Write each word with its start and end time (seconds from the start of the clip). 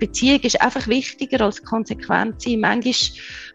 Beziehung 0.00 0.40
ist 0.40 0.60
einfach 0.60 0.88
wichtiger 0.88 1.42
als 1.42 1.62
konsequent 1.62 2.42
sein. 2.42 2.60
Manchmal 2.60 2.94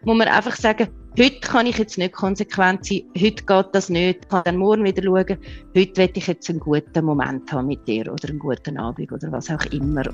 muss 0.04 0.16
man 0.16 0.28
einfach 0.28 0.56
sagen, 0.56 0.88
heute 1.18 1.40
kann 1.40 1.66
ich 1.66 1.76
jetzt 1.76 1.98
nicht 1.98 2.12
konsequent 2.12 2.86
sein, 2.86 3.02
heute 3.20 3.44
geht 3.44 3.66
das 3.72 3.88
nicht, 3.88 4.20
ich 4.22 4.28
kann 4.28 4.42
dann 4.44 4.56
morgen 4.56 4.84
wieder 4.84 5.02
schauen, 5.02 5.38
heute 5.76 5.96
will 5.96 6.10
ich 6.14 6.26
jetzt 6.26 6.48
einen 6.48 6.60
guten 6.60 7.04
Moment 7.04 7.50
haben 7.52 7.66
mit 7.66 7.86
dir 7.86 8.10
oder 8.12 8.28
einen 8.28 8.38
guten 8.38 8.78
Abend 8.78 9.12
oder 9.12 9.30
was 9.32 9.50
auch 9.50 9.64
immer. 9.66 10.04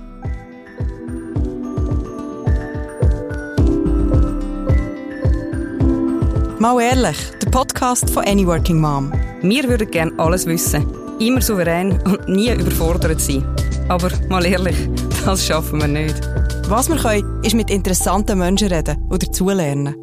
Mal 6.58 6.80
ehrlich, 6.80 7.16
der 7.42 7.50
Podcast 7.50 8.08
von 8.10 8.24
Any 8.24 8.46
Working 8.46 8.80
Mom. 8.80 9.12
Wir 9.42 9.64
würden 9.68 9.90
gerne 9.90 10.12
alles 10.18 10.46
wissen, 10.46 10.86
immer 11.18 11.40
souverän 11.40 12.00
und 12.02 12.28
nie 12.28 12.54
überfordert 12.54 13.20
sein. 13.20 13.44
Aber 13.88 14.10
mal 14.28 14.46
ehrlich, 14.46 14.76
das 15.24 15.46
schaffen 15.46 15.80
wir 15.80 15.88
nicht. 15.88 16.20
Was 16.68 16.88
wir 16.88 16.96
können, 16.96 17.42
ist 17.44 17.54
mit 17.54 17.70
interessanten 17.70 18.38
Menschen 18.38 18.68
reden 18.68 19.06
oder 19.08 19.18
dazulernen. 19.18 19.94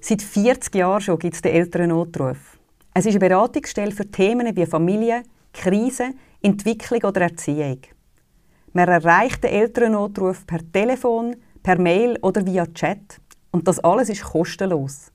Seit 0.00 0.22
40 0.22 0.74
Jahren 0.74 1.00
schon 1.00 1.18
gibt 1.18 1.34
es 1.34 1.42
den 1.42 1.54
Elternnotruf. 1.54 2.58
Es 2.94 3.06
ist 3.06 3.12
eine 3.12 3.28
Beratungsstelle 3.28 3.92
für 3.92 4.10
Themen 4.10 4.54
wie 4.56 4.66
Familie, 4.66 5.22
Krise, 5.52 6.10
Entwicklung 6.42 7.02
oder 7.04 7.22
Erziehung. 7.22 7.78
Man 8.72 8.88
erreicht 8.88 9.44
den 9.44 9.50
Elternnotruf 9.50 10.46
per 10.46 10.60
Telefon, 10.72 11.36
per 11.62 11.80
Mail 11.80 12.18
oder 12.22 12.44
via 12.44 12.66
Chat. 12.66 13.20
Und 13.50 13.68
das 13.68 13.80
alles 13.80 14.08
ist 14.08 14.24
kostenlos. 14.24 15.12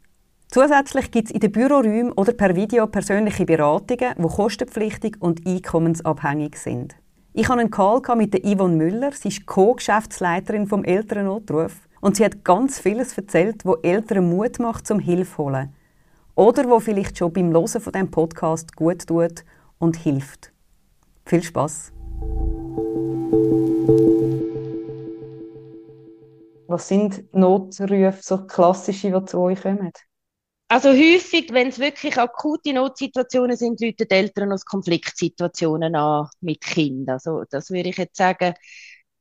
Zusätzlich 0.47 1.11
gibt 1.11 1.27
es 1.27 1.33
in 1.33 1.41
den 1.41 1.51
Büroräumen 1.51 2.11
oder 2.13 2.33
per 2.33 2.55
Video 2.55 2.87
persönliche 2.87 3.45
Beratungen, 3.45 4.15
die 4.17 4.27
kostenpflichtig 4.27 5.17
und 5.19 5.45
einkommensabhängig 5.45 6.55
sind. 6.55 6.95
Ich 7.31 7.47
hatte 7.47 7.59
einen 7.59 7.69
Call 7.69 8.01
mit 8.15 8.33
Yvonne 8.43 8.75
Müller. 8.75 9.11
Sie 9.11 9.27
ist 9.27 9.45
Co-Geschäftsleiterin 9.45 10.65
vom 10.65 10.83
Elternnotruf. 10.83 11.87
Und 12.01 12.15
sie 12.15 12.25
hat 12.25 12.43
ganz 12.43 12.79
vieles 12.79 13.15
erzählt, 13.15 13.65
wo 13.65 13.75
Eltern 13.75 14.29
Mut 14.29 14.57
macht 14.59 14.87
zum 14.87 14.99
Hilfe 14.99 15.37
holen. 15.37 15.75
Oder 16.33 16.67
wo 16.67 16.79
vielleicht 16.79 17.17
schon 17.17 17.31
beim 17.31 17.51
Hören 17.51 17.67
von 17.67 17.93
diesem 17.93 18.09
Podcast 18.09 18.75
gut 18.75 19.05
tut 19.05 19.45
und 19.77 19.97
hilft. 19.97 20.51
Viel 21.25 21.43
Spaß! 21.43 21.93
Was 26.67 26.87
sind 26.87 27.23
Notrufe, 27.33 28.17
so 28.21 28.45
klassische, 28.45 29.11
die 29.11 29.25
zu 29.25 29.39
euch 29.39 29.61
kommen? 29.61 29.91
Also 30.71 30.89
häufig, 30.89 31.51
wenn 31.51 31.69
es 31.69 31.79
wirklich 31.79 32.17
akute 32.19 32.73
Notsituationen 32.73 33.57
sind, 33.57 33.79
die 33.79 33.95
Eltern 34.07 34.51
aus 34.51 34.65
Konfliktsituationen 34.65 35.95
an 35.95 36.29
mit 36.41 36.61
Kindern. 36.61 37.15
Also 37.15 37.43
das 37.49 37.71
würde 37.71 37.89
ich 37.89 37.97
jetzt 37.97 38.17
sagen, 38.17 38.53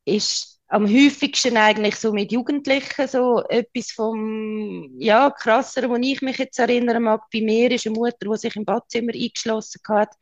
ist 0.05 0.59
am 0.67 0.85
häufigsten 0.87 1.57
eigentlich 1.57 1.95
so 1.95 2.13
mit 2.13 2.31
Jugendlichen 2.31 3.07
so 3.07 3.43
etwas 3.49 3.91
vom 3.91 4.91
ja 4.99 5.31
krasseren, 5.31 5.89
wo 5.89 5.95
ich 5.95 6.21
mich 6.21 6.37
jetzt 6.37 6.59
erinnern 6.59 7.01
mag. 7.03 7.23
Bei 7.33 7.41
mir 7.41 7.71
ist 7.71 7.87
eine 7.87 7.95
Mutter, 7.95 8.29
die 8.31 8.37
sich 8.37 8.55
im 8.55 8.65
Badzimmer 8.65 9.13
eingeschlossen 9.13 9.81
hat, 9.89 10.13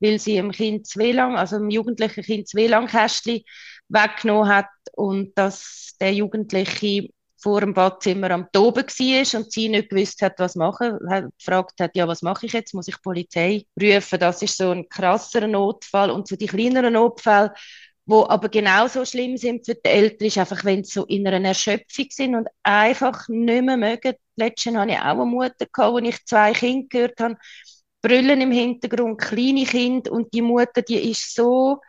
weil 0.00 0.18
sie 0.18 0.34
dem 0.34 0.50
Kind 0.50 0.88
zu 0.88 0.98
lang, 0.98 1.36
also 1.36 1.58
dem 1.58 1.70
jugendlichen 1.70 2.24
Kind 2.24 2.48
zu 2.48 2.58
lang 2.58 2.88
Kästchen 2.88 3.42
weggenommen 3.88 4.48
hat 4.48 4.66
und 4.94 5.38
dass 5.38 5.94
der 6.00 6.12
Jugendliche 6.12 7.10
vor 7.42 7.60
dem 7.60 7.74
Badzimmer 7.74 8.30
am 8.30 8.46
Toben 8.52 8.86
war 8.86 9.40
und 9.40 9.52
sie 9.52 9.68
nicht 9.68 9.90
gewusst 9.90 10.22
hat, 10.22 10.38
was 10.38 10.54
machen, 10.54 10.98
hat 11.10 11.26
gefragt 11.36 11.80
hat, 11.80 11.96
ja, 11.96 12.06
was 12.06 12.22
mache 12.22 12.46
ich 12.46 12.52
jetzt? 12.52 12.72
Muss 12.72 12.88
ich 12.88 13.02
Polizei 13.02 13.64
rufen? 13.80 14.20
Das 14.20 14.42
ist 14.42 14.56
so 14.56 14.70
ein 14.70 14.88
krasser 14.88 15.46
Notfall 15.48 16.10
und 16.10 16.28
so 16.28 16.36
die 16.36 16.46
kleineren 16.46 16.92
Notfälle, 16.92 17.52
wo 18.06 18.26
aber 18.26 18.48
genauso 18.48 19.04
schlimm 19.04 19.36
sind 19.36 19.64
für 19.64 19.74
die 19.74 19.88
Eltern, 19.88 20.26
ist 20.28 20.38
einfach, 20.38 20.64
wenn 20.64 20.84
sie 20.84 20.92
so 20.92 21.04
in 21.06 21.26
einer 21.26 21.48
Erschöpfung 21.48 22.06
sind 22.10 22.34
und 22.36 22.48
einfach 22.62 23.28
nicht 23.28 23.64
mehr 23.64 23.76
mögen. 23.76 24.14
Letztens 24.36 24.76
hatte 24.76 24.92
ich 24.92 24.98
auch 24.98 25.04
eine 25.04 25.24
Mutter, 25.24 25.66
gehabt, 25.72 25.92
wo 25.92 25.98
ich 25.98 26.24
zwei 26.24 26.52
Kinder 26.52 26.86
gehört 26.88 27.20
habe, 27.20 27.36
brüllen 28.02 28.40
im 28.40 28.52
Hintergrund, 28.52 29.20
kleine 29.20 29.64
Kinder 29.64 30.12
und 30.12 30.32
die 30.32 30.42
Mutter, 30.42 30.82
die 30.82 31.10
ist 31.10 31.34
so 31.34 31.80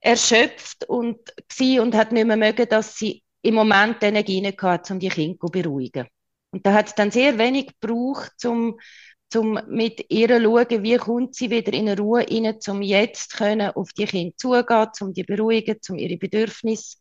erschöpft 0.00 0.88
und, 0.88 1.18
und 1.60 1.94
hat 1.94 2.12
nicht 2.12 2.26
mehr 2.26 2.36
mögen, 2.36 2.68
dass 2.68 2.96
sie 2.96 3.22
im 3.46 3.54
Moment 3.54 4.02
Energie 4.02 4.42
gehabt, 4.42 4.90
um 4.90 4.98
die 4.98 5.08
Kinder 5.08 5.38
zu 5.40 5.46
beruhigen. 5.46 6.06
Und 6.50 6.66
da 6.66 6.72
hat 6.72 6.88
es 6.88 6.94
dann 6.94 7.10
sehr 7.10 7.38
wenig 7.38 7.78
gebraucht, 7.80 8.44
um 8.44 8.78
zum 9.28 9.60
mit 9.68 10.04
ihr 10.08 10.28
zu 10.28 10.42
schauen, 10.42 10.82
wie 10.82 10.96
kommt 10.96 11.34
sie 11.34 11.50
wieder 11.50 11.72
in 11.72 11.88
eine 11.88 11.98
Ruhe 11.98 12.26
rein, 12.28 12.58
um 12.68 12.82
jetzt 12.82 13.36
können 13.36 13.70
auf 13.70 13.92
die 13.92 14.06
Kinder 14.06 14.36
zugehen, 14.36 14.88
um 15.00 15.12
die 15.12 15.24
beruhigen, 15.24 15.78
um 15.88 15.96
ihre 15.96 16.16
Bedürfnisse 16.16 16.98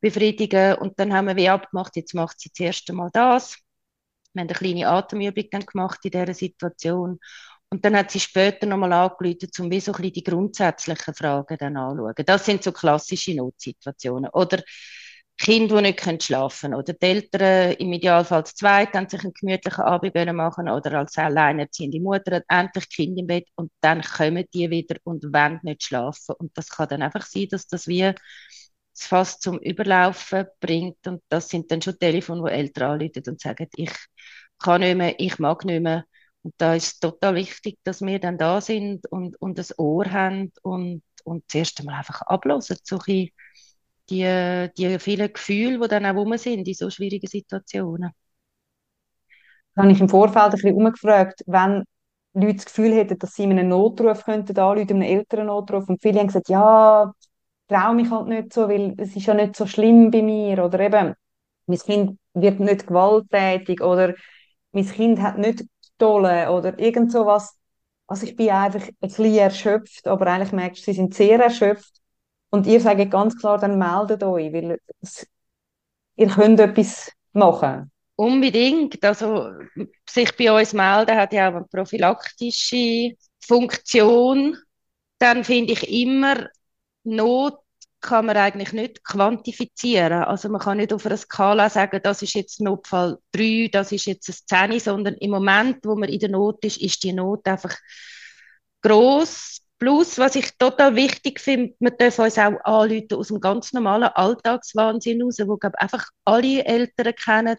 befriedigen. 0.00 0.74
Und 0.74 0.98
dann 0.98 1.12
haben 1.12 1.28
wir 1.28 1.36
wie 1.36 1.48
abgemacht, 1.48 1.96
jetzt 1.96 2.14
macht 2.14 2.40
sie 2.40 2.50
das 2.50 2.60
erste 2.60 2.92
Mal 2.92 3.10
das. 3.12 3.56
Wir 4.34 4.40
haben 4.42 4.48
eine 4.48 4.58
kleine 4.58 4.88
Atemübung 4.88 5.44
dann 5.50 5.66
gemacht 5.66 5.98
in 6.04 6.10
dieser 6.10 6.34
Situation. 6.34 7.18
Und 7.70 7.84
dann 7.84 7.96
hat 7.96 8.10
sie 8.10 8.20
später 8.20 8.66
nochmal 8.66 8.92
angerufen, 8.92 9.48
um 9.60 9.70
wie 9.70 9.80
so 9.80 9.92
ein 9.92 10.00
bisschen 10.00 10.12
die 10.12 10.24
grundsätzlichen 10.24 11.14
Fragen 11.14 11.56
dann 11.58 11.76
anzuschauen. 11.76 12.26
Das 12.26 12.44
sind 12.44 12.62
so 12.62 12.72
klassische 12.72 13.34
Notsituationen. 13.34 14.30
Oder 14.30 14.62
Kinder, 15.38 15.76
die 15.82 15.92
nicht 15.92 16.22
schlafen 16.22 16.70
können. 16.70 16.74
Oder 16.80 16.92
die 16.92 17.06
Eltern, 17.06 17.72
im 17.72 17.92
Idealfall 17.92 18.46
zu 18.46 18.54
zweit, 18.54 18.94
dann 18.94 19.08
sich 19.08 19.22
einen 19.24 19.32
gemütlichen 19.34 19.82
Abend 19.84 20.14
machen 20.34 20.68
oder 20.68 20.98
als 20.98 21.18
alleinerziehende 21.18 22.00
Mutter 22.00 22.36
hat 22.36 22.44
endlich 22.48 22.88
Kind 22.88 23.18
im 23.18 23.26
Bett 23.26 23.48
und 23.56 23.72
dann 23.80 24.02
kommen 24.02 24.44
die 24.54 24.70
wieder 24.70 24.96
und 25.04 25.24
wollen 25.24 25.58
nicht 25.62 25.82
schlafen. 25.84 26.34
Und 26.38 26.56
das 26.56 26.68
kann 26.68 26.88
dann 26.88 27.02
einfach 27.02 27.26
sein, 27.26 27.48
dass 27.50 27.66
das 27.66 27.88
wie 27.88 28.12
fast 28.94 29.42
zum 29.42 29.58
Überlaufen 29.58 30.46
bringt. 30.60 31.06
Und 31.06 31.22
das 31.28 31.48
sind 31.48 31.70
dann 31.70 31.82
schon 31.82 31.98
Telefone, 31.98 32.42
wo 32.42 32.46
Eltern 32.46 32.92
anrufen 32.92 33.22
und 33.26 33.40
sagen, 33.40 33.68
ich 33.76 33.90
kann 34.58 34.80
nicht 34.82 34.96
mehr, 34.96 35.18
ich 35.18 35.38
mag 35.38 35.64
nicht 35.64 35.82
mehr. 35.82 36.04
Und 36.42 36.54
da 36.58 36.74
ist 36.74 36.84
es 36.94 36.98
total 37.00 37.34
wichtig, 37.36 37.78
dass 37.84 38.00
wir 38.02 38.18
dann 38.18 38.38
da 38.38 38.60
sind 38.60 39.06
und, 39.10 39.40
und 39.40 39.58
das 39.58 39.78
Ohr 39.78 40.10
haben 40.10 40.52
und, 40.62 41.02
und 41.24 41.44
einmal 41.80 41.96
einfach 41.96 42.22
ablosen, 42.22 42.78
so 42.82 42.98
die, 44.12 44.68
die 44.76 44.98
vielen 44.98 45.32
Gefühle, 45.32 45.80
die 45.80 45.88
dann 45.88 46.06
auch 46.06 46.36
sind 46.38 46.68
in 46.68 46.74
so 46.74 46.90
schwierigen 46.90 47.26
Situationen. 47.28 48.12
Da 49.74 49.82
habe 49.82 49.92
ich 49.92 50.00
im 50.00 50.08
Vorfeld 50.08 50.44
ein 50.46 50.50
bisschen 50.52 50.74
umgefragt, 50.76 51.42
wenn 51.46 51.84
Leute 52.34 52.54
das 52.56 52.64
Gefühl 52.66 52.92
hätten, 52.94 53.18
dass 53.18 53.34
sie 53.34 53.44
einen 53.44 53.68
Notruf 53.68 54.24
könnten 54.24 54.58
anrufen, 54.58 54.90
einen 54.90 55.02
älteren 55.02 55.46
Notruf, 55.46 55.88
und 55.88 56.00
viele 56.02 56.20
haben 56.20 56.26
gesagt, 56.28 56.48
ja, 56.48 57.12
traue 57.68 57.94
mich 57.94 58.10
halt 58.10 58.28
nicht 58.28 58.52
so, 58.52 58.68
weil 58.68 58.94
es 58.98 59.16
ist 59.16 59.26
ja 59.26 59.34
nicht 59.34 59.56
so 59.56 59.66
schlimm 59.66 60.10
bei 60.10 60.22
mir, 60.22 60.64
oder 60.64 60.80
eben, 60.80 61.14
mein 61.66 61.78
Kind 61.78 62.18
wird 62.34 62.60
nicht 62.60 62.86
gewalttätig, 62.86 63.82
oder 63.82 64.14
mein 64.72 64.86
Kind 64.86 65.20
hat 65.22 65.38
nicht 65.38 65.64
Pistolen 65.82 66.48
oder 66.48 66.78
irgend 66.78 67.12
sowas. 67.12 67.56
Also 68.06 68.26
ich 68.26 68.36
bin 68.36 68.50
einfach 68.50 68.82
ein 68.88 68.96
bisschen 69.00 69.34
erschöpft, 69.36 70.06
aber 70.06 70.26
eigentlich 70.26 70.52
merkst 70.52 70.82
du, 70.82 70.92
sie 70.92 70.96
sind 70.98 71.14
sehr 71.14 71.40
erschöpft. 71.40 72.01
Und 72.52 72.66
ihr 72.66 72.80
sagt 72.80 73.10
ganz 73.10 73.36
klar, 73.38 73.58
dann 73.58 73.78
meldet 73.78 74.22
euch, 74.22 74.52
weil 74.52 74.78
es, 75.00 75.26
ihr 76.16 76.28
könnt 76.28 76.60
etwas 76.60 77.10
machen. 77.32 77.90
Unbedingt. 78.14 79.02
Also 79.02 79.48
sich 80.08 80.36
bei 80.36 80.52
uns 80.52 80.74
melden 80.74 81.16
hat 81.16 81.32
ja 81.32 81.48
auch 81.48 81.54
eine 81.54 81.64
prophylaktische 81.64 83.16
Funktion. 83.40 84.58
Dann 85.18 85.44
finde 85.44 85.72
ich 85.72 85.88
immer 85.88 86.46
Not 87.04 87.58
kann 88.02 88.26
man 88.26 88.36
eigentlich 88.36 88.72
nicht 88.72 89.02
quantifizieren. 89.02 90.24
Also 90.24 90.48
man 90.50 90.60
kann 90.60 90.76
nicht 90.76 90.92
auf 90.92 91.06
einer 91.06 91.16
Skala 91.16 91.70
sagen, 91.70 92.00
das 92.02 92.20
ist 92.20 92.34
jetzt 92.34 92.60
Notfall 92.60 93.18
3, 93.32 93.70
das 93.72 93.92
ist 93.92 94.06
jetzt 94.06 94.28
ein 94.52 94.70
10, 94.72 94.80
sondern 94.80 95.14
im 95.14 95.30
Moment, 95.30 95.78
wo 95.84 95.94
man 95.94 96.10
in 96.10 96.18
der 96.18 96.28
Not 96.28 96.64
ist, 96.64 96.82
ist 96.82 97.02
die 97.04 97.12
Not 97.12 97.46
einfach 97.46 97.74
groß. 98.82 99.61
Plus, 99.82 100.16
was 100.16 100.36
ich 100.36 100.56
total 100.58 100.94
wichtig 100.94 101.40
finde, 101.40 101.74
wir 101.80 101.90
dürfen 101.90 102.24
uns 102.24 102.38
auch 102.38 102.52
anrufen 102.62 103.14
aus 103.14 103.26
dem 103.26 103.40
ganz 103.40 103.72
normalen 103.72 104.04
Alltagswahnsinn 104.04 105.20
raus, 105.20 105.38
wo 105.44 105.56
glaube 105.56 105.80
einfach 105.80 106.08
alle 106.24 106.64
Eltern 106.64 107.12
kennen. 107.16 107.56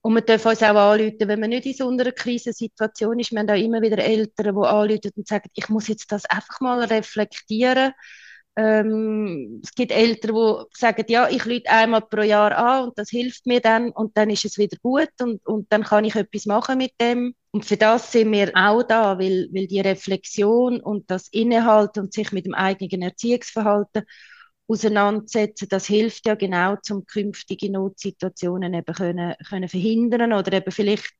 Und 0.00 0.14
wir 0.14 0.22
dürfen 0.22 0.48
uns 0.48 0.62
auch 0.62 0.74
anrufen, 0.74 1.28
wenn 1.28 1.40
man 1.40 1.50
nicht 1.50 1.66
in 1.66 1.74
so 1.74 1.86
einer 1.90 2.12
Krisensituation 2.12 3.18
ist. 3.18 3.30
Wir 3.30 3.40
haben 3.40 3.50
auch 3.50 3.62
immer 3.62 3.82
wieder 3.82 3.98
Eltern, 3.98 4.54
die 4.54 4.66
anrufen 4.66 5.12
und 5.16 5.28
sagen, 5.28 5.50
ich 5.52 5.68
muss 5.68 5.88
jetzt 5.88 6.10
das 6.12 6.24
einfach 6.24 6.60
mal 6.62 6.82
reflektieren 6.82 7.92
ähm, 8.56 9.60
es 9.64 9.74
gibt 9.74 9.90
Eltern, 9.92 10.34
die 10.34 10.78
sagen, 10.78 11.04
ja, 11.08 11.28
ich 11.28 11.44
lüte 11.44 11.70
einmal 11.70 12.02
pro 12.02 12.22
Jahr 12.22 12.56
an 12.56 12.84
und 12.88 12.98
das 12.98 13.10
hilft 13.10 13.46
mir 13.46 13.60
dann 13.60 13.90
und 13.90 14.16
dann 14.16 14.30
ist 14.30 14.44
es 14.44 14.58
wieder 14.58 14.76
gut 14.82 15.10
und, 15.20 15.44
und 15.46 15.72
dann 15.72 15.82
kann 15.84 16.04
ich 16.04 16.14
etwas 16.14 16.46
machen 16.46 16.78
mit 16.78 16.92
dem. 17.00 17.34
Und 17.50 17.64
für 17.64 17.76
das 17.76 18.12
sind 18.12 18.32
wir 18.32 18.52
auch 18.54 18.82
da, 18.82 19.18
weil, 19.18 19.48
weil 19.52 19.66
die 19.66 19.80
Reflexion 19.80 20.80
und 20.80 21.10
das 21.10 21.28
Innehalten 21.28 22.00
und 22.04 22.12
sich 22.12 22.32
mit 22.32 22.46
dem 22.46 22.54
eigenen 22.54 23.02
Erziehungsverhalten 23.02 24.04
auseinandersetzen, 24.66 25.68
das 25.68 25.86
hilft 25.86 26.26
ja 26.26 26.34
genau, 26.34 26.76
zum 26.82 27.04
künftige 27.06 27.70
Notsituationen 27.70 28.72
eben 28.74 28.94
können, 28.94 29.34
können 29.48 29.68
verhindern 29.68 30.32
oder 30.32 30.52
eben 30.54 30.70
vielleicht 30.72 31.12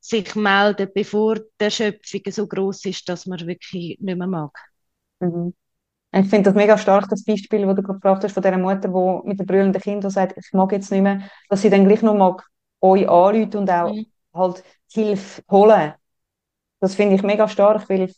sich 0.00 0.34
melden, 0.36 0.88
bevor 0.94 1.36
die 1.36 1.42
Erschöpfung 1.64 2.20
so 2.30 2.46
groß 2.46 2.84
ist, 2.86 3.08
dass 3.08 3.26
man 3.26 3.40
wirklich 3.40 3.98
nicht 3.98 4.00
mehr 4.00 4.26
mag. 4.26 4.56
Mhm. 5.20 5.54
Ich 6.18 6.30
finde 6.30 6.44
das 6.44 6.54
mega 6.54 6.78
stark, 6.78 7.08
das 7.10 7.24
Beispiel, 7.24 7.66
das 7.66 7.76
du 7.76 7.82
gebracht 7.82 8.24
hast, 8.24 8.32
von 8.32 8.42
dieser 8.42 8.56
Mutter, 8.56 8.88
die 8.88 9.28
mit 9.28 9.38
dem 9.38 9.46
brüllenden 9.46 9.82
Kind 9.82 10.10
sagt, 10.10 10.36
ich 10.38 10.52
mag 10.52 10.72
jetzt 10.72 10.90
nicht 10.90 11.02
mehr, 11.02 11.20
dass 11.50 11.60
sie 11.60 11.68
dann 11.68 11.86
gleich 11.86 12.00
noch 12.02 12.14
mag 12.14 12.42
euch 12.80 13.08
anrufen 13.08 13.56
und 13.56 13.70
auch 13.70 13.92
mhm. 13.92 14.06
halt 14.32 14.64
Hilfe 14.92 15.42
holen. 15.50 15.94
Das 16.80 16.94
finde 16.94 17.16
ich 17.16 17.22
mega 17.22 17.48
stark, 17.48 17.88
weil 17.90 18.10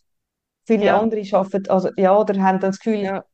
viele 0.66 0.86
ja. 0.86 1.00
andere 1.00 1.24
schaffen, 1.24 1.68
also 1.68 1.90
ja, 1.96 2.16
oder 2.16 2.34
haben 2.40 2.60
dann 2.60 2.70
das 2.70 2.78
Gefühl, 2.78 3.00
ja. 3.00 3.24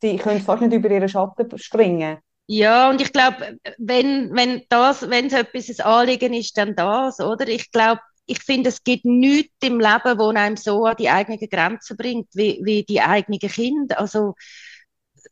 sie 0.00 0.16
können 0.16 0.40
fast 0.40 0.62
nicht 0.62 0.72
über 0.72 0.90
ihren 0.90 1.08
Schatten 1.08 1.56
springen. 1.58 2.18
Ja, 2.46 2.90
und 2.90 3.00
ich 3.00 3.12
glaube, 3.12 3.58
wenn, 3.78 4.34
wenn 4.34 4.62
das, 4.68 5.08
wenn 5.08 5.26
es 5.26 5.34
etwas 5.34 5.68
ein 5.68 5.86
Anliegen 5.86 6.34
ist, 6.34 6.58
dann 6.58 6.74
das, 6.74 7.20
oder? 7.20 7.46
Ich 7.46 7.70
glaube, 7.70 8.00
ich 8.30 8.40
finde, 8.42 8.68
es 8.68 8.84
gibt 8.84 9.04
nichts 9.04 9.52
im 9.62 9.80
Leben, 9.80 10.18
wo 10.18 10.28
einem 10.28 10.56
so 10.56 10.84
an 10.84 10.96
die 10.96 11.10
eigenen 11.10 11.40
Grenzen 11.40 11.96
bringt, 11.96 12.28
wie, 12.34 12.60
wie 12.62 12.84
die 12.84 13.00
eigenen 13.00 13.40
Kinder. 13.40 13.98
Also, 13.98 14.34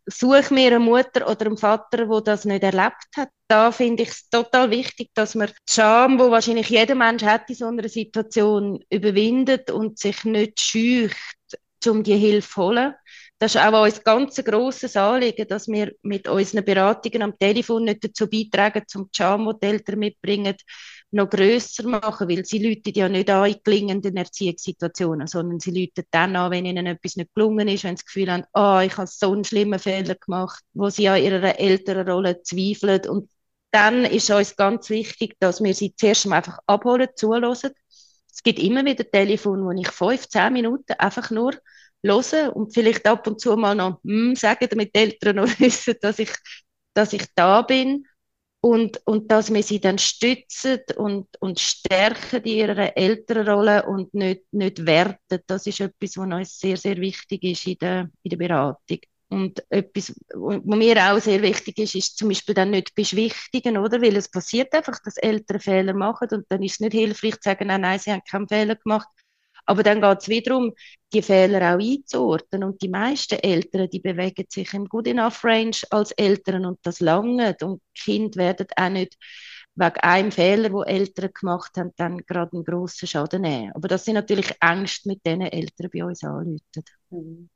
suche 0.06 0.52
mir 0.52 0.68
eine 0.68 0.80
Mutter 0.80 1.30
oder 1.30 1.46
einen 1.46 1.56
Vater, 1.56 2.08
wo 2.08 2.20
das 2.20 2.44
nicht 2.44 2.64
erlebt 2.64 3.06
hat. 3.16 3.28
Da 3.46 3.70
finde 3.70 4.02
ich 4.02 4.10
es 4.10 4.28
total 4.28 4.70
wichtig, 4.70 5.10
dass 5.14 5.36
man 5.36 5.48
die 5.48 5.72
Scham, 5.72 6.18
wo 6.18 6.30
wahrscheinlich 6.30 6.68
jeder 6.70 6.96
Mensch 6.96 7.22
hat 7.22 7.48
in 7.48 7.54
so 7.54 7.66
einer 7.66 7.88
Situation, 7.88 8.84
überwindet 8.90 9.70
und 9.70 9.98
sich 9.98 10.24
nicht 10.24 10.60
scheucht, 10.60 11.38
um 11.86 12.02
die 12.02 12.16
Hilfe 12.16 12.48
zu 12.48 12.62
holen. 12.62 12.94
Das 13.38 13.54
ist 13.54 13.60
auch 13.60 13.84
ein 13.84 13.92
ganz 14.02 14.42
grosses 14.44 14.96
Anliegen, 14.96 15.46
dass 15.46 15.68
wir 15.68 15.92
mit 16.02 16.26
unseren 16.26 16.64
Beratungen 16.64 17.22
am 17.22 17.38
Telefon 17.38 17.84
nicht 17.84 18.02
dazu 18.02 18.28
beitragen, 18.28 18.82
zum 18.88 19.08
Scham, 19.16 19.46
die 19.46 19.60
die 19.60 19.66
Eltern 19.66 19.98
mitbringen, 20.00 20.56
noch 21.10 21.30
grösser 21.30 21.86
machen, 21.88 22.28
weil 22.28 22.44
sie 22.44 22.58
läuten 22.58 22.92
ja 22.94 23.08
nicht 23.08 23.30
an 23.30 23.50
in 23.50 23.56
gelingenden 23.64 24.16
Erziehungssituationen, 24.16 25.26
sondern 25.26 25.58
sie 25.58 25.70
läuten 25.70 26.04
dann 26.10 26.36
an, 26.36 26.50
wenn 26.50 26.66
ihnen 26.66 26.86
etwas 26.86 27.16
nicht 27.16 27.34
gelungen 27.34 27.68
ist, 27.68 27.84
wenn 27.84 27.96
sie 27.96 28.02
das 28.02 28.06
Gefühl 28.06 28.30
haben, 28.30 28.44
ah, 28.52 28.78
oh, 28.78 28.80
ich 28.86 28.96
habe 28.96 29.06
so 29.06 29.32
einen 29.32 29.44
schlimmen 29.44 29.78
Fehler 29.78 30.16
gemacht, 30.16 30.62
wo 30.74 30.90
sie 30.90 31.08
an 31.08 31.22
ihrer 31.22 31.58
älteren 31.58 32.08
Rolle 32.08 32.42
zweifeln. 32.42 33.08
Und 33.08 33.30
dann 33.70 34.04
ist 34.04 34.30
uns 34.30 34.56
ganz 34.56 34.90
wichtig, 34.90 35.36
dass 35.40 35.62
wir 35.62 35.74
sie 35.74 35.94
zuerst 35.96 36.26
mal 36.26 36.36
einfach 36.36 36.58
abholen, 36.66 37.08
zulassen. 37.16 37.72
Es 38.30 38.42
gibt 38.42 38.58
immer 38.58 38.84
wieder 38.84 39.10
Telefon, 39.10 39.64
wo 39.64 39.70
ich 39.72 39.90
fünf, 39.90 40.28
zehn 40.28 40.52
Minuten 40.52 40.92
einfach 40.98 41.30
nur 41.30 41.54
höre 42.02 42.54
und 42.54 42.72
vielleicht 42.72 43.06
ab 43.06 43.26
und 43.26 43.40
zu 43.40 43.56
mal 43.56 43.74
noch 43.74 44.00
hm, 44.04 44.36
sagen, 44.36 44.68
damit 44.70 44.94
die 44.94 45.00
Eltern 45.00 45.36
noch 45.36 45.48
wissen, 45.58 45.94
dass 46.00 46.18
ich, 46.18 46.30
dass 46.94 47.12
ich 47.12 47.24
da 47.34 47.62
bin 47.62 48.06
und, 48.60 49.00
und 49.06 49.30
dass 49.30 49.52
wir 49.52 49.62
sie 49.62 49.80
dann 49.80 49.98
stützen 49.98 50.80
und, 50.96 51.28
und 51.40 51.60
stärken 51.60 52.42
in 52.42 52.56
ihrer 52.56 52.96
Elternrolle 52.96 53.86
und 53.86 54.12
nicht, 54.14 54.42
nicht 54.52 54.84
werten. 54.84 55.40
Das 55.46 55.66
ist 55.66 55.80
etwas, 55.80 56.16
was 56.16 56.32
uns 56.32 56.58
sehr, 56.58 56.76
sehr 56.76 56.96
wichtig 56.96 57.44
ist 57.44 57.66
in 57.66 57.78
der, 57.78 58.10
in 58.22 58.30
der 58.30 58.36
Beratung. 58.36 58.98
Und 59.30 59.62
etwas, 59.68 60.14
was 60.34 60.62
mir 60.64 60.96
auch 61.12 61.20
sehr 61.20 61.42
wichtig 61.42 61.78
ist, 61.78 61.94
ist 61.94 62.16
zum 62.16 62.28
Beispiel 62.28 62.54
dann 62.54 62.70
nicht 62.70 62.94
beschwichtigen, 62.94 63.76
oder? 63.76 64.00
Weil 64.00 64.16
es 64.16 64.30
passiert 64.30 64.72
einfach, 64.72 64.98
dass 65.04 65.18
Eltern 65.18 65.60
Fehler 65.60 65.92
machen 65.92 66.28
und 66.32 66.46
dann 66.48 66.62
ist 66.62 66.72
es 66.72 66.80
nicht 66.80 66.94
hilfreich 66.94 67.34
zu 67.34 67.50
sagen, 67.50 67.66
nein, 67.66 67.82
nein, 67.82 67.98
sie 67.98 68.10
haben 68.10 68.22
keinen 68.24 68.48
Fehler 68.48 68.76
gemacht, 68.76 69.08
aber 69.68 69.82
dann 69.82 70.00
geht 70.00 70.18
es 70.22 70.28
wiederum, 70.28 70.72
die 71.12 71.20
Fehler 71.20 71.74
auch 71.74 71.78
einzuordnen. 71.78 72.64
Und 72.64 72.80
die 72.80 72.88
meisten 72.88 73.38
Eltern, 73.38 73.88
die 73.90 74.00
bewegen 74.00 74.46
sich 74.48 74.72
im 74.72 74.86
Good 74.86 75.08
Enough 75.08 75.44
Range 75.44 75.76
als 75.90 76.12
Eltern 76.12 76.64
und 76.64 76.78
das 76.82 77.00
lange. 77.00 77.54
Und 77.60 77.82
Kinder 77.94 78.38
werden 78.38 78.66
auch 78.76 78.88
nicht 78.88 79.16
wegen 79.74 79.96
einem 80.00 80.32
Fehler, 80.32 80.72
wo 80.72 80.82
Eltern 80.84 81.30
gemacht 81.38 81.76
haben, 81.76 81.92
dann 81.96 82.18
gerade 82.26 82.54
einen 82.54 82.64
grossen 82.64 83.06
Schaden 83.06 83.42
nehmen. 83.42 83.72
Aber 83.74 83.88
das 83.88 84.06
sind 84.06 84.14
natürlich 84.14 84.54
Ängste, 84.60 85.08
mit 85.10 85.24
denen 85.26 85.52
Eltern 85.52 85.90
bei 85.92 86.04
uns 86.04 86.24
anrufen. 86.24 87.50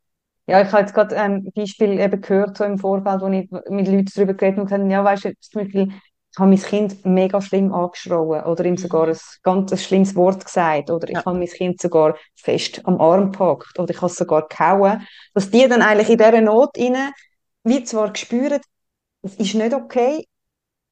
Ja, 0.47 0.61
ich 0.61 0.69
habe 0.69 0.81
jetzt 0.81 0.93
gerade 0.93 1.19
ein 1.19 1.51
Beispiel 1.55 1.99
eben 1.99 2.21
gehört, 2.21 2.59
so 2.59 2.65
im 2.65 2.79
Vorfeld, 2.79 3.23
wo 3.23 3.29
ich 3.29 3.51
mit 3.71 3.89
Leuten 3.89 4.11
darüber 4.15 4.35
geredet 4.35 4.59
habe, 4.59 4.61
und 4.63 4.67
gesagt, 4.67 4.91
ja, 4.91 5.05
weißt 5.05 5.25
du, 5.25 5.33
zum 5.41 5.63
Beispiel, 5.63 5.89
ich 6.33 6.39
habe 6.39 6.49
mein 6.49 6.63
Kind 6.63 7.05
mega 7.05 7.43
schlimm 7.43 7.75
angeschrien 7.75 8.45
oder 8.45 8.65
ihm 8.65 8.79
sogar 8.79 9.09
ein 9.09 9.19
ganz 9.43 9.83
schlimmes 9.83 10.15
Wort 10.15 10.43
gesagt 10.43 10.91
oder 10.91 11.07
ich 11.09 11.15
ja. 11.15 11.25
habe 11.27 11.39
mein 11.39 11.47
Kind 11.47 11.81
sogar 11.81 12.17
fest 12.35 12.81
am 12.85 13.01
Arm 13.01 13.33
gepackt 13.33 13.79
oder 13.79 13.91
ich 13.91 13.99
habe 13.99 14.11
es 14.11 14.17
sogar 14.17 14.49
gehauen, 14.49 15.07
dass 15.35 15.51
die 15.51 15.69
dann 15.69 15.83
eigentlich 15.83 16.09
in 16.09 16.17
dieser 16.17 16.41
Not 16.41 16.79
rein, 16.79 17.13
wie 17.65 17.85
zwar 17.85 18.13
gespürt, 18.13 18.63
es 19.21 19.35
ist 19.35 19.55
nicht 19.55 19.75
okay, 19.75 20.27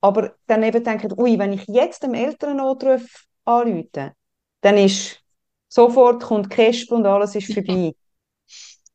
aber 0.03 0.35
dann 0.47 0.63
eben 0.63 0.85
denken, 0.85 1.19
ui, 1.19 1.39
wenn 1.39 1.55
ich 1.55 1.65
jetzt 1.69 2.03
dem 2.03 2.13
Elternnotruf 2.13 3.25
anrufe, 3.47 4.13
dann 4.61 4.77
ist 4.77 5.23
sofort 5.69 6.23
kommt 6.23 6.51
Kesp 6.51 6.93
und 6.93 7.07
alles 7.07 7.35
ist 7.35 7.53
vorbei. 7.53 7.95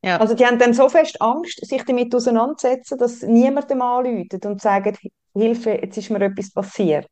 Ja. 0.06 0.18
Also 0.18 0.36
die 0.36 0.46
haben 0.46 0.60
dann 0.60 0.76
so 0.76 0.88
fest 0.88 1.20
Angst, 1.20 1.66
sich 1.66 1.84
damit 1.84 2.14
auseinanderzusetzen, 2.14 3.00
dass 3.00 3.24
niemand 3.24 3.72
dem 3.72 3.82
anruft 3.82 4.46
und 4.46 4.62
sagt, 4.62 5.00
Hilfe, 5.34 5.72
jetzt 5.72 5.98
ist 5.98 6.12
mir 6.12 6.22
etwas 6.22 6.52
passiert. 6.52 7.08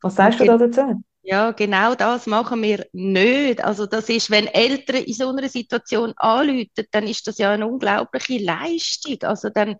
Was 0.00 0.14
sagst 0.14 0.40
okay. 0.40 0.48
du 0.48 0.58
da 0.58 0.66
dazu? 0.66 1.02
Ja, 1.20 1.50
genau 1.50 1.94
das 1.94 2.26
machen 2.26 2.62
wir 2.62 2.86
nicht. 2.92 3.62
Also 3.62 3.84
das 3.84 4.08
ist, 4.08 4.30
wenn 4.30 4.46
Eltern 4.46 5.02
in 5.02 5.12
so 5.12 5.28
einer 5.28 5.46
Situation 5.50 6.14
anrufen, 6.16 6.86
dann 6.90 7.06
ist 7.06 7.26
das 7.26 7.36
ja 7.36 7.50
eine 7.50 7.66
unglaubliche 7.66 8.42
Leistung. 8.42 9.18
Also 9.20 9.50
dann 9.50 9.76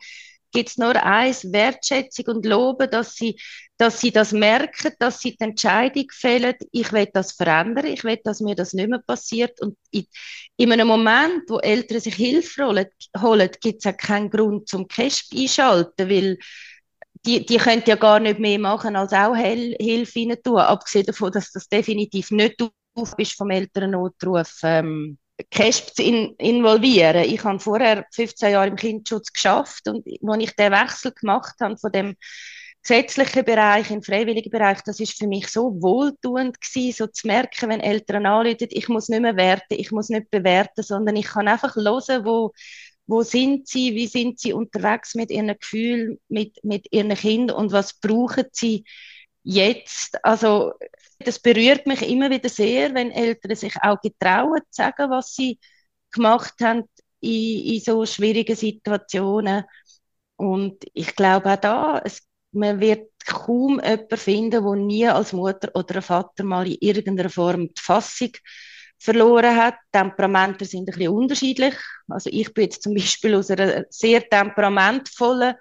gibt 0.52 0.70
es 0.70 0.78
nur 0.78 1.02
eins, 1.02 1.52
Wertschätzung 1.52 2.26
und 2.26 2.46
Loben, 2.46 2.90
dass 2.90 3.14
sie, 3.14 3.38
dass 3.76 4.00
sie 4.00 4.10
das 4.10 4.32
merken, 4.32 4.92
dass 4.98 5.20
sie 5.20 5.36
die 5.36 5.44
Entscheidung 5.44 6.06
fällen, 6.10 6.54
ich 6.72 6.92
will 6.92 7.08
das 7.12 7.32
verändern, 7.32 7.86
ich 7.86 8.04
will, 8.04 8.18
dass 8.24 8.40
mir 8.40 8.54
das 8.54 8.72
nicht 8.72 8.88
mehr 8.88 9.02
passiert. 9.06 9.60
Und 9.60 9.76
in, 9.90 10.06
in 10.56 10.72
einem 10.72 10.88
Moment, 10.88 11.42
wo 11.48 11.58
Eltern 11.58 12.00
sich 12.00 12.14
Hilfe 12.14 12.66
holen, 12.66 12.86
holen 13.20 13.50
gibt 13.60 13.84
es 13.84 13.92
auch 13.92 13.96
keinen 13.96 14.30
Grund 14.30 14.68
zum 14.68 14.88
Cash 14.88 15.26
einschalten, 15.34 16.08
weil 16.08 16.38
die, 17.26 17.44
die 17.44 17.56
können 17.56 17.82
ja 17.86 17.96
gar 17.96 18.20
nicht 18.20 18.38
mehr 18.38 18.58
machen, 18.58 18.96
als 18.96 19.12
auch 19.12 19.34
Hel 19.34 19.76
Hilfe 19.80 20.20
rein 20.20 20.36
tun, 20.42 20.58
abgesehen 20.58 21.06
davon, 21.06 21.32
dass 21.32 21.50
das 21.50 21.68
definitiv 21.68 22.30
nicht 22.30 22.60
du 22.60 22.70
bist 23.16 23.36
vom 23.36 23.50
Elternnotruf 23.50 24.60
ähm, 24.62 25.18
CASP 25.50 25.94
zu 25.94 26.02
in, 26.02 26.34
involvieren. 26.36 27.24
Ich 27.24 27.44
habe 27.44 27.60
vorher 27.60 28.06
15 28.12 28.52
Jahre 28.52 28.68
im 28.68 28.76
Kindschutz 28.76 29.32
geschafft 29.32 29.88
und 29.88 30.06
als 30.06 30.42
ich 30.42 30.56
den 30.56 30.72
Wechsel 30.72 31.12
gemacht 31.12 31.54
habe 31.60 31.76
von 31.76 31.92
dem 31.92 32.16
gesetzlichen 32.82 33.44
Bereich 33.44 33.90
in 33.90 33.96
den 33.96 34.02
freiwilligen 34.02 34.50
Bereich, 34.50 34.80
das 34.82 35.00
ist 35.00 35.18
für 35.18 35.26
mich 35.26 35.48
so 35.48 35.82
wohltuend 35.82 36.60
gewesen, 36.60 36.96
so 36.96 37.06
zu 37.08 37.26
merken, 37.26 37.68
wenn 37.68 37.80
Eltern 37.80 38.26
anrufen, 38.26 38.68
ich 38.70 38.88
muss 38.88 39.08
nicht 39.08 39.22
mehr 39.22 39.36
werten, 39.36 39.74
ich 39.74 39.90
muss 39.90 40.08
nicht 40.08 40.30
bewerten, 40.30 40.82
sondern 40.82 41.16
ich 41.16 41.26
kann 41.26 41.48
einfach 41.48 41.74
hören, 41.74 42.24
wo 42.24 42.52
wo 43.06 43.22
sind 43.22 43.68
sie, 43.68 43.94
wie 43.94 44.06
sind 44.06 44.40
sie 44.40 44.52
unterwegs 44.52 45.14
mit 45.14 45.30
ihren 45.30 45.56
Gefühlen, 45.58 46.18
mit, 46.28 46.62
mit 46.64 46.88
ihren 46.90 47.14
Kindern 47.14 47.56
und 47.56 47.72
was 47.72 47.94
brauchen 47.94 48.46
sie 48.50 48.84
jetzt? 49.46 50.22
Also, 50.24 50.74
das 51.20 51.38
berührt 51.38 51.86
mich 51.86 52.02
immer 52.02 52.30
wieder 52.30 52.48
sehr, 52.48 52.92
wenn 52.94 53.10
Eltern 53.10 53.56
sich 53.56 53.74
auch 53.82 54.00
getrauen, 54.00 54.60
zu 54.70 54.82
sagen, 54.82 55.10
was 55.10 55.34
sie 55.34 55.58
gemacht 56.10 56.54
haben 56.60 56.84
in, 57.20 57.74
in 57.74 57.80
so 57.80 58.04
schwierigen 58.04 58.56
Situationen. 58.56 59.64
Und 60.36 60.84
ich 60.92 61.14
glaube 61.16 61.52
auch 61.52 61.56
da, 61.56 62.02
es, 62.04 62.22
man 62.52 62.80
wird 62.80 63.10
kaum 63.24 63.80
jemanden 63.80 64.16
finden, 64.16 64.50
der 64.50 64.74
nie 64.76 65.08
als 65.08 65.32
Mutter 65.32 65.70
oder 65.74 66.02
Vater 66.02 66.44
mal 66.44 66.66
in 66.66 66.76
irgendeiner 66.80 67.30
Form 67.30 67.68
die 67.68 67.80
Fassung 67.80 68.32
verloren 68.98 69.56
hat. 69.56 69.76
Temperamente 69.92 70.64
sind 70.64 70.82
ein 70.82 70.86
bisschen 70.86 71.12
unterschiedlich. 71.12 71.74
Also 72.08 72.30
ich 72.32 72.52
bin 72.52 72.64
jetzt 72.64 72.82
zum 72.82 72.94
Beispiel 72.94 73.34
aus 73.34 73.50
einer 73.50 73.84
sehr 73.90 74.28
temperamentvollen 74.28 75.54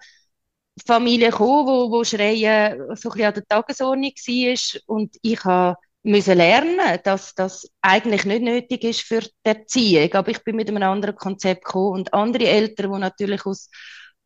Familie 0.85 1.29
gekommen, 1.29 1.67
wo, 1.67 1.91
wo 1.91 2.03
Schreien 2.03 2.77
so 2.95 3.09
ein 3.09 3.13
bisschen 3.13 3.25
an 3.25 3.33
der 3.33 3.45
Tagesordnung 3.45 4.11
war. 4.11 4.81
Und 4.87 5.15
ich 5.21 5.39
müssen 6.03 6.37
lernen, 6.37 6.99
dass 7.03 7.33
das 7.33 7.69
eigentlich 7.81 8.25
nicht 8.25 8.41
nötig 8.41 8.83
ist 8.83 9.01
für 9.01 9.21
die 9.21 9.29
Erziehung. 9.43 10.13
Aber 10.13 10.31
ich 10.31 10.43
bin 10.43 10.55
mit 10.55 10.69
einem 10.69 10.83
anderen 10.83 11.15
Konzept 11.15 11.65
gekommen. 11.65 11.99
Und 11.99 12.13
andere 12.13 12.45
Eltern, 12.45 12.93
die 12.93 12.99
natürlich 12.99 13.45
aus, 13.45 13.69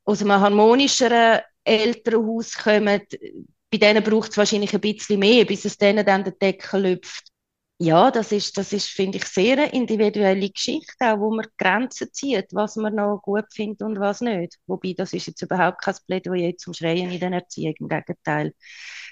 aus 0.06 0.22
einem 0.22 0.40
harmonischeren 0.40 1.42
Elternhaus 1.64 2.56
kommen, 2.56 3.02
bei 3.72 3.78
denen 3.78 4.04
braucht 4.04 4.32
es 4.32 4.38
wahrscheinlich 4.38 4.74
ein 4.74 4.82
bisschen 4.82 5.20
mehr, 5.20 5.46
bis 5.46 5.66
es 5.66 5.78
denen 5.78 6.06
dann 6.06 6.24
der 6.24 6.34
Deckel 6.34 6.82
lüpft 6.82 7.29
ja, 7.82 8.12
das 8.12 8.32
ist, 8.34 8.58
das 8.58 8.74
ist, 8.74 8.88
finde 8.90 9.18
ich, 9.20 9.26
sehr 9.26 9.54
eine 9.54 9.72
individuelle 9.72 10.50
Geschichte, 10.50 10.96
auch 11.14 11.20
wo 11.20 11.32
man 11.34 11.46
Grenzen 11.58 12.12
zieht, 12.12 12.48
was 12.54 12.76
man 12.76 12.96
noch 12.96 13.22
gut 13.22 13.46
findet 13.54 13.82
und 13.82 14.00
was 14.00 14.20
nicht. 14.22 14.58
Wobei, 14.68 14.94
das 14.98 15.14
ist 15.14 15.28
jetzt 15.28 15.42
überhaupt 15.42 15.82
kein 15.82 15.96
Plädoyer 16.06 16.58
zum 16.58 16.74
Schreien 16.74 17.10
in 17.12 17.20
der 17.20 17.32
Erziehung, 17.32 17.76
im 17.80 17.88
Gegenteil. 17.88 18.54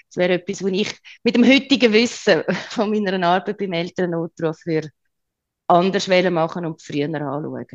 Das 0.08 0.16
wäre 0.16 0.34
etwas, 0.34 0.62
was 0.62 0.70
ich 0.72 0.94
mit 1.24 1.36
dem 1.36 1.46
heutigen 1.46 1.92
Wissen 1.92 2.42
von 2.70 2.90
meiner 2.90 3.26
Arbeit 3.26 3.56
beim 3.58 3.72
Elternnotruf 3.72 4.58
für 4.58 4.82
anders 5.66 6.08
machen 6.08 6.66
und 6.66 6.82
früher 6.82 7.06
anschauen. 7.06 7.66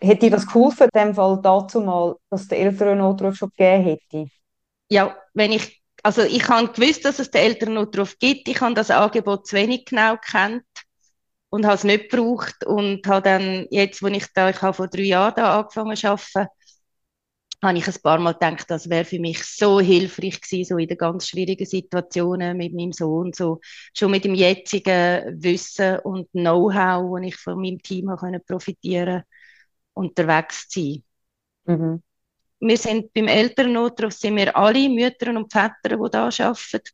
Hätte 0.00 0.30
das 0.30 0.46
geholfen, 0.46 0.88
in 0.92 1.00
dem 1.00 1.14
Fall 1.14 1.40
dazu 1.42 1.80
mal, 1.80 2.16
dass 2.30 2.48
der 2.48 2.58
Elternnotruf 2.60 3.36
schon 3.36 3.50
gegeben 3.50 3.84
hätte? 3.84 4.30
Ja, 4.88 5.16
wenn 5.34 5.52
ich 5.52 5.81
also 6.02 6.22
ich 6.22 6.48
habe 6.48 6.68
gewusst, 6.72 7.04
dass 7.04 7.18
es 7.18 7.30
den 7.30 7.42
Eltern 7.42 7.74
noch 7.74 7.86
darauf 7.86 8.18
gibt. 8.18 8.48
Ich 8.48 8.60
habe 8.60 8.74
das 8.74 8.90
Angebot 8.90 9.46
zu 9.46 9.56
wenig 9.56 9.84
genau 9.84 10.16
kennt. 10.16 10.64
und 11.50 11.66
habe 11.66 11.76
es 11.76 11.84
nicht 11.84 12.10
gebraucht 12.10 12.64
und 12.66 13.06
habe 13.08 13.22
dann 13.22 13.66
jetzt, 13.70 14.02
wo 14.02 14.08
ich 14.08 14.26
da, 14.34 14.50
ich 14.50 14.62
habe 14.62 14.74
vor 14.74 14.88
drei 14.88 15.02
Jahren 15.04 15.34
da 15.36 15.60
angefangen 15.60 15.96
zu 15.96 16.08
arbeiten, 16.10 16.48
habe 17.62 17.78
ich 17.78 17.86
ein 17.86 18.02
paar 18.02 18.18
Mal 18.18 18.32
gedacht, 18.32 18.70
das 18.70 18.90
wäre 18.90 19.04
für 19.04 19.20
mich 19.20 19.44
so 19.44 19.78
hilfreich 19.80 20.40
gewesen, 20.40 20.64
so 20.68 20.78
in 20.78 20.88
den 20.88 20.98
ganz 20.98 21.28
schwierigen 21.28 21.64
Situationen 21.66 22.56
mit 22.56 22.74
meinem 22.74 22.92
Sohn, 22.92 23.32
so 23.32 23.60
schon 23.94 24.10
mit 24.10 24.24
dem 24.24 24.34
jetzigen 24.34 25.40
Wissen 25.42 25.98
und 26.00 26.28
Know-how, 26.32 27.18
das 27.20 27.28
ich 27.28 27.36
von 27.36 27.60
meinem 27.60 27.80
Team 27.82 28.10
habe 28.10 28.40
profitieren 28.40 29.22
unterwegs 29.94 30.68
zu 30.68 30.80
sein. 30.80 31.04
Mhm. 31.66 32.02
Wir 32.64 32.76
sind 32.76 33.12
beim 33.12 33.26
Elternnotruf 33.26 34.12
sind 34.12 34.36
wir 34.36 34.56
alle 34.56 34.88
Mütter 34.88 35.30
und 35.30 35.52
Väter, 35.52 35.96
die 35.96 36.10
da 36.10 36.26
arbeiten. 36.26 36.90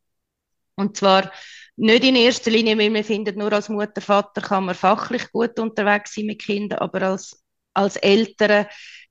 Und 0.77 0.97
zwar 0.97 1.31
nicht 1.77 2.05
in 2.05 2.17
erster 2.17 2.51
Linie, 2.51 2.79
weil 2.79 2.93
wir 2.93 3.05
finden, 3.05 3.39
nur 3.39 3.53
als 3.53 3.69
Mutter, 3.69 4.01
Vater 4.01 4.41
kann 4.41 4.65
man 4.65 4.75
fachlich 4.75 5.31
gut 5.31 5.59
unterwegs 5.61 6.15
sein 6.15 6.25
mit 6.25 6.41
Kindern, 6.41 6.79
aber 6.79 7.03
als, 7.03 7.45
als 7.75 7.97
Eltern 7.97 8.67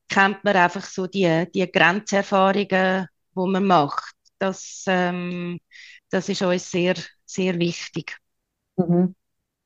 kennt 0.10 0.44
man 0.44 0.56
einfach 0.56 0.84
so 0.84 1.06
die, 1.06 1.46
die 1.54 1.72
Grenzerfahrungen, 1.72 3.08
die 3.08 3.50
man 3.52 3.64
macht. 3.64 4.16
Das, 4.40 4.84
ähm, 4.88 5.60
das 6.10 6.28
ist 6.28 6.42
uns 6.42 6.72
sehr, 6.72 6.96
sehr 7.24 7.60
wichtig. 7.60 8.18
Mhm. 8.78 9.14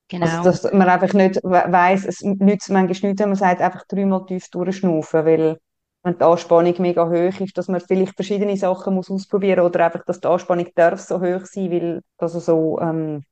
Genau. 0.09 0.25
Also, 0.25 0.43
dass 0.43 0.73
man 0.73 0.89
einfach 0.89 1.13
nicht 1.13 1.41
weiss, 1.43 2.05
es 2.05 2.21
nützt 2.21 2.69
manchmal 2.69 3.11
nicht, 3.11 3.19
wenn 3.21 3.29
man 3.29 3.35
sagt, 3.35 3.61
einfach 3.61 3.85
dreimal 3.87 4.25
tief 4.25 4.49
durchschnaufen, 4.49 5.25
weil 5.25 5.57
wenn 6.03 6.17
die 6.17 6.23
Anspannung 6.23 6.75
mega 6.79 7.07
hoch 7.07 7.39
ist, 7.39 7.57
dass 7.57 7.67
man 7.67 7.81
vielleicht 7.81 8.15
verschiedene 8.15 8.57
Sachen 8.57 8.95
muss 8.95 9.11
ausprobieren 9.11 9.61
oder 9.61 9.85
einfach, 9.85 10.03
dass 10.05 10.19
die 10.19 10.27
Anspannung 10.27 10.67
darf 10.75 10.99
so 10.99 11.19
hoch 11.21 11.45
sein, 11.45 11.71
weil 11.71 12.01
das 12.17 12.33
so 12.33 12.79
ähm, 12.81 13.23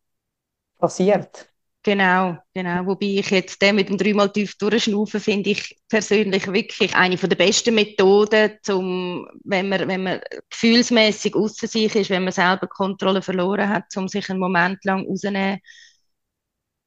passiert. 0.80 1.50
Genau, 1.84 2.38
genau. 2.54 2.86
Wobei 2.86 3.06
ich 3.06 3.30
jetzt 3.32 3.62
den 3.62 3.76
mit 3.78 3.88
dem 3.88 3.98
dreimal 3.98 4.30
tief 4.32 4.58
durchschnaufen 4.58 5.22
finde 5.22 5.52
ich 5.52 5.78
persönlich 5.88 6.46
wirklich 6.52 6.94
eine 6.94 7.16
der 7.16 7.36
besten 7.38 7.74
Methoden, 7.74 8.52
zum, 8.64 9.26
wenn 9.46 9.70
man, 9.70 9.88
wenn 9.88 10.04
man 10.04 10.20
gefühlsmäßig 10.50 11.36
außer 11.36 11.68
sich 11.68 11.96
ist, 11.96 12.10
wenn 12.10 12.26
man 12.26 12.34
selber 12.34 12.68
Kontrolle 12.68 13.22
verloren 13.22 13.70
hat, 13.70 13.86
um 13.96 14.10
sich 14.10 14.30
einen 14.30 14.40
Moment 14.40 14.84
lang 14.84 15.08
rauszunehmen 15.08 15.60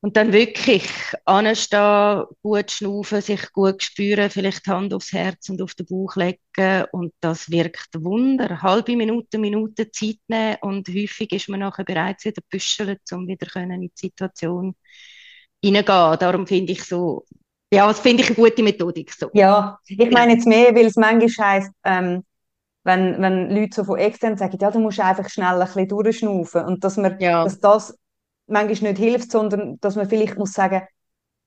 und 0.03 0.17
dann 0.17 0.33
wirklich 0.33 0.85
anstehen, 1.25 2.25
gut 2.43 2.73
schnaufen, 2.73 3.21
sich 3.21 3.53
gut 3.53 3.85
spüren, 3.85 4.31
vielleicht 4.31 4.67
die 4.67 4.71
Hand 4.71 4.93
aufs 4.93 5.13
Herz 5.13 5.49
und 5.49 5.63
auf 5.63 5.75
den 5.75 5.87
Bauch 5.87 6.17
legen 6.17 6.85
und 6.91 7.15
das 7.21 7.49
wirkt 7.53 7.89
Wunder. 7.95 8.61
Halbe 8.63 8.97
Minute, 8.97 9.39
Minute 9.39 9.93
Zeit 9.93 10.19
nehmen 10.27 10.57
und 10.61 10.89
häufig 10.89 11.33
ist 11.33 11.49
man 11.49 11.61
nachher 11.61 11.85
bereits 11.85 12.25
wieder 12.25 12.43
büscheln, 12.51 12.99
um 13.13 13.29
wieder 13.29 13.55
in 13.55 13.81
die 13.81 13.93
Situation 13.95 14.75
hineingehen. 15.63 16.19
Darum 16.19 16.49
finde 16.49 16.73
ich 16.73 16.83
so, 16.83 17.25
ja, 17.73 17.87
das 17.87 18.01
finde 18.01 18.25
ich 18.25 18.31
eine 18.31 18.37
gute 18.37 18.63
Methodik. 18.65 19.13
So. 19.13 19.31
Ja, 19.35 19.79
ich 19.87 20.11
meine 20.11 20.33
jetzt 20.33 20.49
mehr, 20.49 20.75
weil 20.75 20.87
es 20.87 20.97
manchmal 20.97 21.47
heisst, 21.47 21.71
ähm, 21.85 22.25
wenn, 22.83 23.23
wenn 23.23 23.55
Leute 23.55 23.77
so 23.77 23.85
von 23.85 24.01
extern 24.01 24.37
sagen, 24.37 24.59
ja, 24.61 24.73
du 24.73 24.81
musst 24.81 24.99
einfach 24.99 25.29
schnell 25.31 25.61
ein 25.63 25.65
bisschen 25.65 25.87
durchschnaufen 25.87 26.65
und 26.65 26.83
dass 26.83 26.97
man, 26.97 27.21
ja. 27.21 27.45
dass 27.45 27.61
das 27.61 27.97
manchmal 28.53 28.93
nicht 28.93 29.03
hilft, 29.03 29.33
sondern 29.33 29.79
dass 29.81 29.97
man 29.97 30.09
vielleicht 30.09 30.39
muss 30.39 30.53
sagen, 30.53 30.83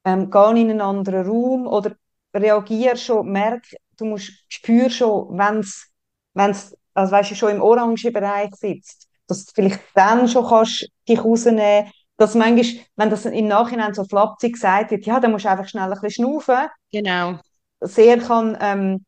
ähm, 0.03 0.29
geh 0.29 0.49
in 0.49 0.69
einen 0.69 0.81
anderen 0.81 1.25
Raum 1.25 1.67
oder 1.67 1.95
reagier 2.33 2.95
schon, 2.95 3.31
merk, 3.31 3.63
du 3.97 4.05
musst 4.05 4.31
spür 4.49 4.89
schon, 4.89 5.37
wenn 5.37 5.59
es, 5.59 5.87
wenn's, 6.33 6.75
also 6.93 7.11
weißt 7.11 7.31
du, 7.31 7.35
schon 7.35 7.51
im 7.51 7.61
orangen 7.61 8.13
Bereich 8.13 8.53
sitzt, 8.55 9.07
dass 9.27 9.45
du 9.45 9.51
vielleicht 9.55 9.81
dann 9.93 10.27
schon 10.27 10.45
kannst 10.45 10.87
dich 11.07 11.23
rausnehmen, 11.23 11.91
dass 12.17 12.35
manchmal, 12.35 12.85
wenn 12.95 13.09
das 13.09 13.25
im 13.25 13.47
Nachhinein 13.47 13.93
so 13.93 14.03
flapsig 14.05 14.53
gesagt 14.53 14.91
wird, 14.91 15.05
ja, 15.05 15.19
dann 15.19 15.31
musst 15.31 15.45
du 15.45 15.49
einfach 15.49 15.67
schnell 15.67 15.91
ein 15.91 15.99
bisschen 16.01 16.25
schnaufen. 16.25 16.67
Genau. 16.91 17.39
Sehr 17.81 18.17
kann 18.19 18.57
ähm, 18.61 19.05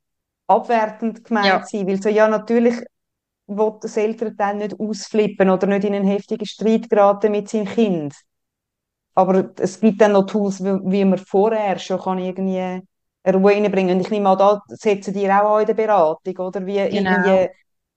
abwertend 0.47 1.23
gemeint 1.23 1.47
ja. 1.47 1.63
sein, 1.65 1.87
weil 1.87 2.01
so, 2.01 2.09
ja, 2.09 2.27
natürlich 2.27 2.75
will 3.47 3.73
das 3.81 3.97
Elternteil 3.97 4.55
nicht 4.55 4.79
ausflippen 4.79 5.49
oder 5.49 5.67
nicht 5.67 5.85
in 5.85 5.95
einen 5.95 6.07
heftigen 6.07 6.45
Streit 6.45 6.89
geraten 6.89 7.31
mit 7.31 7.49
seinem 7.49 7.65
Kind. 7.65 8.13
Aber 9.15 9.51
es 9.57 9.79
gibt 9.79 9.99
dann 10.01 10.11
noch 10.11 10.25
Tools, 10.25 10.63
wie, 10.63 11.05
man 11.05 11.17
vorher 11.17 11.79
schon 11.79 11.99
kann 11.99 12.19
irgendwie 12.19 12.81
Ruhe 13.25 13.51
reinbringen. 13.51 13.97
Und 13.97 14.01
ich 14.01 14.11
nehme 14.11 14.29
an, 14.29 14.37
da 14.37 14.61
setzen 14.67 15.13
die 15.13 15.27
auch 15.27 15.55
an 15.55 15.61
in 15.61 15.67
der 15.67 15.73
Beratung, 15.73 16.37
oder? 16.37 16.65
Wie 16.65 16.75
genau. 16.75 17.11
irgendwie, 17.11 17.49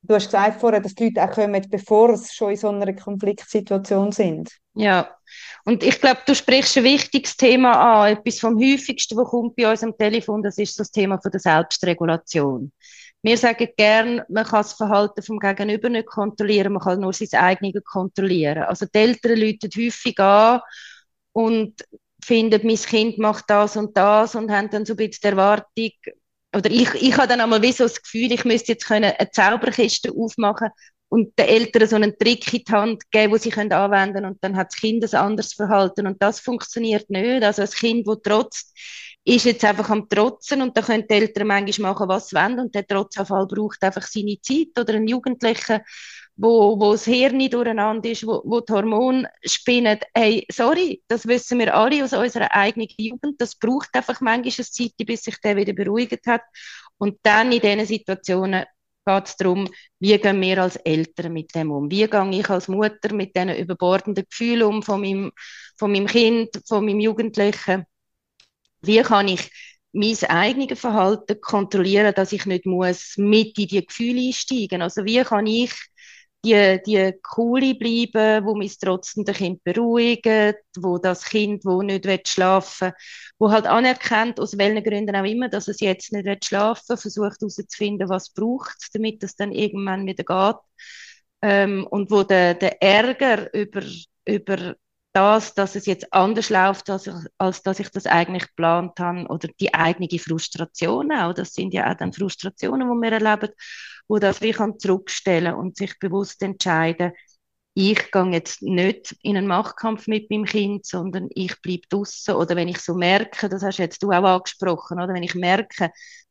du 0.03 0.15
hast 0.15 0.27
gesagt 0.27 0.61
vorher, 0.61 0.81
dass 0.81 0.95
die 0.95 1.05
Leute 1.05 1.23
auch 1.23 1.31
kommen, 1.35 1.67
bevor 1.69 2.17
sie 2.17 2.33
schon 2.33 2.51
in 2.51 2.57
so 2.57 2.69
einer 2.69 2.93
Konfliktsituation 2.95 4.13
sind. 4.13 4.51
Ja, 4.75 5.11
und 5.65 5.83
ich 5.83 6.01
glaube, 6.01 6.21
du 6.27 6.35
sprichst 6.35 6.79
ein 6.79 6.85
wichtiges 6.85 7.37
Thema 7.37 8.05
an. 8.05 8.17
Etwas 8.17 8.41
vom 8.41 8.59
häufigsten, 8.59 9.17
was 9.19 9.29
kommt 9.29 9.57
bei 9.57 9.71
uns 9.71 9.83
am 9.83 9.97
Telefon, 9.97 10.43
das 10.43 10.59
ist 10.59 10.79
das 10.81 10.91
Thema 10.91 11.21
von 11.21 11.31
der 11.31 11.41
Selbstregulation. 11.41 12.73
Wir 13.23 13.37
sagen 13.37 13.69
gern, 13.77 14.23
man 14.29 14.45
kann 14.45 14.61
das 14.63 14.73
Verhalten 14.73 15.23
vom 15.23 15.39
Gegenüber 15.39 15.91
nicht 15.91 16.07
kontrollieren, 16.07 16.73
man 16.73 16.83
kann 16.83 17.01
nur 17.01 17.13
sein 17.13 17.29
eigenes 17.39 17.85
kontrollieren. 17.85 18.63
Also 18.63 18.87
die 18.87 18.99
Eltern 18.99 19.39
läuten 19.39 19.71
häufig 19.77 20.19
an 20.19 20.61
und 21.33 21.75
finden, 22.25 22.67
mein 22.67 22.77
Kind 22.77 23.19
macht 23.19 23.45
das 23.49 23.77
und 23.77 23.97
das 23.97 24.35
und 24.35 24.51
haben 24.51 24.71
dann 24.71 24.87
so 24.87 24.95
ein 24.95 24.97
bisschen 24.97 25.21
die 25.23 25.29
Erwartung, 25.29 25.91
oder 26.57 26.71
ich, 26.71 26.93
ich 26.95 27.17
habe 27.17 27.29
dann 27.29 27.41
einmal 27.41 27.63
wie 27.63 27.73
so 27.73 27.85
das 27.85 28.03
Gefühl, 28.03 28.33
ich 28.33 28.45
müsste 28.45 28.73
jetzt 28.73 28.87
können 28.87 29.13
eine 29.17 29.31
Zauberkiste 29.31 30.11
aufmachen 30.13 30.71
und 31.09 31.39
den 31.39 31.47
Eltern 31.47 31.89
so 31.89 31.97
einen 31.97 32.17
Trick 32.19 32.53
in 32.53 32.65
die 32.65 32.73
Hand 32.73 33.11
geben, 33.11 33.33
den 33.33 33.41
sie 33.41 33.51
können 33.51 33.73
anwenden 33.73 34.25
und 34.25 34.39
dann 34.43 34.57
hat 34.57 34.69
das 34.69 34.77
Kind 34.77 35.05
ein 35.05 35.21
anderes 35.21 35.53
Verhalten 35.55 36.07
und 36.07 36.23
das 36.23 36.41
funktioniert 36.41 37.09
nicht. 37.11 37.43
Also 37.43 37.63
ein 37.63 37.71
Kind, 37.71 38.07
das 38.07 38.19
trotzt, 38.23 38.75
ist 39.25 39.45
jetzt 39.45 39.65
einfach 39.65 39.91
am 39.91 40.09
Trotzen 40.09 40.63
und 40.63 40.77
da 40.77 40.83
können 40.83 41.07
die 41.09 41.15
Eltern 41.15 41.47
manchmal 41.49 41.93
machen, 41.93 42.09
was 42.09 42.29
sie 42.29 42.37
wollen 42.37 42.59
und 42.59 42.75
der 42.75 42.87
Trotzanfall 42.87 43.47
braucht 43.47 43.83
einfach 43.83 44.03
seine 44.07 44.41
Zeit 44.41 44.79
oder 44.79 44.95
ein 44.95 45.07
Jugendlicher, 45.07 45.83
wo, 46.37 46.81
wo 46.81 46.93
das 46.93 47.05
Hirn 47.05 47.39
durcheinander 47.51 48.11
ist, 48.11 48.27
wo, 48.27 48.43
wo 48.45 48.61
die 48.61 48.73
Hormone 48.73 49.29
spinnen. 49.45 49.99
Hey, 50.15 50.47
sorry, 50.51 51.03
das 51.07 51.27
wissen 51.27 51.59
wir 51.59 51.75
alle 51.75 52.03
aus 52.03 52.15
unserer 52.15 52.53
eigenen 52.55 52.89
Jugend. 52.97 53.41
Das 53.41 53.57
braucht 53.57 53.91
einfach 53.95 54.21
manchmal 54.23 54.55
eine 54.57 54.67
Zeit, 54.67 54.93
bis 55.07 55.23
sich 55.23 55.39
der 55.41 55.57
wieder 55.57 55.75
beruhigt 55.75 56.27
hat. 56.27 56.43
Und 56.97 57.19
dann 57.23 57.53
in 57.53 57.61
diesen 57.61 57.87
Situationen 57.87 58.65
geht 59.07 59.27
es 59.27 59.37
darum, 59.37 59.69
wie 59.99 60.17
gehen 60.19 60.41
wir 60.41 60.63
als 60.63 60.77
Eltern 60.77 61.33
mit 61.33 61.55
dem 61.55 61.71
um? 61.71 61.91
Wie 61.91 62.07
gehe 62.07 62.31
ich 62.31 62.49
als 62.49 62.69
Mutter 62.69 63.13
mit 63.15 63.37
diesen 63.37 63.55
überbordenden 63.57 64.25
Gefühlen 64.29 64.63
um 64.63 64.83
von 64.83 65.01
meinem, 65.01 65.33
von 65.79 65.93
meinem 65.93 66.07
Kind, 66.07 66.51
von 66.67 66.85
meinem 66.85 67.01
Jugendlichen? 67.01 67.85
Wie 68.83 69.03
kann 69.03 69.29
ich 69.29 69.51
mein 69.93 70.17
eigenes 70.29 70.79
Verhalten 70.79 71.41
kontrollieren, 71.41 72.15
dass 72.15 72.33
ich 72.33 72.47
nicht 72.47 72.67
muss 72.67 73.15
mit 73.17 73.59
in 73.59 73.69
die 73.69 73.87
Gefühle 73.87 74.29
einsteigen? 74.29 74.83
Also 74.83 75.05
wie 75.05 75.23
kann 75.23 75.47
ich 75.47 75.73
die, 76.45 76.81
die 76.87 77.13
coole 77.23 77.75
bleiben, 77.75 78.45
wo 78.47 78.55
mich 78.55 78.79
trotzdem 78.79 79.25
das 79.25 79.37
Kind 79.37 79.63
beruhigt, 79.63 80.27
wo 80.79 80.99
das 80.99 81.25
Kind, 81.25 81.65
wo 81.65 81.83
nicht 81.83 82.29
schlafen 82.29 82.89
will, 82.89 82.95
wo 83.39 83.51
halt 83.51 83.67
anerkennt, 83.67 84.41
aus 84.41 84.57
welchen 84.57 84.83
Gründen 84.83 85.17
auch 85.17 85.25
immer, 85.25 85.49
dass 85.49 85.69
es 85.69 85.81
jetzt 85.81 86.13
nicht 86.13 86.45
schlafen 86.45 86.89
will, 86.89 86.97
versucht 86.97 87.41
herauszufinden, 87.41 88.09
was 88.09 88.31
braucht 88.31 88.77
damit 88.95 89.23
es 89.23 89.37
dann 89.37 89.53
irgendwann 89.53 90.07
wieder 90.07 90.25
geht. 90.25 90.61
Ähm, 91.43 91.87
und 91.91 92.11
wo 92.11 92.23
der, 92.23 92.55
der 92.55 92.83
Ärger 92.83 93.53
über, 93.55 93.83
über 94.27 94.77
das, 95.13 95.55
dass 95.55 95.75
es 95.75 95.87
jetzt 95.87 96.13
anders 96.13 96.51
läuft, 96.51 96.89
als, 96.91 97.11
als 97.39 97.63
dass 97.63 97.81
ich 97.81 97.91
das 97.91 98.07
eigentlich 98.07 98.47
geplant 98.49 98.99
habe, 99.01 99.27
oder 99.29 99.49
die 99.61 99.75
eigene 99.75 100.09
Frustration 100.19 101.13
auch. 101.13 101.35
Das 101.35 101.53
sind 101.55 101.75
ja 101.75 101.91
auch 101.91 101.97
dann 101.97 102.13
Frustrationen, 102.13 102.89
die 102.89 103.11
wir 103.11 103.13
erleben, 103.13 103.53
wo 104.09 104.19
das 104.19 104.41
wie 104.41 104.53
kann 104.53 104.79
zurückstellen 104.79 105.55
und 105.55 105.77
sich 105.77 105.99
bewusst 105.99 106.43
entscheiden, 106.43 107.13
ich 107.75 108.11
gehe 108.11 108.31
jetzt 108.33 108.63
nicht 108.63 109.17
in 109.23 109.37
einen 109.37 109.47
Machtkampf 109.47 110.07
mit 110.09 110.29
meinem 110.31 110.45
Kind, 110.45 110.87
sondern 110.87 111.29
ich 111.31 111.61
bleibe 111.63 111.87
draußen. 111.89 112.35
Oder 112.35 112.57
wenn 112.57 112.69
ich 112.69 112.79
so 112.79 112.95
merke, 112.95 113.49
das 113.49 113.63
hast 113.63 113.79
jetzt 113.79 114.03
du 114.03 114.11
auch 114.11 114.25
angesprochen, 114.25 115.01
oder 115.01 115.15
wenn 115.15 115.23
ich 115.23 115.35
merke, 115.35 115.91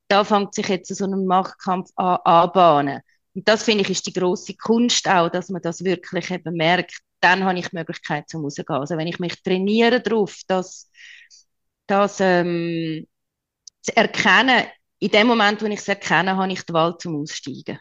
da 0.09 0.23
fängt 0.23 0.53
sich 0.53 0.67
jetzt 0.67 0.93
so 0.93 1.05
ein 1.05 1.25
Machtkampf 1.25 1.91
an, 1.95 2.17
anbahnen. 2.25 3.01
Und 3.33 3.47
das 3.47 3.63
finde 3.63 3.83
ich 3.83 3.89
ist 3.89 4.05
die 4.07 4.13
große 4.13 4.55
Kunst 4.55 5.07
auch, 5.07 5.29
dass 5.29 5.49
man 5.49 5.61
das 5.61 5.83
wirklich 5.83 6.29
eben 6.31 6.55
merkt 6.55 7.01
dann 7.21 7.43
habe 7.43 7.59
ich 7.59 7.69
die 7.69 7.75
Möglichkeit 7.75 8.29
zum 8.29 8.43
rausgehen. 8.43 8.67
Also 8.69 8.97
wenn 8.97 9.07
ich 9.07 9.19
mich 9.19 9.41
trainiere 9.41 10.01
darauf, 10.01 10.41
dass, 10.47 10.89
dass 11.87 12.19
ähm, 12.19 13.07
zu 13.81 13.95
erkennen, 13.95 14.65
in 14.99 15.11
dem 15.11 15.27
Moment, 15.27 15.61
wo 15.61 15.65
ich 15.67 15.79
es 15.79 15.87
erkenne, 15.87 16.35
habe 16.35 16.51
ich 16.51 16.65
die 16.65 16.73
Wahl 16.73 16.97
zum 16.97 17.21
Aussteigen. 17.21 17.79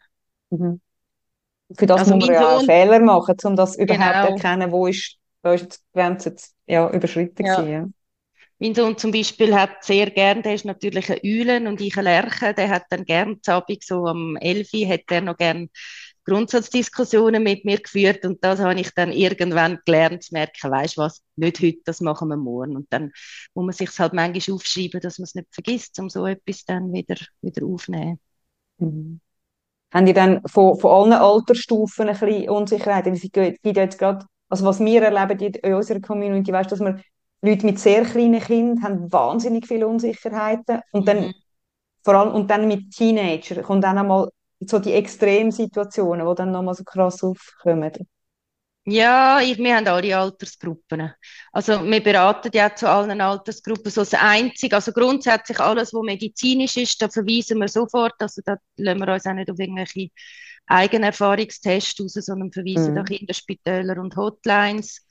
Mhm. 0.51 0.81
Für 1.77 1.87
das 1.87 2.01
also 2.01 2.15
muss 2.15 2.27
man 2.27 2.35
ja 2.35 2.57
auch 2.57 2.65
Fehler 2.65 3.01
machen, 3.01 3.37
um 3.45 3.57
das 3.57 3.77
überhaupt 3.77 4.01
genau. 4.01 4.27
zu 4.27 4.33
erkennen, 4.33 4.73
wo 4.73 4.87
ist, 4.87 5.17
wo 5.43 5.51
ist 5.51 5.73
die 5.73 5.99
Grenze 5.99 6.37
ja, 6.67 6.91
überschritten 6.91 7.45
ja. 7.45 7.57
Gewesen, 7.57 7.73
ja. 7.73 7.87
Mein 8.61 8.75
Sohn 8.75 8.99
zum 8.99 9.13
Beispiel 9.13 9.55
hat 9.55 9.85
sehr 9.85 10.11
gern, 10.11 10.43
der 10.43 10.55
ist 10.55 10.65
natürlich 10.65 11.13
ein 11.13 11.21
Eulen 11.25 11.69
und 11.69 11.81
ich 11.81 11.97
ein 11.97 12.05
Lerche, 12.05 12.55
der 12.55 12.71
hat 12.71 12.85
dann 12.91 13.05
gern 13.05 13.41
zu 13.41 13.53
Abend, 13.53 13.85
so 13.85 14.07
am 14.07 14.37
11 14.37 14.75
Uhr, 14.75 14.89
hat 14.89 15.03
er 15.11 15.21
noch 15.21 15.37
gern 15.37 15.69
Grundsatzdiskussionen 16.29 17.43
mit 17.43 17.65
mir 17.65 17.79
geführt 17.79 18.25
und 18.25 18.45
das 18.45 18.61
habe 18.61 18.79
ich 18.79 18.93
dann 18.95 19.13
irgendwann 19.13 19.79
gelernt 19.85 20.23
zu 20.23 20.35
merken, 20.35 20.71
weißt 20.71 20.99
was, 20.99 21.23
nicht 21.37 21.61
heute, 21.61 21.79
das 21.85 22.01
machen 22.01 22.29
wir 22.29 22.37
morgen. 22.37 22.77
Und 22.77 22.87
dann 22.91 23.13
muss 23.55 23.65
man 23.65 23.73
sich 23.73 23.99
halt 23.99 24.13
manchmal 24.13 24.55
aufschreiben, 24.55 25.01
dass 25.01 25.19
man 25.19 25.25
es 25.25 25.35
nicht 25.35 25.49
vergisst, 25.51 25.99
um 25.99 26.11
so 26.11 26.27
etwas 26.27 26.65
dann 26.65 26.93
wieder, 26.93 27.17
wieder 27.41 27.67
aufzunehmen. 27.67 28.21
Mhm. 28.79 29.21
Haben 29.93 30.07
die 30.07 30.13
dann 30.13 30.43
von, 30.47 30.79
von 30.79 30.91
allen 30.91 31.21
Altersstufen 31.21 32.09
ein 32.09 32.19
bisschen 32.19 32.51
Unsicherheit? 32.51 33.07
Es 33.07 33.23
gibt 33.23 33.65
jetzt 33.65 33.99
gerade, 33.99 34.27
also 34.49 34.67
was 34.67 34.81
wir 34.81 35.03
erleben 35.03 35.55
in 35.55 35.75
unserer 35.75 36.01
Community, 36.01 36.53
weißt, 36.53 36.71
dass 36.71 36.81
wir 36.81 37.01
Leute 37.41 37.65
mit 37.65 37.79
sehr 37.79 38.05
kleinen 38.05 38.41
Kindern 38.41 38.83
haben 38.83 39.13
wahnsinnig 39.13 39.67
viele 39.67 39.87
Unsicherheiten 39.87 40.81
und 40.93 41.07
dann 41.09 41.29
mhm. 41.29 41.35
vor 42.03 42.15
allem 42.15 42.35
und 42.35 42.51
dann 42.51 42.69
mit 42.69 42.91
Teenagern 42.91 43.63
kommt 43.63 43.85
dann 43.85 43.97
einmal 43.97 44.29
so 44.61 44.79
die 44.79 44.93
Extremsituationen, 44.93 46.27
die 46.27 46.35
dann 46.35 46.51
nochmal 46.51 46.75
so 46.75 46.85
krass 46.85 47.23
aufkommen. 47.23 47.93
Ja, 48.91 49.41
ich, 49.43 49.59
wir 49.59 49.77
haben 49.77 49.87
alle 49.87 50.17
Altersgruppen. 50.17 51.13
Also 51.53 51.85
wir 51.85 52.03
beraten 52.03 52.51
ja 52.55 52.75
zu 52.75 52.89
allen 52.89 53.21
Altersgruppen. 53.21 53.91
So 53.91 54.01
das 54.01 54.15
Einzige, 54.15 54.77
also 54.77 54.93
grundsätzlich 54.93 55.61
alles, 55.61 55.93
was 55.93 56.03
medizinisch 56.03 56.79
ist, 56.79 57.03
da 57.03 57.11
verweisen 57.11 57.59
wir 57.59 57.69
sofort. 57.69 58.15
Also 58.19 58.41
da 58.45 58.57
lassen 58.77 59.01
wir 59.01 59.13
uns 59.13 59.27
auch 59.27 59.35
nicht 59.35 59.51
auf 59.51 59.59
irgendwelche 59.59 60.09
Eigenerfahrungstests 60.67 62.01
raus, 62.01 62.15
sondern 62.15 62.51
verweisen 62.51 62.95
mhm. 62.95 63.01
auch 63.01 63.05
Kinderspitäler 63.05 63.99
und 63.99 64.17
Hotlines. 64.17 65.07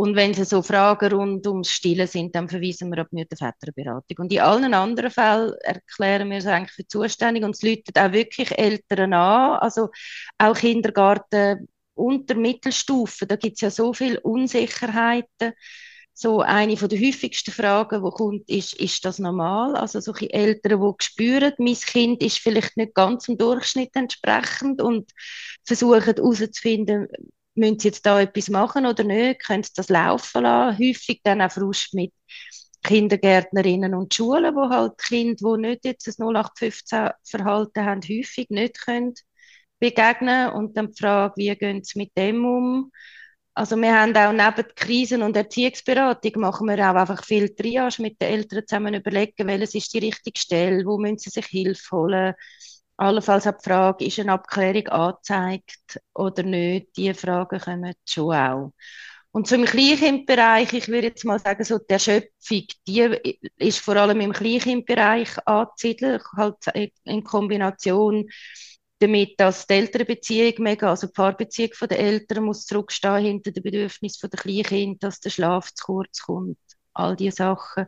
Und 0.00 0.16
wenn 0.16 0.32
sie 0.32 0.46
so 0.46 0.62
Fragen 0.62 1.12
rund 1.12 1.46
ums 1.46 1.70
Stillen 1.70 2.06
sind, 2.06 2.34
dann 2.34 2.48
verweisen 2.48 2.90
wir 2.90 3.02
auf 3.02 3.08
die 3.10 3.16
Mütter-Väter-Beratung. 3.16 4.16
Und 4.16 4.32
in 4.32 4.40
allen 4.40 4.72
anderen 4.72 5.10
Fällen 5.10 5.52
erklären 5.60 6.30
wir 6.30 6.38
es 6.38 6.46
eigentlich 6.46 6.72
für 6.72 6.88
zuständig 6.88 7.44
und 7.44 7.54
es 7.54 7.60
läutet 7.60 7.98
auch 7.98 8.10
wirklich 8.10 8.56
Eltern 8.58 9.12
an, 9.12 9.58
also 9.58 9.90
auch 10.38 10.56
Kindergarten 10.56 11.68
unter 11.92 12.34
Mittelstufe, 12.34 13.26
da 13.26 13.36
gibt 13.36 13.56
es 13.56 13.60
ja 13.60 13.70
so 13.70 13.92
viele 13.92 14.18
Unsicherheiten. 14.20 15.52
So 16.14 16.40
eine 16.40 16.76
der 16.76 16.98
häufigsten 16.98 17.52
Fragen, 17.52 18.02
die 18.02 18.10
kommt, 18.10 18.48
ist, 18.48 18.72
ist 18.80 19.04
das 19.04 19.18
normal? 19.18 19.76
Also 19.76 20.00
solche 20.00 20.32
Eltern, 20.32 20.80
die 20.80 21.04
spüren, 21.04 21.52
mein 21.58 21.74
Kind 21.74 22.22
ist 22.22 22.38
vielleicht 22.38 22.78
nicht 22.78 22.94
ganz 22.94 23.28
im 23.28 23.36
Durchschnitt 23.36 23.94
entsprechend 23.94 24.80
und 24.80 25.10
versuchen 25.66 26.02
herauszufinden, 26.04 27.08
müssen 27.60 27.78
sie 27.80 27.88
jetzt 27.88 28.06
da 28.06 28.20
etwas 28.20 28.48
machen 28.50 28.86
oder 28.86 29.04
nicht, 29.04 29.44
können 29.44 29.62
sie 29.62 29.72
das 29.76 29.88
laufen 29.88 30.42
lassen. 30.42 30.78
Häufig 30.78 31.20
dann 31.24 31.42
auch 31.42 31.52
Frust 31.52 31.94
mit 31.94 32.12
Kindergärtnerinnen 32.82 33.94
und 33.94 34.14
Schulen, 34.14 34.54
wo 34.56 34.68
halt 34.70 34.98
Kinder, 34.98 35.56
die 35.56 35.60
nicht 35.68 35.84
jetzt 35.84 36.08
ein 36.08 36.14
0815 36.24 37.10
Verhalten 37.24 37.84
haben, 37.84 38.00
häufig 38.02 38.48
nicht 38.50 38.80
können 38.80 39.14
begegnen 39.78 40.50
und 40.50 40.76
dann 40.76 40.88
die 40.92 40.98
Frage, 41.00 41.34
wie 41.36 41.54
gehen 41.56 41.82
sie 41.84 41.98
mit 41.98 42.12
dem 42.16 42.44
um? 42.44 42.92
Also 43.54 43.76
wir 43.76 43.94
haben 44.00 44.16
auch 44.16 44.32
neben 44.32 44.68
Krisen- 44.74 45.22
und 45.22 45.36
Erziehungsberatung 45.36 46.32
machen 46.40 46.68
wir 46.68 46.78
auch 46.90 46.94
einfach 46.96 47.24
viel 47.24 47.54
Triage 47.54 48.00
mit 48.02 48.20
den 48.20 48.28
Eltern 48.30 48.62
zusammen 48.66 48.94
überlegen, 48.94 49.46
welches 49.46 49.74
ist 49.74 49.92
die 49.92 49.98
richtige 49.98 50.38
Stelle, 50.38 50.84
wo 50.86 50.98
müssen 50.98 51.18
sie 51.18 51.30
sich 51.30 51.46
Hilfe 51.46 51.96
holen. 51.96 52.34
Allenfalls 53.00 53.46
auch 53.46 53.56
die 53.56 53.64
Frage, 53.64 54.04
ist 54.04 54.18
eine 54.20 54.32
Abklärung 54.32 54.86
angezeigt 54.88 55.98
oder 56.14 56.42
nicht? 56.42 56.88
Diese 56.96 57.14
Fragen 57.14 57.58
kommen 57.58 57.94
schon 58.06 58.34
auch. 58.34 58.72
Und 59.32 59.50
im 59.52 59.64
Kleinkindbereich, 59.64 60.74
ich 60.74 60.88
würde 60.88 61.06
jetzt 61.06 61.24
mal 61.24 61.38
sagen, 61.38 61.64
so 61.64 61.78
die 61.78 61.92
Erschöpfung, 61.94 62.66
die 62.86 63.40
ist 63.56 63.78
vor 63.78 63.96
allem 63.96 64.20
im 64.20 64.32
Kleinkindbereich 64.34 65.30
anzusiedeln, 65.46 66.20
halt 66.36 66.92
in 67.04 67.24
Kombination 67.24 68.28
damit, 68.98 69.40
dass 69.40 69.66
die 69.66 69.74
Elternbeziehung 69.74 70.54
mega, 70.58 70.90
also 70.90 71.06
die 71.06 71.14
Paarbeziehung 71.14 71.70
der 71.88 72.00
Eltern 72.00 72.44
muss 72.44 72.66
zurückstehen 72.66 73.24
hinter 73.24 73.50
den 73.50 73.62
Bedürfnissen 73.62 74.28
der 74.28 74.40
Kleinkind, 74.40 75.02
dass 75.02 75.20
der 75.20 75.30
Schlaf 75.30 75.72
zu 75.72 75.86
kurz 75.86 76.20
kommt, 76.20 76.58
all 76.92 77.16
diese 77.16 77.36
Sachen. 77.36 77.86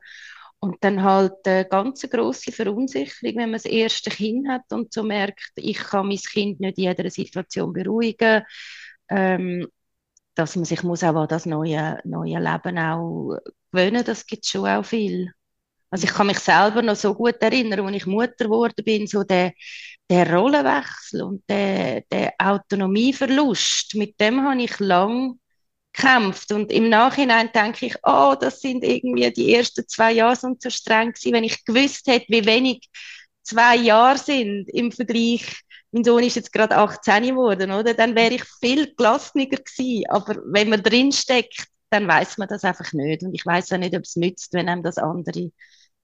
Und 0.65 0.77
dann 0.85 1.03
halt 1.03 1.45
eine 1.45 1.65
ganz 1.65 2.03
grosse 2.09 2.53
Verunsicherung, 2.53 3.37
wenn 3.37 3.51
man 3.51 3.55
das 3.55 3.65
erste 3.65 4.11
Kind 4.11 4.49
hat 4.49 4.63
und 4.71 4.93
so 4.93 5.03
merkt, 5.03 5.51
ich 5.57 5.77
kann 5.79 6.07
mein 6.07 6.19
Kind 6.19 6.61
nicht 6.61 6.79
in 6.79 6.85
jeder 6.85 7.11
Situation 7.11 7.73
beruhigen, 7.73 8.45
ähm, 9.09 9.67
dass 10.37 10.55
man 10.55 10.65
sich 10.65 10.85
muss 10.85 11.03
auch 11.03 11.17
an 11.17 11.27
das 11.27 11.47
neue, 11.47 12.01
neue 12.05 12.39
Leben 12.39 12.79
auch 12.79 13.39
gewöhnen, 13.73 14.05
das 14.05 14.25
gibt 14.25 14.47
schon 14.47 14.69
auch 14.69 14.85
viel. 14.85 15.33
Also 15.91 16.05
ich 16.05 16.13
kann 16.15 16.29
mich 16.29 16.39
selber 16.39 16.81
noch 16.81 16.95
so 16.97 17.13
gut 17.13 17.43
erinnern, 17.43 17.81
als 17.85 17.97
ich 17.97 18.07
Mutter 18.07 18.45
geworden 18.45 18.85
bin, 18.85 19.09
so 19.09 19.25
der, 19.25 19.53
der 20.09 20.33
Rollenwechsel 20.33 21.23
und 21.23 21.43
der, 21.49 22.03
der 22.03 22.35
Autonomieverlust, 22.39 23.97
mit 23.97 24.21
dem 24.21 24.43
habe 24.49 24.63
ich 24.63 24.79
lang 24.79 25.41
gekämpft. 25.93 26.53
Und 26.53 26.73
im 26.73 26.89
Nachhinein 26.89 27.51
denke 27.53 27.87
ich, 27.87 27.97
oh, 28.03 28.35
das 28.39 28.61
sind 28.61 28.85
irgendwie 28.85 29.31
die 29.33 29.55
ersten 29.55 29.87
zwei 29.89 30.13
Jahre 30.13 30.37
so 30.37 30.71
streng 30.71 31.13
gewesen. 31.13 31.33
Wenn 31.33 31.45
ich 31.45 31.65
gewusst 31.65 32.07
hätte, 32.07 32.27
wie 32.29 32.47
wenig 32.47 32.89
zwei 33.43 33.77
Jahre 33.77 34.19
sind 34.19 34.69
im 34.71 34.93
Vergleich, 34.93 35.45
mein 35.91 36.05
Sohn 36.05 36.23
ist 36.23 36.37
jetzt 36.37 36.53
gerade 36.53 36.77
18 36.77 37.25
geworden, 37.25 37.71
oder? 37.71 37.93
Dann 37.93 38.15
wäre 38.15 38.35
ich 38.35 38.45
viel 38.61 38.95
gelassener 38.95 39.47
gewesen. 39.47 40.05
Aber 40.09 40.37
wenn 40.47 40.71
man 40.71 40.83
drinsteckt, 40.83 41.67
dann 41.91 42.09
weiß 42.09 42.39
man 42.39 42.49
das 42.49 42.65
einfach 42.65 42.93
nicht. 42.95 43.23
Und 43.23 43.35
ich 43.35 43.45
weiß 43.45 43.73
auch 43.73 43.79
nicht, 43.79 43.95
ob 43.95 44.03
es 44.03 44.17
nützt, 44.17 44.55
wenn 44.55 44.69
einem 44.69 44.83
das 44.83 44.97
andere 44.97 45.51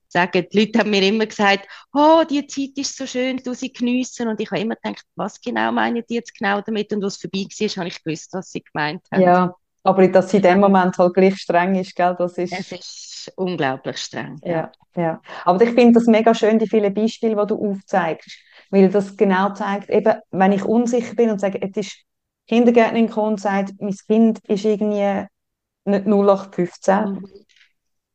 sagen. 0.08 0.46
Die 0.52 0.58
Leute 0.58 0.80
haben 0.80 0.90
mir 0.90 1.02
immer 1.02 1.24
gesagt, 1.24 1.66
oh, 1.94 2.22
die 2.28 2.46
Zeit 2.46 2.76
ist 2.76 2.96
so 2.96 3.06
schön, 3.06 3.38
du 3.38 3.54
sie 3.54 3.72
geniessen. 3.72 4.28
Und 4.28 4.40
ich 4.40 4.50
habe 4.50 4.60
immer 4.60 4.76
gedacht, 4.76 5.04
was 5.16 5.40
genau 5.40 5.72
meinen 5.72 6.04
die 6.08 6.14
jetzt 6.14 6.34
genau 6.38 6.60
damit? 6.60 6.92
Und 6.92 7.02
was 7.02 7.16
vorbei 7.16 7.46
war, 7.48 7.68
habe 7.76 7.88
ich 7.88 8.04
gewusst, 8.04 8.28
was 8.32 8.50
sie 8.50 8.62
gemeint 8.62 9.02
haben. 9.10 9.22
Ja, 9.22 9.54
aber 9.82 10.08
dass 10.08 10.30
sie 10.30 10.38
in 10.38 10.42
dem 10.42 10.60
Moment 10.60 10.96
halt 10.98 11.14
gleich 11.14 11.36
streng 11.36 11.74
ist, 11.74 11.94
gell, 11.94 12.14
das 12.18 12.38
ist... 12.38 12.52
Es 12.52 12.72
ist 12.72 13.32
unglaublich 13.36 13.98
streng. 13.98 14.38
Ja, 14.44 14.70
ja. 14.96 15.02
ja. 15.02 15.22
Aber 15.44 15.62
ich 15.62 15.70
finde 15.70 15.92
das 15.94 16.06
mega 16.06 16.34
schön, 16.34 16.58
die 16.58 16.68
vielen 16.68 16.92
Beispiele, 16.92 17.36
die 17.36 17.46
du 17.46 17.70
aufzeigst. 17.70 18.38
Weil 18.70 18.90
das 18.90 19.16
genau 19.16 19.52
zeigt, 19.54 19.88
eben, 19.88 20.14
wenn 20.30 20.52
ich 20.52 20.64
unsicher 20.64 21.14
bin 21.14 21.30
und 21.30 21.40
sage, 21.40 21.58
jetzt 21.62 21.76
ist 21.76 22.04
Kindergärtnerin 22.46 23.06
gekommen 23.06 23.32
und 23.32 23.40
sagt, 23.40 23.74
mein 23.80 23.94
Kind 24.06 24.40
ist 24.46 24.64
irgendwie 24.64 25.26
nicht 25.84 26.06
0815, 26.06 27.12
mhm 27.12 27.24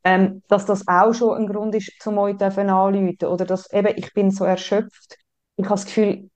ähm, 0.03 0.43
dass 0.47 0.65
das 0.65 0.87
auch 0.87 1.13
schon 1.13 1.37
ein 1.37 1.47
Grund 1.47 1.75
ist, 1.75 1.91
zum 2.01 2.17
euch 2.17 2.39
anzurufen. 2.41 3.17
Oder 3.23 3.45
dass 3.45 3.71
eben, 3.71 3.93
ich 3.95 4.13
bin 4.13 4.31
so 4.31 4.43
erschöpft. 4.45 5.17
Ich 5.55 5.65
habe 5.65 5.75
das 5.75 5.85
Gefühl, 5.85 6.29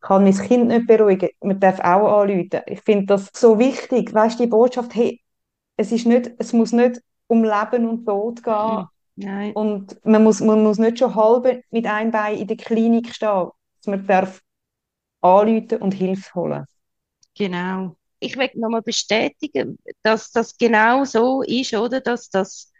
kann 0.00 0.24
mein 0.24 0.34
Kind 0.34 0.68
nicht 0.68 0.86
beruhigen. 0.86 1.30
Man 1.40 1.60
darf 1.60 1.80
auch 1.80 2.20
anrufen. 2.20 2.62
Ich 2.66 2.80
finde 2.82 3.06
das 3.06 3.30
so 3.34 3.58
wichtig. 3.58 4.12
Weißt 4.12 4.38
du, 4.38 4.44
die 4.44 4.50
Botschaft, 4.50 4.94
hey, 4.94 5.20
es, 5.76 5.92
ist 5.92 6.06
nicht, 6.06 6.30
es 6.38 6.52
muss 6.52 6.72
nicht 6.72 7.00
um 7.26 7.44
Leben 7.44 7.88
und 7.88 8.04
Tod 8.04 8.42
gehen. 8.42 8.78
Hm, 8.78 8.86
nein. 9.16 9.52
Und 9.52 10.04
man 10.04 10.24
muss, 10.24 10.40
man 10.40 10.62
muss 10.62 10.78
nicht 10.78 10.98
schon 10.98 11.14
halb 11.14 11.62
mit 11.70 11.86
einem 11.86 12.10
Bein 12.10 12.38
in 12.38 12.46
der 12.46 12.56
Klinik 12.56 13.14
stehen. 13.14 13.48
Man 13.86 14.06
darf 14.06 14.40
anrufen 15.20 15.82
und 15.82 15.92
Hilfe 15.92 16.34
holen. 16.34 16.64
Genau. 17.36 17.96
Ich 18.20 18.36
möchte 18.36 18.60
nochmal 18.60 18.82
bestätigen, 18.82 19.78
dass 20.02 20.30
das 20.32 20.56
genau 20.56 21.04
so 21.04 21.42
ist, 21.42 21.74
oder? 21.74 22.00
Dass 22.00 22.30
das 22.30 22.72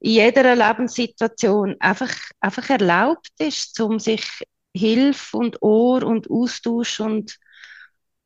in 0.00 0.10
jeder 0.12 0.54
Lebenssituation 0.54 1.76
einfach, 1.78 2.12
einfach 2.40 2.68
erlaubt 2.68 3.30
ist, 3.38 3.80
um 3.80 3.98
sich 3.98 4.44
Hilfe 4.76 5.36
und 5.36 5.62
Ohr 5.62 6.02
und 6.02 6.30
Austausch 6.30 7.00
und, 7.00 7.38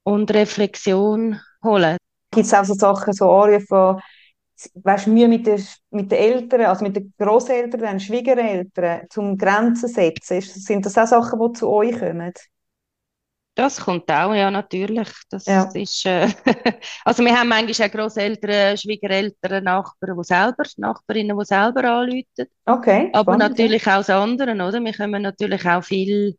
und 0.03 0.33
Reflexion 0.33 1.41
holen. 1.63 1.97
Gibt 2.33 2.47
es 2.47 2.55
auch 2.55 2.65
so 2.65 2.75
Sachen, 2.75 3.13
so 3.13 3.31
Anrufe, 3.31 4.01
weißt 4.75 5.07
du, 5.07 5.11
Mühe 5.11 5.29
mit 5.29 5.47
den, 5.47 5.63
mit 5.91 6.11
den 6.11 6.19
Eltern, 6.19 6.63
also 6.63 6.85
mit 6.85 6.97
den 6.97 7.13
Großeltern, 7.19 8.01
Schwiegereltern, 8.01 9.07
zum 9.11 9.37
Grenzen 9.37 9.89
setzen? 9.89 10.41
Sind 10.41 10.87
das 10.87 10.99
auch 10.99 11.07
Sachen, 11.07 11.39
die 11.41 11.59
zu 11.59 11.69
euch 11.69 11.99
kommen? 11.99 12.33
Das 13.59 13.81
kommt 13.81 14.09
auch, 14.09 14.33
ja, 14.35 14.53
natürlich. 14.53 15.09
Das 15.31 15.47
ja. 15.47 15.69
ist, 15.75 16.07
äh, 16.07 16.29
also 17.05 17.25
wir 17.25 17.37
haben 17.37 17.49
manchmal 17.49 17.89
auch 17.89 17.93
Großeltern, 17.93 18.77
Schwiegereltern, 18.77 19.65
Nachbarn, 19.65 20.17
die 20.17 20.23
selber, 20.23 20.63
Nachbarinnen, 20.77 21.37
die 21.37 21.45
selber 21.45 21.83
anrufen. 21.83 22.47
Okay. 22.67 23.11
Aber 23.13 23.35
spannend, 23.35 23.41
natürlich 23.41 23.85
auch 23.89 23.97
das 23.97 24.11
andere, 24.11 24.53
oder? 24.53 24.81
Wir 24.81 24.93
können 24.93 25.23
natürlich 25.23 25.67
auch 25.67 25.83
viel, 25.83 26.39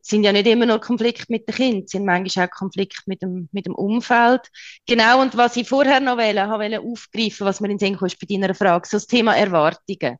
sind 0.00 0.24
ja 0.24 0.32
nicht 0.32 0.48
immer 0.48 0.66
nur 0.66 0.80
Konflikt 0.80 1.30
mit 1.30 1.46
den 1.46 1.54
Kindern, 1.54 1.86
sind 1.86 2.04
manchmal 2.04 2.48
auch 2.48 2.50
Konflikt 2.50 3.04
mit 3.06 3.22
dem, 3.22 3.48
mit 3.52 3.66
dem 3.66 3.76
Umfeld. 3.76 4.48
Genau, 4.84 5.22
und 5.22 5.36
was 5.36 5.54
ich 5.54 5.68
vorher 5.68 6.00
noch 6.00 6.16
wollte, 6.16 6.48
wollte 6.50 6.80
aufgreifen, 6.80 7.46
was 7.46 7.60
mir 7.60 7.70
in 7.70 7.78
den 7.78 7.86
Sinn 7.86 7.96
kommt 7.96 8.18
bei 8.18 8.26
deiner 8.28 8.52
Frage, 8.52 8.88
so 8.88 8.96
das 8.96 9.06
Thema 9.06 9.36
Erwartungen 9.36 10.18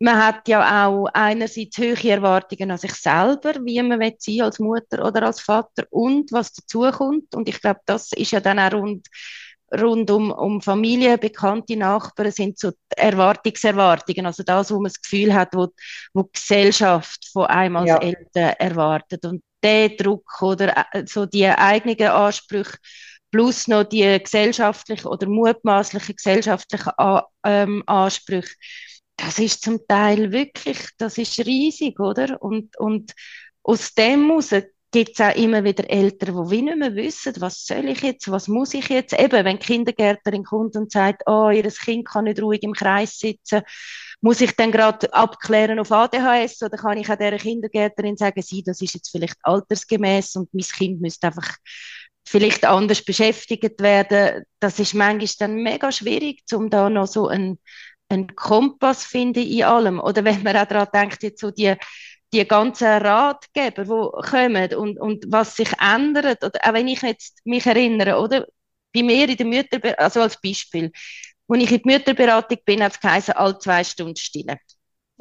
man 0.00 0.16
hat 0.16 0.48
ja 0.48 0.86
auch 0.86 1.06
einerseits 1.12 1.76
hohe 1.78 2.10
Erwartungen 2.10 2.70
an 2.70 2.78
sich 2.78 2.94
selber, 2.94 3.54
wie 3.64 3.82
man 3.82 4.00
will 4.00 4.14
sein 4.18 4.40
als 4.40 4.58
Mutter 4.58 5.04
oder 5.04 5.24
als 5.24 5.40
Vater 5.40 5.84
und 5.90 6.32
was 6.32 6.52
dazukommt. 6.54 7.34
Und 7.34 7.48
ich 7.48 7.60
glaube, 7.60 7.80
das 7.84 8.12
ist 8.12 8.30
ja 8.30 8.40
dann 8.40 8.58
auch 8.58 8.72
rund 8.72 9.06
rund 9.78 10.10
um, 10.10 10.32
um 10.32 10.60
Familie, 10.60 11.16
bekannte 11.16 11.76
Nachbarn 11.76 12.32
sind 12.32 12.58
so 12.58 12.72
Erwartungserwartungen, 12.96 14.26
also 14.26 14.42
das, 14.42 14.70
wo 14.70 14.76
man 14.76 14.90
das 14.90 15.00
Gefühl 15.00 15.32
hat, 15.32 15.50
wo, 15.54 15.68
wo 16.12 16.22
die 16.22 16.32
Gesellschaft 16.32 17.28
von 17.32 17.46
einem 17.46 17.76
als 17.76 17.88
ja. 17.88 17.98
Eltern 17.98 18.54
erwartet. 18.58 19.24
Und 19.24 19.42
der 19.62 19.90
Druck 19.90 20.42
oder 20.42 20.86
äh, 20.92 21.04
so 21.06 21.26
die 21.26 21.46
eigenen 21.46 22.10
Ansprüche 22.10 22.78
plus 23.30 23.68
noch 23.68 23.84
die 23.84 24.18
gesellschaftlichen 24.20 25.06
oder 25.06 25.28
mutmaßlichen 25.28 26.16
gesellschaftlichen 26.16 26.92
Ansprüche, 27.86 28.56
das 29.20 29.38
ist 29.38 29.62
zum 29.62 29.86
Teil 29.86 30.32
wirklich, 30.32 30.78
das 30.96 31.18
ist 31.18 31.38
riesig, 31.40 32.00
oder? 32.00 32.40
Und, 32.42 32.78
und 32.78 33.12
aus 33.62 33.92
dem 33.94 34.28
heraus 34.28 34.50
gibt 34.92 35.10
es 35.12 35.20
auch 35.20 35.36
immer 35.36 35.62
wieder 35.62 35.88
Eltern, 35.88 36.34
die 36.34 36.50
wie 36.50 36.62
nicht 36.62 36.78
mehr 36.78 36.94
wissen, 36.94 37.34
was 37.38 37.64
soll 37.66 37.88
ich 37.88 38.02
jetzt, 38.02 38.30
was 38.30 38.48
muss 38.48 38.74
ich 38.74 38.88
jetzt. 38.88 39.12
Eben, 39.12 39.44
wenn 39.44 39.58
die 39.58 39.66
Kindergärtnerin 39.66 40.44
kommt 40.44 40.74
und 40.74 40.90
sagt, 40.90 41.22
oh, 41.26 41.50
ihr 41.50 41.70
Kind 41.70 42.08
kann 42.08 42.24
nicht 42.24 42.42
ruhig 42.42 42.62
im 42.62 42.72
Kreis 42.72 43.18
sitzen, 43.18 43.62
muss 44.22 44.40
ich 44.40 44.56
dann 44.56 44.72
gerade 44.72 45.12
abklären 45.12 45.78
auf 45.78 45.92
ADHS 45.92 46.62
oder 46.62 46.76
kann 46.76 46.98
ich 46.98 47.08
auch 47.10 47.16
dieser 47.16 47.36
Kindergärtnerin 47.36 48.16
sagen, 48.16 48.42
sie, 48.42 48.62
das 48.62 48.80
ist 48.80 48.94
jetzt 48.94 49.10
vielleicht 49.10 49.36
altersgemäß 49.42 50.36
und 50.36 50.52
mein 50.52 50.64
Kind 50.64 51.00
müsste 51.00 51.28
einfach 51.28 51.56
vielleicht 52.26 52.64
anders 52.64 53.02
beschäftigt 53.02 53.80
werden. 53.80 54.44
Das 54.60 54.78
ist 54.78 54.94
manchmal 54.94 55.28
dann 55.38 55.62
mega 55.62 55.92
schwierig, 55.92 56.42
um 56.52 56.70
da 56.70 56.90
noch 56.90 57.06
so 57.06 57.28
einen, 57.28 57.58
einen 58.10 58.34
Kompass 58.34 59.04
finden 59.04 59.46
in 59.46 59.64
allem. 59.64 60.00
Oder 60.00 60.24
wenn 60.24 60.42
man 60.42 60.56
auch 60.56 60.66
daran 60.66 60.88
denkt, 60.92 61.22
jetzt 61.22 61.40
so 61.40 61.50
die 61.50 61.74
die 62.32 62.46
ganzen 62.46 62.86
Ratgeber, 62.86 63.84
die 63.84 64.30
kommen 64.30 64.74
und, 64.74 65.00
und 65.00 65.24
was 65.28 65.56
sich 65.56 65.70
ändert, 65.80 66.44
oder 66.44 66.60
auch 66.62 66.74
wenn 66.74 66.88
ich 66.88 67.02
jetzt 67.02 67.44
mich 67.44 67.66
erinnere, 67.66 68.18
oder? 68.18 68.46
Bei 68.92 69.02
mir 69.02 69.28
in 69.28 69.36
der 69.36 69.46
Mütter, 69.46 69.98
also 69.98 70.20
als 70.20 70.40
Beispiel, 70.40 70.90
als 71.48 71.62
ich 71.62 71.70
in 71.70 71.78
die 71.78 71.88
Mütterberatung 71.88 72.58
bin, 72.64 72.82
hat 72.82 72.92
es 72.92 73.00
geheißen, 73.00 73.34
alle 73.34 73.58
zwei 73.58 73.84
Stunden 73.84 74.16
stille. 74.16 74.58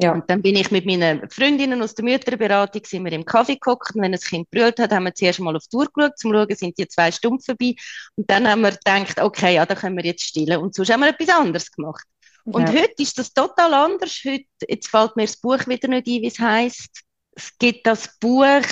Ja. 0.02 0.14
Und 0.14 0.30
dann 0.30 0.42
bin 0.42 0.56
ich 0.56 0.72
mit 0.72 0.86
meinen 0.86 1.30
Freundinnen 1.30 1.82
aus 1.82 1.94
der 1.94 2.06
Mütterberatung, 2.06 2.82
sind 2.86 3.04
wir 3.04 3.12
im 3.12 3.26
Kaffee 3.26 3.56
geguckt 3.56 3.94
und 3.94 4.02
wenn 4.02 4.14
ein 4.14 4.20
Kind 4.20 4.50
brüllt 4.50 4.80
hat, 4.80 4.92
haben 4.92 5.04
wir 5.04 5.14
zuerst 5.14 5.40
mal 5.40 5.56
auf 5.56 5.68
die 5.68 5.76
Uhr 5.76 5.88
geschaut, 5.94 6.18
zum 6.18 6.32
schauen, 6.32 6.56
sind 6.56 6.78
die 6.78 6.88
zwei 6.88 7.12
Stunden 7.12 7.42
vorbei. 7.42 7.76
Und 8.16 8.30
dann 8.30 8.48
haben 8.48 8.62
wir 8.62 8.72
gedacht, 8.72 9.20
okay, 9.20 9.56
ja, 9.56 9.66
da 9.66 9.76
können 9.76 9.98
wir 9.98 10.06
jetzt 10.06 10.24
stillen. 10.24 10.62
Und 10.62 10.74
sonst 10.74 10.92
haben 10.92 11.02
wir 11.02 11.10
etwas 11.10 11.30
anderes 11.30 11.72
gemacht. 11.72 12.06
Und 12.52 12.70
ja. 12.70 12.82
heute 12.82 13.02
ist 13.02 13.18
das 13.18 13.34
total 13.34 13.74
anders. 13.74 14.22
Heute, 14.26 14.46
jetzt 14.68 14.88
fällt 14.88 15.16
mir 15.16 15.26
das 15.26 15.38
Buch 15.38 15.68
wieder 15.68 15.88
nicht 15.88 16.08
ein, 16.08 16.22
wie 16.22 16.28
es 16.28 16.40
heißt. 16.40 17.02
Es 17.32 17.58
gibt 17.58 17.86
das 17.86 18.18
Buch 18.20 18.66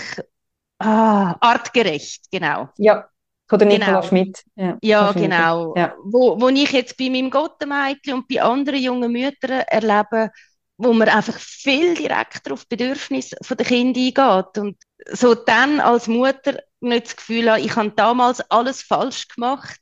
ah, 0.80 1.36
Artgerecht, 1.40 2.26
genau. 2.32 2.70
Ja, 2.78 3.08
von 3.48 3.60
der 3.60 3.68
Nicola 3.68 3.88
genau. 3.88 4.02
Schmidt. 4.02 4.44
Ja, 4.56 4.78
ja 4.82 5.12
genau. 5.12 5.76
Ja. 5.76 5.96
Wo, 6.04 6.40
wo 6.40 6.50
ich 6.50 6.72
jetzt 6.72 6.98
bei 6.98 7.10
meinem 7.10 7.30
Gottemädchen 7.30 8.16
und 8.16 8.28
bei 8.28 8.42
anderen 8.42 8.82
jungen 8.82 9.12
Müttern 9.12 9.62
erlebe, 9.68 10.32
wo 10.78 10.94
man 10.94 11.10
einfach 11.10 11.38
viel 11.40 11.96
direkter 11.96 12.54
auf 12.54 12.68
Bedürfnisse 12.68 13.36
der 13.50 13.66
Kinder 13.66 14.00
eingeht. 14.00 14.58
Und 14.58 14.78
so 15.12 15.34
dann 15.34 15.80
als 15.80 16.08
Mutter 16.08 16.60
nicht 16.82 17.08
das 17.08 17.16
Gefühl 17.16 17.50
habe, 17.50 17.62
ich 17.62 17.76
habe 17.76 17.92
damals 17.92 18.42
alles 18.52 18.82
falsch 18.82 19.28
gemacht 19.30 19.80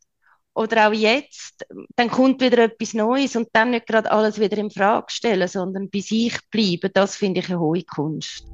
oder 0.55 0.87
auch 0.87 0.93
jetzt, 0.93 1.65
dann 1.95 2.09
kommt 2.09 2.41
wieder 2.41 2.63
etwas 2.63 2.93
Neues 2.93 3.35
und 3.35 3.49
dann 3.53 3.71
nicht 3.71 3.87
gerade 3.87 4.09
alles 4.11 4.39
wieder 4.39 4.57
in 4.57 4.71
Frage 4.71 5.07
stellen, 5.09 5.47
sondern 5.47 5.89
bei 5.89 5.99
sich 5.99 6.37
bleiben, 6.49 6.89
das 6.93 7.17
finde 7.17 7.41
ich 7.41 7.49
eine 7.49 7.59
hohe 7.59 7.83
Kunst. 7.83 8.45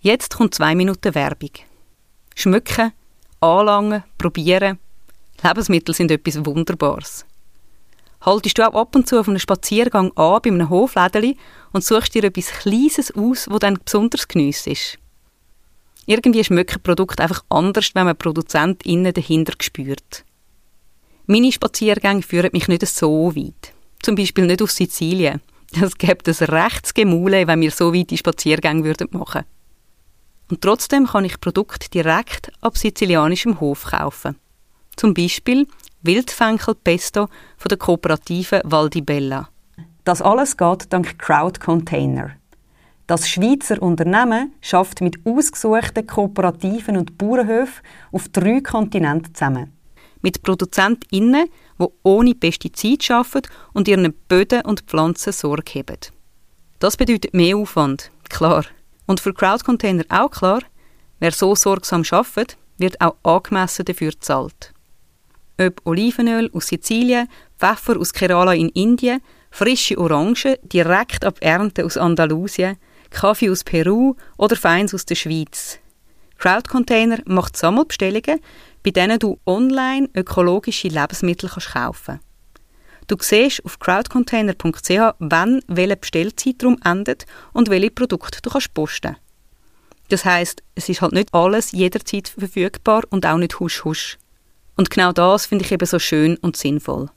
Jetzt 0.00 0.36
kommt 0.36 0.54
zwei 0.54 0.74
Minuten 0.74 1.14
Werbung. 1.14 1.50
Schmücken, 2.34 2.92
anlangen, 3.40 4.02
probieren. 4.18 4.78
Lebensmittel 5.44 5.94
sind 5.94 6.10
etwas 6.10 6.44
Wunderbares. 6.44 7.26
Haltest 8.22 8.58
du 8.58 8.66
auch 8.66 8.74
ab 8.74 8.96
und 8.96 9.06
zu 9.06 9.20
auf 9.20 9.28
einem 9.28 9.38
Spaziergang 9.38 10.12
an 10.16 10.40
bei 10.42 10.50
einem 10.50 10.70
Hoflädeli 10.70 11.36
und 11.72 11.84
suchst 11.84 12.14
dir 12.14 12.24
etwas 12.24 12.46
Kleines 12.46 13.14
aus, 13.14 13.48
wo 13.50 13.58
dann 13.58 13.78
besonders 13.84 14.26
ist? 14.66 14.98
Irgendwie 16.06 16.42
schmecken 16.42 16.82
Produkte 16.82 17.22
einfach 17.22 17.44
anders, 17.48 17.90
wenn 17.94 18.06
man 18.06 18.16
ProduzentInnen 18.16 19.12
dahinter 19.12 19.54
spürt. 19.60 20.24
Meine 21.26 21.52
Spaziergänge 21.52 22.22
führen 22.22 22.50
mich 22.52 22.68
nicht 22.68 22.86
so 22.86 23.34
weit. 23.36 23.72
Zum 24.02 24.16
Beispiel 24.16 24.46
nicht 24.46 24.62
auf 24.62 24.72
Sizilien. 24.72 25.40
Es 25.80 25.96
gibt 25.96 26.28
ein 26.28 26.34
rechtes 26.34 26.92
Gemule, 26.92 27.46
wenn 27.46 27.60
wir 27.60 27.70
so 27.70 27.94
weite 27.94 28.16
Spaziergänge 28.16 28.84
würden 28.84 29.08
machen 29.12 29.44
Und 30.50 30.60
trotzdem 30.60 31.06
kann 31.06 31.24
ich 31.24 31.40
Produkte 31.40 31.88
direkt 31.88 32.52
ab 32.60 32.76
sizilianischem 32.76 33.60
Hof 33.60 33.84
kaufen. 33.84 34.36
Zum 34.96 35.14
Beispiel 35.14 35.66
Wildfenkel-Pesto 36.02 37.28
von 37.56 37.68
der 37.68 37.78
Kooperativen 37.78 38.60
Val 38.64 38.90
di 38.90 39.00
Bella. 39.00 39.48
Das 40.04 40.20
alles 40.20 40.56
geht 40.56 40.92
dank 40.92 41.18
Crowd 41.18 41.60
Container. 41.60 42.32
Das 43.06 43.28
Schweizer 43.28 43.82
Unternehmen 43.82 44.52
schafft 44.60 45.00
mit 45.00 45.26
ausgesuchten 45.26 46.06
Kooperativen 46.06 46.96
und 46.96 47.18
Bauernhöfen 47.18 47.82
auf 48.12 48.28
drei 48.28 48.60
Kontinenten 48.60 49.34
zusammen. 49.34 49.72
Mit 50.20 50.42
ProduzentInnen, 50.42 51.48
die 51.80 51.86
ohne 52.04 52.34
Pestizide 52.34 53.16
arbeiten 53.16 53.50
und 53.72 53.88
ihren 53.88 54.14
Böden 54.28 54.62
und 54.62 54.82
Pflanzen 54.82 55.32
Sorge 55.32 55.80
haben. 55.80 55.98
Das 56.78 56.96
bedeutet 56.96 57.34
mehr 57.34 57.56
Aufwand, 57.56 58.12
klar. 58.28 58.64
Und 59.06 59.18
für 59.18 59.34
Crowdcontainer 59.34 60.04
auch 60.08 60.30
klar, 60.30 60.62
wer 61.18 61.32
so 61.32 61.56
sorgsam 61.56 62.04
arbeitet, 62.08 62.56
wird 62.78 63.00
auch 63.00 63.16
angemessen 63.24 63.84
dafür 63.84 64.12
gezahlt. 64.12 64.72
Ob 65.60 65.80
Olivenöl 65.84 66.50
aus 66.52 66.68
Sizilien, 66.68 67.28
Pfeffer 67.58 67.98
aus 67.98 68.12
Kerala 68.12 68.54
in 68.54 68.68
Indien, 68.70 69.20
frische 69.50 69.98
Orangen 69.98 70.56
direkt 70.62 71.24
ab 71.24 71.38
Ernte 71.40 71.84
aus 71.84 71.96
Andalusien– 71.96 72.76
Kaffee 73.12 73.50
aus 73.50 73.64
Peru 73.64 74.14
oder 74.36 74.56
Feins 74.56 74.94
aus 74.94 75.06
der 75.06 75.14
Schweiz. 75.14 75.78
Crowdcontainer 76.38 77.18
macht 77.26 77.56
Sammelbestellungen, 77.56 78.40
bei 78.82 78.90
denen 78.90 79.18
du 79.18 79.38
online 79.46 80.08
ökologische 80.14 80.88
Lebensmittel 80.88 81.48
kannst 81.48 81.72
kaufen 81.72 82.20
Du 83.06 83.16
siehst 83.20 83.64
auf 83.64 83.78
crowdcontainer.ch, 83.78 85.14
wann 85.18 85.60
welcher 85.66 85.96
Bestellzeitraum 85.96 86.78
endet 86.84 87.26
und 87.52 87.68
welche 87.68 87.90
Produkte 87.90 88.40
du 88.42 88.50
kannst 88.50 88.72
posten 88.74 89.16
Das 90.08 90.24
heißt, 90.24 90.62
es 90.74 90.88
ist 90.88 91.02
halt 91.02 91.12
nicht 91.12 91.34
alles 91.34 91.72
jederzeit 91.72 92.28
verfügbar 92.28 93.02
und 93.10 93.26
auch 93.26 93.38
nicht 93.38 93.60
husch 93.60 93.84
husch. 93.84 94.18
Und 94.76 94.90
genau 94.90 95.12
das 95.12 95.46
finde 95.46 95.64
ich 95.64 95.72
eben 95.72 95.86
so 95.86 95.98
schön 95.98 96.36
und 96.38 96.56
sinnvoll. 96.56 97.10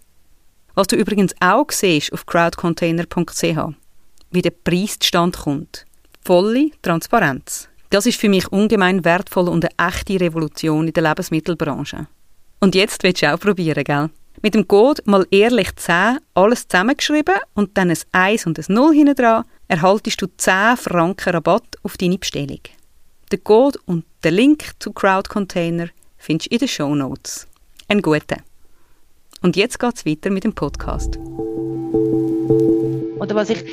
Was 0.73 0.88
du 0.88 0.95
übrigens 0.95 1.34
auch 1.39 1.71
siehst 1.71 2.12
auf 2.12 2.25
crowdcontainer.ch, 2.25 3.75
wie 4.31 4.41
der 4.41 4.51
Preis 4.51 4.97
zustande 4.99 5.38
kommt. 5.38 5.85
Volle 6.23 6.71
Transparenz. 6.81 7.69
Das 7.89 8.05
ist 8.05 8.19
für 8.19 8.29
mich 8.29 8.51
ungemein 8.51 9.05
wertvoll 9.05 9.47
und 9.47 9.65
eine 9.65 9.89
echte 9.89 10.19
Revolution 10.19 10.88
in 10.88 10.93
der 10.93 11.03
Lebensmittelbranche. 11.03 12.07
Und 12.59 12.75
jetzt 12.75 13.03
willst 13.03 13.21
du 13.21 13.33
auch 13.33 13.39
probieren, 13.39 13.83
gell? 13.83 14.09
Mit 14.41 14.53
dem 14.53 14.67
Code 14.67 15.01
mal 15.05 15.25
ehrlich 15.31 15.75
10 15.75 16.19
alles 16.33 16.67
zusammengeschrieben 16.67 17.35
und 17.53 17.77
dann 17.77 17.89
ein 17.89 17.97
1 18.11 18.47
und 18.47 18.59
ein 18.59 18.65
0 18.67 18.93
hinten 18.93 19.15
dran, 19.15 19.45
erhaltest 19.67 20.21
du 20.21 20.27
10 20.35 20.77
Franken 20.77 21.29
Rabatt 21.33 21.77
auf 21.83 21.97
deine 21.97 22.17
Bestellung. 22.17 22.59
Den 23.31 23.43
Code 23.43 23.79
und 23.85 24.05
den 24.23 24.33
Link 24.33 24.71
zu 24.79 24.91
Crowdcontainer 24.91 25.89
findest 26.17 26.51
du 26.51 26.55
in 26.55 26.59
den 26.59 26.67
Show 26.67 26.93
Notes. 26.95 27.47
Ein 27.88 28.01
guter. 28.01 28.38
Und 29.41 29.55
jetzt 29.55 29.79
geht's 29.79 30.05
weiter 30.05 30.29
mit 30.29 30.43
dem 30.43 30.53
Podcast. 30.53 31.17
Oder 33.19 33.35
was 33.35 33.49
ich 33.49 33.63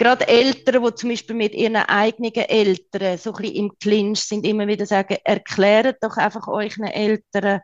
gerade 0.00 0.26
Eltern, 0.26 0.82
die 0.82 0.94
zum 0.94 1.10
Beispiel 1.10 1.36
mit 1.36 1.54
ihren 1.54 1.76
eigenen 1.76 2.32
Eltern 2.32 3.18
so 3.18 3.34
ein 3.34 3.42
bisschen 3.42 3.56
im 3.56 3.78
Clinch 3.78 4.20
sind, 4.20 4.46
immer 4.46 4.66
wieder 4.66 4.86
sagen, 4.86 5.18
erklärt 5.24 5.98
doch 6.02 6.16
einfach 6.16 6.48
euren 6.48 6.84
Eltern, 6.84 7.60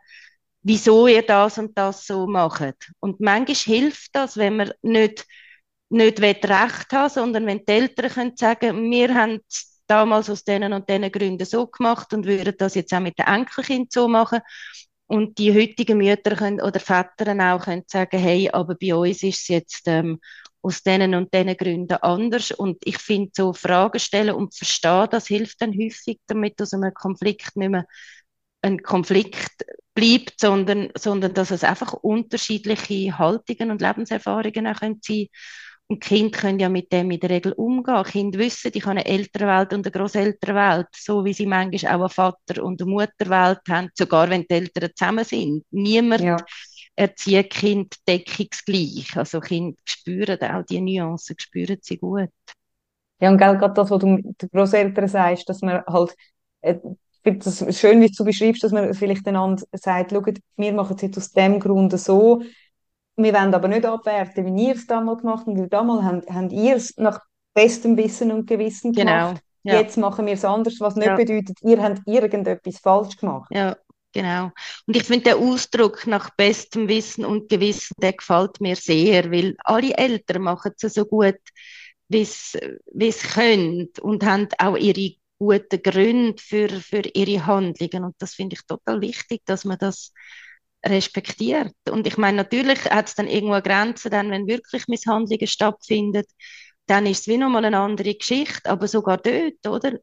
wieso 0.61 1.07
ihr 1.07 1.23
das 1.23 1.57
und 1.57 1.75
das 1.77 2.05
so 2.05 2.27
macht. 2.27 2.91
Und 2.99 3.19
manchmal 3.19 3.55
hilft 3.55 4.15
das, 4.15 4.37
wenn 4.37 4.57
man 4.57 4.71
nicht, 4.83 5.25
nicht 5.89 6.21
recht 6.21 6.93
haben 6.93 7.09
sondern 7.09 7.45
wenn 7.47 7.65
die 7.65 7.71
Eltern 7.71 8.11
können 8.11 8.37
sagen, 8.37 8.91
wir 8.91 9.15
haben 9.15 9.39
damals 9.87 10.29
aus 10.29 10.43
diesen 10.43 10.73
und 10.73 10.87
diesen 10.87 11.11
Gründen 11.11 11.45
so 11.45 11.65
gemacht 11.65 12.13
und 12.13 12.27
würden 12.27 12.53
das 12.57 12.75
jetzt 12.75 12.93
auch 12.93 12.99
mit 12.99 13.17
den 13.17 13.25
Enkelkindern 13.25 13.87
so 13.91 14.07
machen. 14.07 14.41
Und 15.07 15.37
die 15.39 15.53
heutigen 15.53 15.97
Mütter 15.97 16.35
können, 16.35 16.61
oder 16.61 16.81
Väter 16.81 17.55
auch 17.55 17.63
können 17.63 17.85
sagen, 17.87 18.19
hey, 18.19 18.49
aber 18.51 18.75
bei 18.75 18.93
uns 18.93 19.23
ist 19.23 19.41
es 19.41 19.47
jetzt 19.47 19.83
ähm, 19.87 20.19
aus 20.67 20.83
diesen 20.83 21.15
und 21.15 21.33
diesen 21.33 21.57
Gründen 21.57 21.97
anders. 22.01 22.51
Und 22.51 22.77
ich 22.83 22.97
finde, 22.97 23.31
so 23.33 23.53
Fragen 23.53 23.99
stellen 23.99 24.35
und 24.35 24.53
verstehen, 24.53 25.07
das 25.09 25.27
hilft 25.27 25.61
dann 25.61 25.71
häufig, 25.71 26.19
damit 26.27 26.61
aus 26.61 26.73
einem 26.73 26.93
Konflikt 26.93 27.55
nicht 27.55 27.69
mehr 27.69 27.85
ein 28.61 28.81
Konflikt 28.81 29.65
bleibt, 29.95 30.39
sondern, 30.39 30.89
sondern 30.97 31.33
dass 31.33 31.51
es 31.51 31.63
einfach 31.63 31.93
unterschiedliche 31.93 33.17
Haltungen 33.17 33.71
und 33.71 33.81
Lebenserfahrungen 33.81 34.67
auch 34.67 34.79
sein 34.79 34.99
können 35.01 35.27
Und 35.87 36.03
Kinder 36.03 36.37
können 36.37 36.59
ja 36.59 36.69
mit 36.69 36.91
dem 36.91 37.09
in 37.11 37.19
der 37.19 37.29
Regel 37.29 37.53
umgehen. 37.53 38.03
Kinder 38.03 38.39
wissen, 38.39 38.71
ich 38.73 38.83
habe 38.83 38.91
eine 38.91 39.05
Elternwelt 39.05 39.73
und 39.73 39.85
eine 39.87 39.91
Großelternwelt, 39.91 40.87
so 40.93 41.23
wie 41.23 41.33
sie 41.33 41.45
manchmal 41.45 41.95
auch 41.95 41.99
eine 42.01 42.09
Vater- 42.09 42.63
und 42.63 42.81
eine 42.81 42.91
Mutterwelt 42.91 43.61
haben, 43.69 43.89
sogar 43.93 44.29
wenn 44.29 44.43
die 44.43 44.53
Eltern 44.53 44.89
zusammen 44.93 45.23
sind. 45.23 45.63
Niemand 45.71 46.21
ja. 46.21 46.37
Erzieht 46.97 47.51
Kind 47.51 47.95
deckungsgleich. 48.07 49.15
Also 49.15 49.39
Kinder 49.39 49.77
spüren 49.85 50.41
auch 50.41 50.63
die 50.63 50.81
Nuancen, 50.81 51.35
spüren 51.39 51.77
sie 51.81 51.97
gut. 51.97 52.29
Ja, 53.19 53.29
und 53.29 53.37
gerade 53.37 53.73
das, 53.73 53.89
was 53.89 53.99
du 53.99 54.17
den 54.17 54.35
Großeltern 54.51 55.07
sagst, 55.07 55.47
dass 55.47 55.61
man 55.61 55.83
halt, 55.85 56.15
äh, 56.61 56.75
das 57.23 57.77
schön, 57.77 58.01
wie 58.01 58.09
du 58.09 58.23
beschreibst, 58.23 58.63
dass 58.63 58.71
man 58.71 58.93
vielleicht 58.93 59.27
einander 59.27 59.63
sagt, 59.73 60.11
schaut, 60.11 60.39
wir 60.55 60.73
machen 60.73 60.95
es 60.95 61.01
jetzt 61.01 61.17
aus 61.17 61.31
dem 61.31 61.59
Grund 61.59 61.97
so, 61.99 62.41
wir 63.15 63.33
wollen 63.33 63.53
aber 63.53 63.67
nicht 63.67 63.85
abwerten, 63.85 64.45
wie 64.45 64.67
ihr 64.67 64.75
es 64.75 64.87
damals 64.87 65.21
gemacht 65.21 65.45
habt, 65.47 65.57
weil 65.57 65.67
damals 65.67 66.03
habt, 66.03 66.29
habt 66.29 66.51
ihr 66.51 66.75
es 66.75 66.95
nach 66.97 67.19
bestem 67.53 67.97
Wissen 67.97 68.31
und 68.31 68.47
Gewissen 68.47 68.93
genau, 68.93 69.11
gemacht. 69.11 69.41
Genau. 69.63 69.75
Ja. 69.75 69.81
Jetzt 69.81 69.97
machen 69.97 70.25
wir 70.25 70.33
es 70.33 70.45
anders, 70.45 70.79
was 70.79 70.95
nicht 70.95 71.07
ja. 71.07 71.15
bedeutet, 71.15 71.57
ihr 71.61 71.81
habt 71.81 72.01
irgendetwas 72.05 72.77
falsch 72.77 73.17
gemacht. 73.17 73.49
Ja, 73.53 73.75
genau. 74.17 74.51
Und 74.87 74.97
ich 74.97 75.03
finde 75.03 75.25
der 75.25 75.37
Ausdruck 75.37 76.07
nach 76.07 76.31
bestem 76.31 76.87
Wissen 76.87 77.23
und 77.23 77.49
Gewissen, 77.49 77.93
der 78.01 78.13
gefällt 78.13 78.59
mir 78.59 78.75
sehr, 78.75 79.31
weil 79.31 79.55
alle 79.63 79.93
Eltern 79.95 80.41
machen 80.41 80.73
es 80.81 80.93
so 80.95 81.05
gut, 81.05 81.37
wie 82.09 82.23
sie 82.23 83.27
können 83.33 83.89
und 84.01 84.25
haben 84.25 84.47
auch 84.57 84.75
ihre 84.75 85.15
guten 85.37 85.83
Gründe 85.83 86.41
für, 86.41 86.69
für 86.69 87.03
ihre 87.13 87.45
Handlungen. 87.45 88.05
Und 88.05 88.15
das 88.17 88.33
finde 88.33 88.55
ich 88.55 88.65
total 88.65 89.01
wichtig, 89.01 89.41
dass 89.45 89.65
man 89.65 89.77
das 89.77 90.13
respektiert. 90.83 91.75
Und 91.87 92.07
ich 92.07 92.17
meine, 92.17 92.37
natürlich 92.37 92.85
hat 92.85 93.09
es 93.09 93.15
dann 93.15 93.27
irgendwo 93.27 93.61
Grenzen, 93.61 94.09
dann, 94.09 94.31
wenn 94.31 94.47
wirklich 94.47 94.87
Misshandlungen 94.87 95.47
stattfinden, 95.47 96.23
dann 96.87 97.05
ist 97.05 97.21
es 97.21 97.27
wie 97.27 97.37
nochmal 97.37 97.65
eine 97.65 97.79
andere 97.79 98.15
Geschichte. 98.15 98.67
Aber 98.67 98.87
sogar 98.87 99.17
dort, 99.17 99.67
oder? 99.67 99.99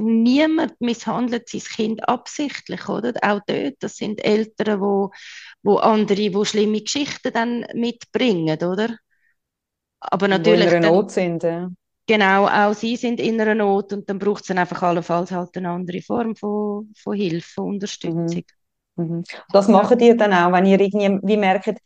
Niemand 0.00 0.80
misshandelt 0.80 1.48
sein 1.48 1.60
Kind 1.60 2.08
absichtlich, 2.08 2.88
oder? 2.88 3.12
Auch 3.22 3.40
dort, 3.46 3.76
das 3.80 3.96
sind 3.96 4.24
Eltern, 4.24 4.80
wo, 4.80 5.10
wo 5.62 5.76
andere, 5.76 6.34
wo 6.34 6.44
schlimme 6.44 6.80
Geschichten 6.80 7.32
dann 7.32 7.66
mitbringen, 7.74 8.58
oder? 8.62 8.96
Aber 10.00 10.28
natürlich. 10.28 10.70
In 10.70 10.76
einer 10.76 10.90
Not 10.90 11.10
sind, 11.10 11.42
ja. 11.42 11.70
Genau, 12.06 12.46
auch 12.46 12.72
sie 12.72 12.96
sind 12.96 13.20
in 13.20 13.40
einer 13.40 13.54
Not 13.54 13.92
und 13.92 14.08
dann 14.08 14.18
braucht 14.18 14.42
es 14.42 14.48
dann 14.48 14.58
einfach 14.58 14.82
allenfalls 14.82 15.30
halt 15.30 15.54
eine 15.56 15.68
andere 15.68 16.00
Form 16.00 16.34
von, 16.34 16.90
von 16.96 17.14
Hilfe, 17.14 17.60
Unterstützung. 17.60 18.44
Mhm. 18.96 19.04
Mhm. 19.04 19.24
Das 19.52 19.68
macht 19.68 20.00
ihr 20.00 20.16
dann 20.16 20.32
auch, 20.32 20.52
wenn 20.52 20.64
ihr 20.64 20.80
irgendwie 20.80 21.20
wie 21.22 21.36
merkt, 21.36 21.78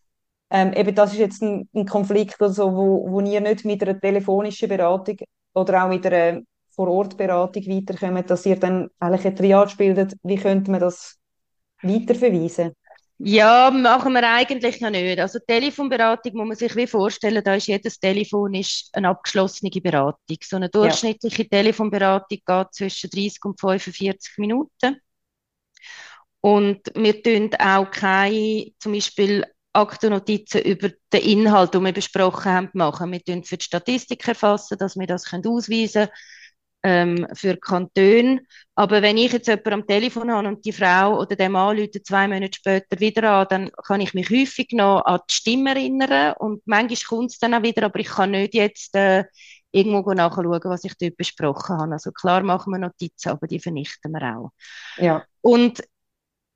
ähm, 0.51 0.73
eben 0.75 0.95
das 0.95 1.13
ist 1.13 1.19
jetzt 1.19 1.43
ein, 1.43 1.69
ein 1.75 1.87
Konflikt 1.87 2.41
oder 2.41 2.51
so, 2.51 2.73
wo, 2.73 3.11
wo 3.11 3.21
ihr 3.21 3.41
nicht 3.41 3.65
mit 3.65 3.83
einer 3.83 3.99
telefonischen 3.99 4.69
Beratung 4.69 5.17
oder 5.55 5.85
auch 5.85 5.89
mit 5.89 6.07
einer 6.07 6.43
Vor-Ort-Beratung 6.75 7.67
weiterkommt, 7.67 8.31
dass 8.31 8.47
ihr 8.47 8.57
dann 8.59 8.89
eigentlich 8.99 9.27
ein 9.27 9.37
Triage 9.37 9.77
bildet, 9.77 10.15
wie 10.23 10.37
könnte 10.37 10.71
man 10.71 10.81
das 10.81 11.19
weiterverweisen? 11.83 12.73
Ja, 13.25 13.71
machen 13.71 14.15
wir 14.15 14.29
eigentlich 14.29 14.81
noch 14.81 14.91
nicht. 14.91 15.21
Also 15.21 15.39
Telefonberatung 15.39 16.35
muss 16.35 16.49
man 16.49 16.57
sich 16.57 16.75
wie 16.75 16.89
vorstellen, 16.89 17.45
da 17.45 17.55
ist 17.55 17.69
jedes 17.69 18.01
Telefon 18.01 18.55
ist 18.55 18.89
eine 18.93 19.11
abgeschlossene 19.11 19.71
Beratung. 19.71 20.39
So 20.43 20.57
eine 20.57 20.69
durchschnittliche 20.69 21.43
ja. 21.45 21.49
Telefonberatung 21.49 22.39
geht 22.45 22.75
zwischen 22.75 23.11
30 23.11 23.45
und 23.45 23.61
45 23.61 24.39
Minuten. 24.39 24.97
Und 26.41 26.81
wir 26.97 27.23
tun 27.23 27.51
auch 27.61 27.89
keine, 27.93 28.73
zum 28.81 28.93
Beispiel 28.93 29.45
Aktennotizen 29.73 30.63
über 30.63 30.91
den 31.13 31.23
Inhalt, 31.23 31.75
den 31.75 31.85
wir 31.85 31.93
besprochen 31.93 32.53
haben, 32.53 32.71
machen. 32.73 33.13
Wir 33.13 33.23
tun 33.23 33.45
für 33.45 33.57
die 33.57 33.65
Statistik 33.65 34.27
erfassen, 34.27 34.79
dass 34.79 34.97
wir 34.97 35.07
das 35.07 35.33
ausweisen 35.33 36.07
können 36.07 36.11
ähm, 36.83 37.27
für 37.35 37.57
Kantone. 37.57 38.41
Aber 38.75 39.03
wenn 39.03 39.17
ich 39.17 39.33
jetzt 39.33 39.49
jemanden 39.49 39.73
am 39.73 39.87
Telefon 39.87 40.31
habe 40.31 40.49
und 40.49 40.65
die 40.65 40.73
Frau 40.73 41.21
oder 41.21 41.37
der 41.37 41.49
Mann 41.49 41.77
läutet 41.77 42.07
zwei 42.07 42.27
Monate 42.27 42.57
später 42.57 42.99
wieder 43.01 43.31
an, 43.31 43.47
dann 43.51 43.71
kann 43.87 44.01
ich 44.01 44.15
mich 44.15 44.31
häufig 44.31 44.69
noch 44.73 45.03
an 45.05 45.21
die 45.29 45.35
Stimme 45.35 45.71
erinnern 45.71 46.35
und 46.39 46.63
manchmal 46.67 47.19
kommt 47.19 47.33
es 47.33 47.39
dann 47.39 47.55
auch 47.55 47.63
wieder, 47.63 47.85
aber 47.85 48.01
ich 48.01 48.09
kann 48.09 48.33
nicht 48.33 48.55
jetzt 48.55 48.95
äh, 48.95 49.25
irgendwo 49.73 50.13
nachschauen, 50.13 50.61
was 50.65 50.85
ich 50.85 50.95
dort 50.99 51.17
besprochen 51.17 51.79
habe. 51.79 51.93
Also 51.93 52.13
klar 52.13 52.43
machen 52.43 52.73
wir 52.73 52.79
Notizen, 52.79 53.31
aber 53.31 53.47
die 53.47 53.61
vernichten 53.61 54.13
wir 54.13 54.37
auch. 54.37 54.51
Ja. 54.99 55.25
Und 55.41 55.83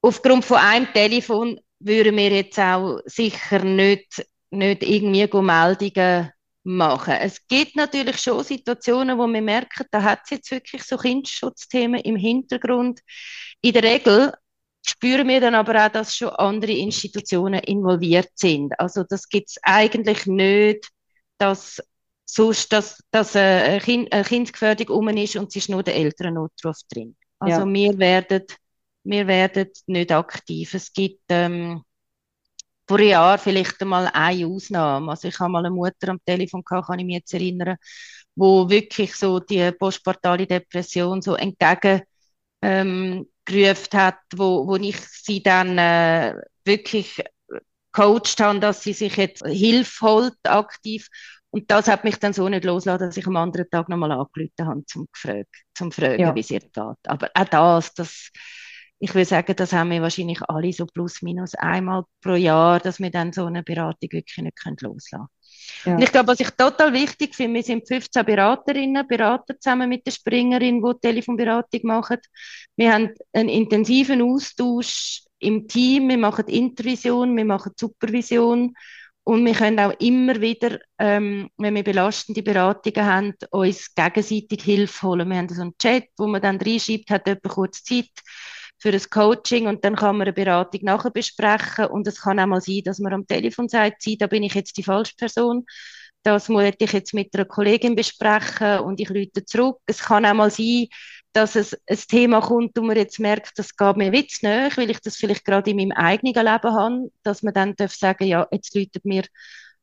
aufgrund 0.03 0.45
von 0.45 0.59
einem 0.59 0.93
Telefon 0.93 1.59
würden 1.79 2.17
wir 2.17 2.31
jetzt 2.31 2.59
auch 2.59 3.01
sicher 3.07 3.65
nicht, 3.65 4.27
nicht 4.51 4.83
irgendwie 4.83 5.43
Meldungen 5.43 6.31
machen. 6.67 7.15
Es 7.21 7.47
gibt 7.47 7.77
natürlich 7.77 8.19
schon 8.19 8.43
Situationen, 8.43 9.19
wo 9.19 9.27
wir 9.27 9.41
merken, 9.41 9.87
da 9.91 10.03
hat 10.03 10.21
es 10.25 10.31
jetzt 10.31 10.51
wirklich 10.51 10.83
so 10.83 10.97
Kinderschutzthemen 10.97 12.01
im 12.01 12.17
Hintergrund. 12.17 13.01
In 13.61 13.73
der 13.73 13.85
Regel 13.85 14.33
spüren 14.85 15.29
wir 15.29 15.41
dann 15.41 15.55
aber 15.55 15.87
auch, 15.87 15.91
dass 15.91 16.17
schon 16.17 16.31
andere 16.31 16.73
Institutionen 16.73 17.61
involviert 17.61 18.31
sind. 18.35 18.79
Also 18.79 19.05
das 19.09 19.29
gibt 19.29 19.51
es 19.51 19.57
eigentlich 19.63 20.27
nicht, 20.27 20.89
dass 21.39 21.83
sonst, 22.25 22.73
dass, 22.73 23.03
dass 23.11 23.37
eine, 23.37 23.81
kind, 23.81 24.13
eine 24.13 24.25
Kindesgefährdung 24.25 24.89
um 24.89 25.09
ist 25.09 25.37
und 25.37 25.49
es 25.49 25.57
ist 25.57 25.69
nur 25.69 25.83
der 25.83 25.95
Elternnotruf 25.97 26.79
drin. 26.91 27.17
Also 27.39 27.61
ja. 27.61 27.73
wir 27.73 27.99
werden 27.99 28.45
wir 29.07 29.27
werden 29.27 29.71
nicht 29.87 30.11
aktiv. 30.11 30.75
Es 30.75 30.93
gibt 30.93 31.23
ähm, 31.29 31.85
vor 32.87 33.01
Jahren 33.01 33.39
vielleicht 33.39 33.81
einmal 33.83 34.09
eine 34.13 34.47
Ausnahme. 34.47 35.11
Also 35.11 35.29
ich 35.29 35.39
habe 35.39 35.51
mal 35.51 35.67
eine 35.67 35.75
Mutter 35.75 36.09
am 36.09 36.21
Telefon 36.25 36.63
gehabt, 36.65 36.87
kann 36.87 36.99
ich 36.99 37.07
mich 37.07 37.17
jetzt 37.17 37.35
erinnern, 37.35 37.77
wo 38.35 38.69
wirklich 38.69 39.15
so 39.15 39.41
die 39.41 39.73
postpartale 39.73 40.47
Depression 40.47 41.23
so 41.23 41.35
entgegen 41.35 42.03
ähm, 42.63 43.27
hat, 43.93 44.19
wo, 44.35 44.67
wo 44.67 44.77
ich 44.77 44.99
sie 44.99 45.43
dann 45.43 45.79
äh, 45.79 46.35
wirklich 46.65 47.23
coacht 47.93 48.41
habe, 48.41 48.61
dass 48.61 48.83
sie 48.83 48.93
sich 48.93 49.17
jetzt 49.17 49.45
Hilfe 49.47 50.07
holt, 50.07 50.35
aktiv. 50.45 51.09
Und 51.51 51.71
das 51.71 51.89
hat 51.89 52.05
mich 52.05 52.19
dann 52.19 52.35
so 52.35 52.49
nicht 52.49 52.65
losgelassen, 52.65 53.07
dass 53.07 53.17
ich 53.17 53.27
am 53.27 53.37
anderen 53.37 53.71
Tag 53.71 53.89
nochmal 53.89 54.13
angerufen 54.13 54.67
habe, 54.67 54.85
zum, 54.85 55.07
gefragt, 55.11 55.49
zum 55.75 55.91
fragen, 55.91 56.21
ja. 56.21 56.35
wie 56.35 56.41
es 56.41 56.51
ihr 56.51 56.61
geht. 56.61 56.75
Aber 56.75 57.31
auch 57.33 57.45
das, 57.49 57.95
das 57.95 58.31
ich 58.99 59.15
würde 59.15 59.27
sagen, 59.27 59.55
das 59.57 59.73
haben 59.73 59.91
wir 59.91 60.01
wahrscheinlich 60.01 60.41
alle 60.49 60.73
so 60.73 60.87
plus 60.87 61.21
minus 61.23 61.55
einmal 61.55 62.05
pro 62.23 62.35
Jahr, 62.35 62.81
dass 62.81 62.99
wir 62.99 63.11
dann 63.11 63.33
so 63.33 63.45
eine 63.45 63.63
Beratung 63.63 64.11
wirklich 64.11 64.39
nicht 64.39 64.83
loslassen 64.83 65.11
können. 65.11 65.29
Ja. 65.85 65.95
Und 65.95 66.03
ich 66.03 66.13
glaube, 66.13 66.29
was 66.29 66.41
ich 66.41 66.51
total 66.51 66.93
wichtig 66.93 67.35
finde, 67.35 67.57
wir 67.57 67.63
sind 67.63 67.87
15 67.87 68.25
Beraterinnen, 68.25 69.07
Berater 69.07 69.59
zusammen 69.59 69.89
mit 69.89 70.07
der 70.07 70.13
Springerin, 70.13 70.83
die 70.83 71.01
Telefonberatung 71.01 71.81
machen. 71.85 72.19
Wir 72.77 72.93
haben 72.93 73.11
einen 73.33 73.49
intensiven 73.49 74.23
Austausch 74.23 75.25
im 75.39 75.69
Team, 75.69 76.09
wir 76.09 76.19
machen 76.19 76.47
Intervision, 76.47 77.37
wir 77.37 77.45
machen 77.45 77.73
Supervision 77.77 78.75
und 79.25 79.45
wir 79.45 79.55
können 79.55 79.81
auch 79.81 79.93
immer 79.99 80.41
wieder, 80.41 80.79
ähm, 80.99 81.51
wenn 81.59 81.75
wir 81.75 81.83
belastende 81.83 82.43
Beratungen 82.43 83.05
haben, 83.05 83.35
uns 83.51 83.95
gegenseitig 83.95 84.63
Hilfe 84.63 85.07
holen. 85.07 85.29
Wir 85.29 85.37
haben 85.37 85.49
so 85.49 85.63
einen 85.63 85.77
Chat, 85.79 86.05
wo 86.17 86.27
man 86.27 86.41
dann 86.41 86.59
reinschreibt, 86.59 87.11
hat 87.11 87.27
jemand 87.27 87.43
kurz 87.43 87.83
Zeit, 87.83 88.11
für 88.79 88.91
ein 88.91 89.03
Coaching 89.11 89.67
und 89.67 89.85
dann 89.85 89.97
kann 89.97 90.17
man 90.17 90.27
eine 90.27 90.33
Beratung 90.33 90.81
nachher 90.85 91.11
besprechen. 91.11 91.87
Und 91.87 92.07
es 92.07 92.21
kann 92.21 92.39
auch 92.39 92.47
mal 92.47 92.61
sein, 92.61 92.83
dass 92.85 92.99
man 92.99 93.13
am 93.13 93.27
Telefon 93.27 93.69
sagt, 93.69 94.03
Sie, 94.03 94.19
da 94.19 94.27
bin 94.27 94.43
ich 94.43 94.55
jetzt 94.55 94.77
die 94.77 94.83
falsche 94.83 95.15
Person, 95.17 95.65
das 96.23 96.49
muss 96.49 96.65
ich 96.79 96.93
jetzt 96.93 97.15
mit 97.15 97.35
einer 97.35 97.45
Kollegin 97.45 97.95
besprechen 97.95 98.81
und 98.81 99.01
ich 99.01 99.09
lüte 99.09 99.45
zurück. 99.45 99.79
Es 99.87 100.01
kann 100.01 100.27
auch 100.27 100.35
mal 100.35 100.51
sein, 100.51 100.89
dass 101.33 101.55
es 101.55 101.79
ein 101.87 101.99
Thema 102.09 102.41
kommt, 102.41 102.77
wo 102.77 102.83
man 102.83 102.97
jetzt 102.97 103.21
merkt, 103.21 103.59
das 103.59 103.77
geht 103.77 103.97
mir 103.97 104.11
Witz 104.11 104.43
nicht, 104.43 104.77
weil 104.77 104.91
ich 104.91 105.01
das 105.01 105.17
vielleicht 105.17 105.45
gerade 105.45 105.71
in 105.71 105.77
meinem 105.77 105.93
eigenen 105.93 106.35
Leben 106.35 106.75
habe, 106.75 107.11
dass 107.23 107.43
man 107.43 107.55
dann 107.55 107.77
darf 107.77 107.95
sagen, 107.95 108.25
ja, 108.25 108.47
jetzt 108.51 108.75
läutet 108.75 109.05
mir 109.05 109.25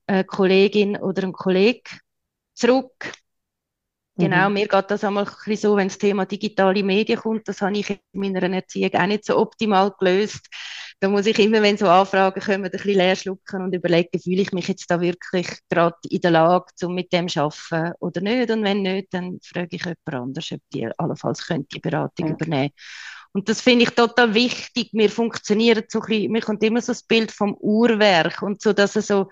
eine 0.08 0.26
Kollegin 0.26 0.98
oder 0.98 1.24
ein 1.24 1.34
Kollege 1.34 1.90
zurück 2.56 2.92
Genau, 4.16 4.48
mhm. 4.48 4.54
mir 4.54 4.68
geht 4.68 4.92
das 4.92 5.04
einmal 5.04 5.26
ein 5.26 5.56
so, 5.56 5.76
wenn 5.76 5.88
das 5.88 5.98
Thema 5.98 6.26
digitale 6.26 6.84
Medien 6.84 7.20
kommt, 7.20 7.48
das 7.48 7.62
habe 7.62 7.78
ich 7.78 7.90
in 7.90 7.98
meiner 8.12 8.44
Erziehung 8.44 8.94
auch 8.94 9.08
nicht 9.08 9.26
so 9.26 9.38
optimal 9.38 9.92
gelöst. 9.98 10.48
Da 11.00 11.10
muss 11.10 11.26
ich 11.26 11.38
immer, 11.40 11.62
wenn 11.62 11.78
so 11.78 11.88
Anfragen 11.88 12.40
kommen, 12.40 12.66
ein 12.66 12.72
bisschen 12.72 12.94
leer 12.94 13.16
schlucken 13.16 13.64
und 13.64 13.76
überlegen, 13.76 14.20
fühle 14.20 14.44
ich 14.44 14.54
mich 14.54 14.68
jetzt 14.68 14.90
da 14.90 15.02
wirklich 15.02 15.48
gerade 15.68 15.98
in 16.10 16.22
der 16.22 16.32
Lage, 16.32 16.66
um 16.84 16.94
mit 16.94 17.12
dem 17.12 17.28
zu 17.28 17.42
arbeiten 17.42 17.94
oder 18.00 18.22
nicht. 18.22 18.52
Und 18.52 18.64
wenn 18.64 18.84
nicht, 18.84 19.14
dann 19.14 19.40
frage 19.44 19.76
ich 19.76 19.84
jemand 19.84 19.98
anders, 20.08 20.52
ob 20.52 20.62
die 20.72 20.88
allenfalls 20.98 21.46
könnte 21.48 21.68
die 21.74 21.80
Beratung 21.80 22.28
ja. 22.28 22.34
übernehmen 22.34 22.72
und 23.34 23.50
das 23.50 23.62
finde 23.62 23.84
ich 23.84 23.90
total 23.90 24.34
wichtig. 24.34 24.90
Wir 24.94 25.10
funktionieren 25.10 25.84
so 25.88 26.00
ein 26.02 26.06
bisschen, 26.08 26.32
mir 26.32 26.42
kommt 26.42 26.64
immer 26.64 26.82
so 26.82 26.92
das 26.92 27.04
Bild 27.04 27.32
vom 27.32 27.56
Uhrwerk 27.56 28.44
und 28.44 28.62
so, 28.62 28.74
dass 28.74 28.96
es 28.96 29.08
so 29.08 29.30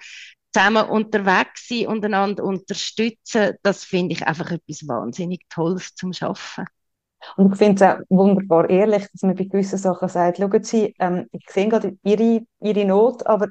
zusammen 0.54 0.90
unterwegs 0.90 1.68
sein 1.68 1.88
und 1.88 2.04
einander 2.04 2.44
unterstützen, 2.44 3.56
das 3.64 3.84
finde 3.84 4.14
ich 4.14 4.26
einfach 4.28 4.52
etwas 4.52 4.88
wahnsinnig 4.88 5.48
Tolles 5.50 5.96
zum 5.96 6.14
Schaffen. 6.14 6.66
Und 7.38 7.52
ich 7.54 7.58
finde 7.58 7.84
es 7.84 7.90
auch 7.90 8.02
wunderbar 8.10 8.70
ehrlich, 8.70 9.08
dass 9.12 9.22
man 9.22 9.36
bei 9.36 9.44
gewissen 9.44 9.78
Sachen 9.78 10.10
sagt, 10.10 10.38
schauen 10.38 10.64
Sie, 10.64 10.96
ähm, 11.00 11.28
ich 11.32 11.50
sehe 11.50 11.70
gerade 11.70 11.98
Ihre, 12.04 12.42
Ihre 12.60 12.86
Not, 12.86 13.26
aber 13.28 13.48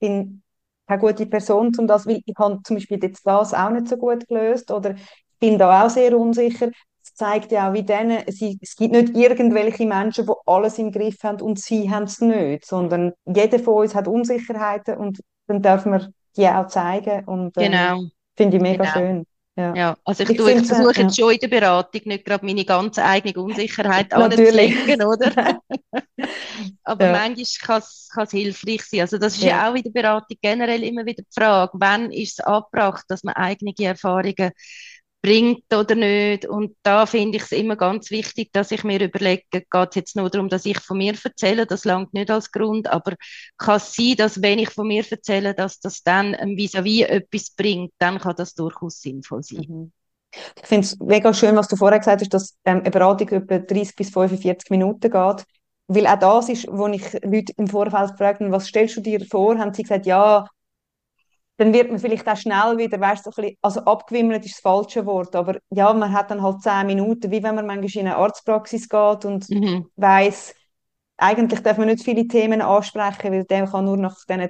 bin 0.00 0.42
keine 0.86 1.00
gute 1.00 1.26
Person, 1.26 1.72
um 1.78 1.86
das, 1.86 2.06
weil 2.06 2.20
ich 2.24 2.34
habe 2.36 2.60
zum 2.64 2.76
Beispiel 2.76 2.98
das 2.98 3.24
auch 3.54 3.70
nicht 3.70 3.88
so 3.88 3.96
gut 3.96 4.26
gelöst 4.28 4.70
oder 4.70 4.96
bin 5.38 5.58
da 5.58 5.84
auch 5.84 5.90
sehr 5.90 6.18
unsicher. 6.18 6.70
Das 7.00 7.14
zeigt 7.14 7.52
ja 7.52 7.70
auch, 7.70 7.74
wie 7.74 7.82
denen, 7.84 8.22
es, 8.26 8.40
es 8.60 8.76
gibt 8.76 8.92
nicht 8.92 9.16
irgendwelche 9.16 9.86
Menschen, 9.86 10.26
die 10.26 10.32
alles 10.46 10.78
im 10.78 10.92
Griff 10.92 11.22
haben 11.22 11.40
und 11.40 11.58
sie 11.60 11.90
haben 11.90 12.04
es 12.04 12.20
nicht, 12.20 12.66
sondern 12.66 13.12
jeder 13.24 13.58
von 13.58 13.74
uns 13.74 13.94
hat 13.94 14.08
Unsicherheiten 14.08 14.96
und 14.98 15.20
dann 15.46 15.62
dürfen 15.62 15.92
wir 15.92 16.12
die 16.36 16.48
auch 16.48 16.66
zeigen 16.66 17.24
und 17.24 17.56
ähm, 17.56 17.72
genau. 17.72 18.02
finde 18.36 18.56
ich 18.56 18.62
mega 18.62 18.84
genau. 18.84 18.94
schön. 18.94 19.26
Ja. 19.54 19.74
ja. 19.74 19.96
also 20.04 20.22
ich, 20.22 20.30
ich, 20.30 20.36
tue, 20.38 20.52
ich 20.52 20.66
versuche 20.66 20.94
ja. 20.94 21.02
jetzt 21.02 21.18
schon 21.18 21.32
in 21.32 21.38
der 21.38 21.48
Beratung 21.48 22.00
nicht 22.06 22.24
gerade 22.24 22.46
meine 22.46 22.64
ganz 22.64 22.98
eigene 22.98 23.42
Unsicherheit 23.42 24.12
anzulegen, 24.14 25.02
oder? 25.02 25.60
Aber 26.84 27.04
ja. 27.04 27.12
manchmal 27.12 27.82
kann 28.14 28.24
es 28.24 28.30
hilfreich 28.30 28.82
sein. 28.84 29.00
Also 29.02 29.18
das 29.18 29.34
ist 29.34 29.42
ja. 29.42 29.48
ja. 29.50 29.70
auch 29.70 29.74
in 29.74 29.82
der 29.82 29.90
Beratung 29.90 30.38
generell 30.40 30.82
immer 30.82 31.04
wieder 31.04 31.22
die 31.22 31.34
Frage, 31.34 31.72
wann 31.74 32.10
ist 32.10 32.40
es 32.40 32.44
angebracht, 32.44 33.04
dass 33.08 33.24
man 33.24 33.34
eigene 33.34 33.74
Erfahrungen 33.78 34.52
bringt 35.22 35.72
oder 35.72 35.94
nicht. 35.94 36.46
Und 36.46 36.76
da 36.82 37.06
finde 37.06 37.38
ich 37.38 37.44
es 37.44 37.52
immer 37.52 37.76
ganz 37.76 38.10
wichtig, 38.10 38.52
dass 38.52 38.72
ich 38.72 38.82
mir 38.84 39.00
überlege, 39.00 39.44
geht 39.50 39.88
es 39.90 39.94
jetzt 39.94 40.16
nur 40.16 40.28
darum, 40.28 40.48
dass 40.48 40.66
ich 40.66 40.78
von 40.80 40.98
mir 40.98 41.14
erzähle, 41.22 41.64
das 41.64 41.84
langt 41.84 42.12
nicht 42.12 42.30
als 42.30 42.50
Grund, 42.50 42.88
aber 42.88 43.14
kann 43.56 43.76
es 43.76 43.94
sein, 43.94 44.16
dass 44.18 44.42
wenn 44.42 44.58
ich 44.58 44.70
von 44.70 44.88
mir 44.88 45.04
erzähle, 45.08 45.54
dass 45.54 45.78
das 45.80 46.02
dann 46.02 46.34
vis-à-vis 46.34 47.04
-vis 47.04 47.06
etwas 47.06 47.50
bringt, 47.56 47.92
dann 47.98 48.18
kann 48.18 48.34
das 48.36 48.54
durchaus 48.54 49.00
sinnvoll 49.00 49.42
sein. 49.42 49.66
Mhm. 49.68 49.92
Ich 50.60 50.66
finde 50.66 50.86
es 50.86 50.98
mega 50.98 51.32
schön, 51.32 51.56
was 51.56 51.68
du 51.68 51.76
vorher 51.76 51.98
gesagt 51.98 52.22
hast, 52.22 52.34
dass 52.34 52.56
ähm, 52.64 52.80
eine 52.80 52.90
Beratung 52.90 53.28
etwa 53.28 53.58
30 53.58 53.94
bis 53.94 54.10
45 54.10 54.70
Minuten 54.70 55.10
geht. 55.10 55.44
Weil 55.88 56.06
auch 56.06 56.18
das 56.18 56.48
ist, 56.48 56.66
wo 56.70 56.86
ich 56.88 57.12
Leute 57.22 57.52
im 57.58 57.66
Vorfeld 57.66 58.12
gefragt 58.12 58.40
habe, 58.40 58.50
was 58.50 58.66
stellst 58.66 58.96
du 58.96 59.00
dir 59.02 59.24
vor, 59.26 59.58
haben 59.58 59.74
sie 59.74 59.82
gesagt, 59.82 60.06
ja, 60.06 60.46
dann 61.62 61.72
wird 61.72 61.90
man 61.90 62.00
vielleicht 62.00 62.28
auch 62.28 62.36
schnell 62.36 62.76
wieder, 62.76 62.98
weißt, 62.98 63.22
so 63.22 63.30
ein 63.30 63.34
bisschen, 63.36 63.56
also 63.62 63.80
abgewimmelt 63.82 64.44
ist 64.44 64.56
das 64.56 64.60
falsche 64.60 65.06
Wort, 65.06 65.36
aber 65.36 65.58
ja, 65.70 65.92
man 65.92 66.12
hat 66.12 66.32
dann 66.32 66.42
halt 66.42 66.60
zehn 66.60 66.86
Minuten, 66.86 67.30
wie 67.30 67.42
wenn 67.42 67.54
man 67.54 67.66
manchmal 67.66 68.04
in 68.04 68.08
eine 68.08 68.16
Arztpraxis 68.16 68.88
geht 68.88 69.24
und 69.24 69.48
mhm. 69.48 69.86
weiß, 69.94 70.56
eigentlich 71.18 71.60
darf 71.60 71.78
man 71.78 71.86
nicht 71.86 72.02
viele 72.02 72.26
Themen 72.26 72.62
ansprechen, 72.62 73.32
weil 73.32 73.44
der 73.44 73.66
kann 73.68 73.84
nur 73.84 73.96
nach 73.96 74.16
diesen 74.28 74.48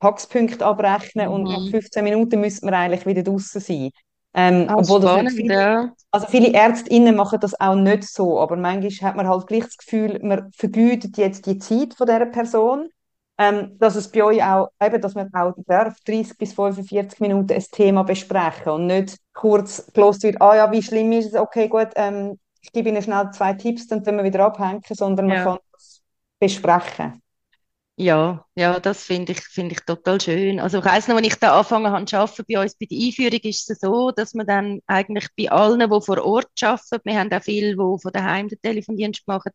Paxpunkten 0.00 0.62
abrechnen 0.62 1.28
mhm. 1.28 1.34
und 1.34 1.42
nach 1.44 1.70
15 1.70 2.04
Minuten 2.04 2.40
müsste 2.40 2.66
man 2.66 2.74
eigentlich 2.74 3.06
wieder 3.06 3.22
draußen 3.22 3.60
sein. 3.60 3.90
Ähm, 4.34 4.66
ah, 4.68 4.76
obwohl 4.76 5.00
spannend, 5.00 5.32
viele, 5.32 5.54
ja. 5.54 5.92
Also 6.10 6.26
viele 6.26 6.52
Ärztinnen 6.52 7.16
machen 7.16 7.40
das 7.40 7.58
auch 7.58 7.74
nicht 7.74 8.04
so, 8.04 8.38
aber 8.38 8.56
manchmal 8.56 9.08
hat 9.08 9.16
man 9.16 9.28
halt 9.28 9.46
gleich 9.46 9.64
das 9.64 9.78
Gefühl, 9.78 10.20
man 10.22 10.52
vergütet 10.52 11.16
jetzt 11.16 11.46
die 11.46 11.58
Zeit 11.58 11.94
von 11.94 12.06
dieser 12.06 12.26
Person 12.26 12.90
ähm, 13.40 13.78
dass 13.78 13.96
es 13.96 14.10
bei 14.12 14.22
euch 14.22 14.44
auch, 14.44 14.68
eben, 14.82 15.00
dass 15.00 15.14
man 15.14 15.32
auch 15.32 15.54
darf, 15.66 15.98
30 16.04 16.36
bis 16.36 16.52
45 16.52 17.20
Minuten 17.20 17.54
ein 17.54 17.64
Thema 17.72 18.02
besprechen 18.04 18.70
und 18.72 18.86
nicht 18.86 19.16
kurz 19.32 19.90
gelost 19.94 20.22
wird, 20.24 20.42
ah 20.42 20.54
ja, 20.54 20.70
wie 20.70 20.82
schlimm 20.82 21.10
ist 21.12 21.28
es, 21.28 21.34
okay, 21.34 21.66
gut, 21.68 21.88
ähm, 21.96 22.38
ich 22.60 22.70
gebe 22.70 22.90
Ihnen 22.90 23.00
schnell 23.00 23.30
zwei 23.30 23.54
Tipps, 23.54 23.86
dann 23.86 24.04
können 24.04 24.18
wir 24.18 24.24
wieder 24.24 24.44
abhängen, 24.44 24.82
sondern 24.90 25.28
man 25.28 25.38
kann 25.38 25.58
es 25.74 26.02
besprechen. 26.38 27.22
Ja, 28.02 28.46
ja, 28.54 28.80
das 28.80 29.04
finde 29.04 29.32
ich, 29.32 29.40
finde 29.42 29.74
ich 29.74 29.80
total 29.84 30.18
schön. 30.20 30.58
Also 30.58 30.78
ich 30.78 30.84
weiss 30.86 31.06
noch, 31.06 31.16
wenn 31.16 31.24
ich 31.24 31.34
da 31.34 31.52
angefangen 31.56 31.92
habe 31.92 32.06
zu 32.06 32.16
arbeiten, 32.16 32.44
bei 32.48 32.62
uns 32.62 32.74
bei 32.74 32.86
der 32.86 32.98
Einführung 32.98 33.40
ist 33.42 33.68
es 33.70 33.80
so, 33.80 34.10
dass 34.10 34.32
man 34.32 34.46
dann 34.46 34.80
eigentlich 34.86 35.26
bei 35.36 35.50
allen, 35.50 35.80
die 35.80 36.00
vor 36.00 36.24
Ort 36.24 36.48
arbeiten, 36.62 37.00
wir 37.04 37.18
haben 37.18 37.30
auch 37.32 37.42
viele, 37.42 37.72
die 37.72 37.76
von 37.76 38.12
daheim 38.12 38.48
den 38.48 38.58
Telefondienst 38.62 39.28
machen, 39.28 39.52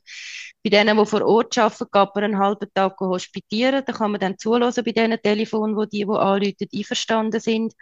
bei 0.63 0.69
denen, 0.69 0.95
die 0.95 1.05
vor 1.07 1.23
Ort 1.25 1.57
arbeiten, 1.57 1.85
geht 1.91 2.09
man 2.15 2.23
einen 2.23 2.37
halben 2.37 2.67
Tag 2.75 2.99
hospitieren, 2.99 3.83
da 3.83 3.93
kann 3.93 4.11
man 4.11 4.19
dann 4.19 4.37
zulassen 4.37 4.83
bei 4.83 4.91
diesen 4.91 5.19
Telefonen, 5.23 5.75
wo 5.75 5.85
die, 5.85 6.05
die 6.05 6.09
anrufen, 6.11 6.67
einverstanden 6.71 7.39
sind. 7.41 7.73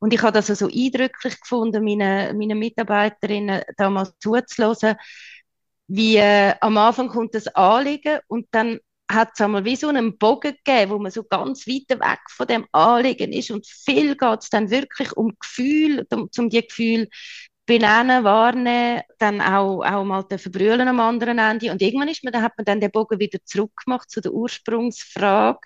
Und 0.00 0.12
ich 0.12 0.20
habe 0.22 0.32
das 0.32 0.48
so 0.48 0.52
also 0.52 0.66
eindrücklich 0.66 1.40
gefunden, 1.40 1.82
meinen 1.82 2.36
meine 2.36 2.54
Mitarbeiterinnen 2.56 3.62
damals 3.78 4.12
zuzulassen, 4.18 4.96
wie 5.88 6.16
äh, 6.16 6.54
am 6.60 6.76
Anfang 6.76 7.08
kommt 7.08 7.34
das 7.34 7.48
Anliegen 7.48 8.20
und 8.28 8.46
dann 8.52 8.78
hat 9.10 9.30
es 9.34 9.40
einmal 9.40 9.64
wie 9.64 9.76
so 9.76 9.88
einen 9.88 10.16
Bogen 10.18 10.54
gegeben, 10.64 10.92
wo 10.92 10.98
man 10.98 11.10
so 11.10 11.24
ganz 11.24 11.66
weit 11.66 11.90
weg 11.90 12.20
von 12.28 12.46
dem 12.46 12.66
Anliegen 12.72 13.32
ist. 13.32 13.50
Und 13.50 13.66
viel 13.66 14.16
geht 14.16 14.42
es 14.42 14.50
dann 14.50 14.70
wirklich 14.70 15.12
um 15.16 15.34
Gefühl, 15.38 16.06
um, 16.12 16.28
um 16.36 16.48
die 16.48 16.66
Gefühl 16.66 17.08
benennen, 17.66 18.24
warnen, 18.24 19.00
dann 19.18 19.40
auch, 19.40 19.82
auch 19.84 20.04
mal 20.04 20.24
verbrüllen 20.28 20.88
am 20.88 21.00
anderen 21.00 21.38
Ende. 21.38 21.70
Und 21.70 21.82
irgendwann 21.82 22.08
ist 22.08 22.24
man, 22.24 22.32
dann 22.32 22.42
hat 22.42 22.52
man 22.56 22.64
dann 22.64 22.80
den 22.80 22.90
Bogen 22.90 23.18
wieder 23.18 23.38
zurückgemacht 23.44 24.10
zu 24.10 24.20
der 24.20 24.32
Ursprungsfrage 24.32 25.60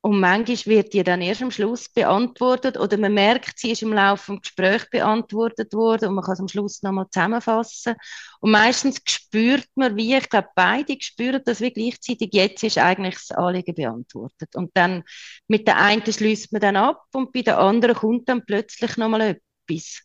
und 0.00 0.20
manchmal 0.20 0.76
wird 0.76 0.92
die 0.92 1.02
dann 1.02 1.20
erst 1.20 1.42
am 1.42 1.50
Schluss 1.50 1.88
beantwortet 1.88 2.78
oder 2.78 2.96
man 2.96 3.14
merkt, 3.14 3.58
sie 3.58 3.72
ist 3.72 3.82
im 3.82 3.92
Laufe 3.92 4.32
des 4.32 4.42
Gesprächs 4.42 4.88
beantwortet 4.90 5.74
worden 5.74 6.10
und 6.10 6.14
man 6.14 6.24
kann 6.24 6.34
es 6.34 6.40
am 6.40 6.48
Schluss 6.48 6.82
nochmal 6.82 7.06
zusammenfassen. 7.10 7.96
Und 8.40 8.52
meistens 8.52 9.00
spürt 9.04 9.66
man, 9.74 9.96
wie, 9.96 10.16
ich 10.16 10.28
glaube, 10.28 10.48
beide 10.54 10.96
spüren 11.00 11.42
das 11.44 11.60
wie 11.60 11.72
gleichzeitig, 11.72 12.30
jetzt 12.32 12.62
ist 12.62 12.78
eigentlich 12.78 13.16
das 13.16 13.32
Anliegen 13.32 13.74
beantwortet. 13.74 14.54
Und 14.54 14.70
dann 14.74 15.02
mit 15.48 15.66
der 15.66 15.78
einen 15.78 16.04
schließt 16.04 16.52
man 16.52 16.60
dann 16.60 16.76
ab 16.76 17.04
und 17.12 17.32
bei 17.32 17.42
der 17.42 17.58
anderen 17.58 17.96
kommt 17.96 18.28
dann 18.28 18.46
plötzlich 18.46 18.96
nochmal 18.96 19.40
etwas. 19.68 20.02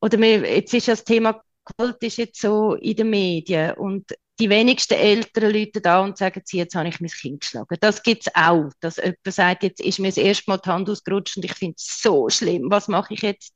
Oder 0.00 0.18
wir, 0.18 0.56
jetzt 0.56 0.72
ist 0.72 0.88
das 0.88 1.04
Thema 1.04 1.42
Gewalt 1.66 2.02
ist 2.02 2.16
jetzt 2.18 2.40
so 2.40 2.74
in 2.74 2.96
den 2.96 3.10
Medien 3.10 3.74
und 3.74 4.12
die 4.38 4.50
wenigsten 4.50 4.94
Eltern 4.94 5.52
Leute 5.52 5.80
da 5.80 6.00
und 6.00 6.18
sagen, 6.18 6.42
jetzt 6.50 6.74
habe 6.74 6.88
ich 6.88 7.00
mein 7.00 7.10
Kind 7.10 7.40
geschlagen. 7.40 7.76
Das 7.80 8.02
gibt 8.02 8.26
es 8.26 8.34
auch, 8.34 8.70
dass 8.80 8.96
jemand 8.96 9.18
sagt, 9.24 9.62
jetzt 9.62 9.80
ist 9.80 9.98
mir 9.98 10.08
das 10.08 10.18
erste 10.18 10.50
Mal 10.50 10.58
die 10.58 10.68
Hand 10.68 10.90
ausgerutscht 10.90 11.36
und 11.36 11.44
ich 11.44 11.54
finde 11.54 11.76
es 11.78 12.02
so 12.02 12.28
schlimm, 12.28 12.70
was 12.70 12.88
mache 12.88 13.14
ich 13.14 13.22
jetzt? 13.22 13.54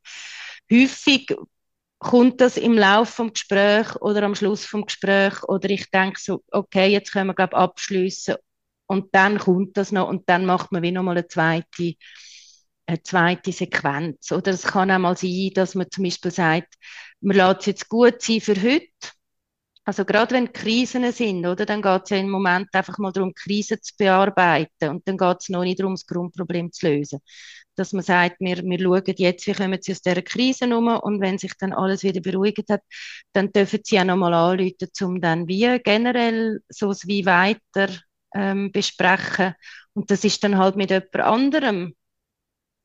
Häufig 0.72 1.34
kommt 1.98 2.40
das 2.40 2.56
im 2.56 2.78
Laufe 2.78 3.24
des 3.24 3.32
Gesprächs 3.34 4.00
oder 4.00 4.22
am 4.22 4.34
Schluss 4.34 4.62
des 4.62 4.82
Gesprächs 4.86 5.46
oder 5.46 5.68
ich 5.68 5.90
denke 5.90 6.18
so, 6.18 6.42
okay, 6.50 6.88
jetzt 6.88 7.12
können 7.12 7.28
wir 7.28 7.34
glaube 7.34 7.56
abschließen 7.56 8.36
und 8.86 9.14
dann 9.14 9.38
kommt 9.38 9.76
das 9.76 9.92
noch 9.92 10.08
und 10.08 10.28
dann 10.28 10.46
macht 10.46 10.72
man 10.72 10.82
wie 10.82 10.92
nochmal 10.92 11.18
eine 11.18 11.28
zweite, 11.28 11.94
eine 12.86 13.02
zweite 13.02 13.52
Sequenz. 13.52 14.32
Oder 14.32 14.52
es 14.52 14.62
kann 14.62 14.90
auch 14.90 14.98
mal 14.98 15.16
sein, 15.16 15.50
dass 15.54 15.74
man 15.74 15.90
zum 15.90 16.04
Beispiel 16.04 16.30
sagt, 16.30 16.74
man 17.20 17.36
lässt 17.36 17.60
es 17.60 17.66
jetzt 17.66 17.88
gut 17.88 18.22
sein 18.22 18.40
für 18.40 18.60
heute 18.60 18.88
also 19.90 20.04
gerade 20.04 20.36
wenn 20.36 20.52
Krisen 20.52 21.10
sind, 21.10 21.44
oder, 21.44 21.66
dann 21.66 21.82
geht 21.82 22.02
es 22.04 22.10
ja 22.10 22.18
im 22.18 22.30
Moment 22.30 22.68
einfach 22.72 22.96
mal 22.98 23.10
darum, 23.10 23.34
Krisen 23.34 23.82
zu 23.82 23.92
bearbeiten 23.98 24.88
und 24.88 25.08
dann 25.08 25.18
geht 25.18 25.38
es 25.40 25.48
noch 25.48 25.64
nicht 25.64 25.80
darum, 25.80 25.94
das 25.94 26.06
Grundproblem 26.06 26.70
zu 26.70 26.86
lösen. 26.86 27.18
Dass 27.74 27.92
man 27.92 28.04
sagt, 28.04 28.36
wir, 28.38 28.58
wir 28.62 28.78
schauen 28.78 29.14
jetzt, 29.16 29.48
wie 29.48 29.52
kommen 29.52 29.82
sie 29.82 29.90
aus 29.90 30.00
dieser 30.00 30.22
Krise 30.22 30.76
um 30.76 30.86
und 30.86 31.20
wenn 31.20 31.38
sich 31.38 31.54
dann 31.58 31.72
alles 31.72 32.04
wieder 32.04 32.20
beruhigt 32.20 32.70
hat, 32.70 32.82
dann 33.32 33.52
dürfen 33.52 33.80
sie 33.82 33.98
auch 33.98 34.04
nochmal 34.04 34.32
anrufen, 34.32 34.88
um 35.02 35.20
dann 35.20 35.48
wie 35.48 35.80
generell 35.82 36.60
so 36.68 36.92
wie 37.06 37.26
weiter 37.26 37.88
ähm, 38.32 38.70
besprechen. 38.70 39.54
Und 39.94 40.08
das 40.12 40.22
ist 40.22 40.44
dann 40.44 40.56
halt 40.56 40.76
mit 40.76 40.90
jemand 40.90 41.16
anderem 41.16 41.96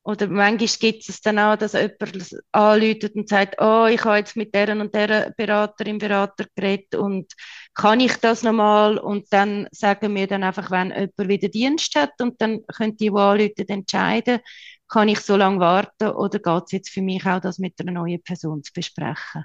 oder 0.06 0.28
manchmal 0.28 0.70
gibt 0.80 1.10
es 1.10 1.20
dann 1.22 1.40
auch, 1.40 1.56
dass 1.56 1.74
jemand 1.74 2.36
anläutet 2.52 3.16
und 3.16 3.28
sagt, 3.28 3.56
oh, 3.60 3.88
ich 3.88 4.04
habe 4.06 4.18
jetzt 4.18 4.36
mit 4.36 4.54
deren 4.54 4.80
und 4.80 4.94
der 4.94 5.34
Beraterin, 5.36 5.98
Berater 5.98 6.46
geredet 6.56 6.94
und 6.94 7.34
kann 7.74 8.00
ich 8.00 8.16
das 8.18 8.44
nochmal? 8.44 9.00
Und 9.00 9.26
dann 9.34 9.68
sagen 9.72 10.14
wir 10.14 10.28
dann 10.28 10.44
einfach, 10.44 10.70
wenn 10.70 10.92
jemand 10.92 11.28
wieder 11.28 11.50
Dienst 11.50 11.96
hat 11.96 12.22
und 12.22 12.40
dann 12.40 12.64
können 12.68 12.96
die, 12.98 13.10
die 13.10 13.18
anläuten, 13.18 13.68
entscheiden, 13.68 14.42
kann 14.88 15.10
ich 15.10 15.22
so 15.22 15.36
lange 15.36 15.60
warten 15.60 16.10
oder 16.10 16.38
geht 16.38 16.64
es 16.66 16.72
jetzt 16.72 16.90
für 16.92 17.02
mich 17.02 17.26
auch, 17.26 17.42
das 17.42 17.58
mit 17.58 17.74
einer 17.80 17.92
neuen 17.92 18.22
Person 18.22 18.64
zu 18.64 18.74
besprechen? 18.74 19.44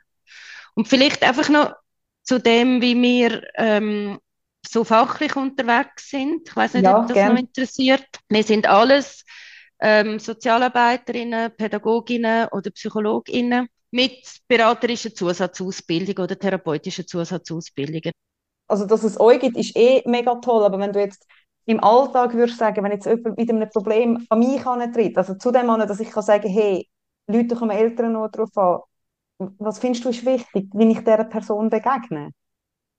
Und 0.75 0.89
vielleicht 0.89 1.23
einfach 1.23 1.49
noch 1.49 1.73
zu 2.23 2.39
dem, 2.39 2.83
wie 2.83 3.01
wir 3.01 3.45
ähm, 3.57 4.19
so 4.69 4.85
fachlich 4.85 5.37
unterwegs 5.37 6.11
sind. 6.11 6.47
Ich 6.47 6.55
weiß 6.55 6.75
nicht, 6.75 6.85
ja, 6.85 7.01
ob 7.01 7.07
das 7.07 7.15
gern. 7.15 7.33
noch 7.33 7.41
interessiert. 7.41 8.07
Wir 8.29 8.43
sind 8.43 8.67
alles 8.69 9.25
ähm, 9.81 10.19
Sozialarbeiterinnen, 10.19 11.53
Pädagoginnen 11.57 12.49
oder 12.53 12.71
Psychologinnen 12.71 13.69
mit 13.91 14.41
beraterischer 14.47 15.15
Zusatzausbildung 15.15 16.25
oder 16.25 16.39
therapeutischer 16.39 17.07
Zusatzausbildung. 17.07 18.13
Also, 18.69 18.87
dass 18.87 19.03
es 19.03 19.19
euch 19.19 19.41
gibt, 19.41 19.57
ist 19.57 19.77
eh 19.77 20.03
mega 20.07 20.37
toll, 20.37 20.65
aber 20.65 20.79
wenn 20.79 20.93
du 20.93 21.01
jetzt 21.01 21.27
im 21.67 21.83
Alltag 21.83 22.35
würdest 22.35 22.59
sagen, 22.59 22.85
wenn 22.85 22.93
jetzt 22.93 23.07
jemand 23.07 23.37
mit 23.37 23.51
einem 23.51 23.69
Problem 23.71 24.27
an 24.29 24.39
mich 24.39 24.63
tritt, 24.63 25.17
also 25.17 25.35
zu 25.35 25.51
dem 25.51 25.69
an, 25.71 25.87
dass 25.87 26.01
ich 26.01 26.11
kann 26.11 26.23
sagen, 26.23 26.49
hey, 26.49 26.89
Leute 27.27 27.57
kommen 27.57 27.77
Eltern 27.77 28.13
noch 28.13 28.29
darauf 28.29 28.57
an, 28.57 28.81
was 29.59 29.79
findest 29.79 30.05
du 30.05 30.11
ist 30.11 30.25
wichtig, 30.25 30.69
wie 30.73 30.91
ich 30.91 30.99
dieser 30.99 31.25
Person 31.25 31.71
begegne? 31.71 32.31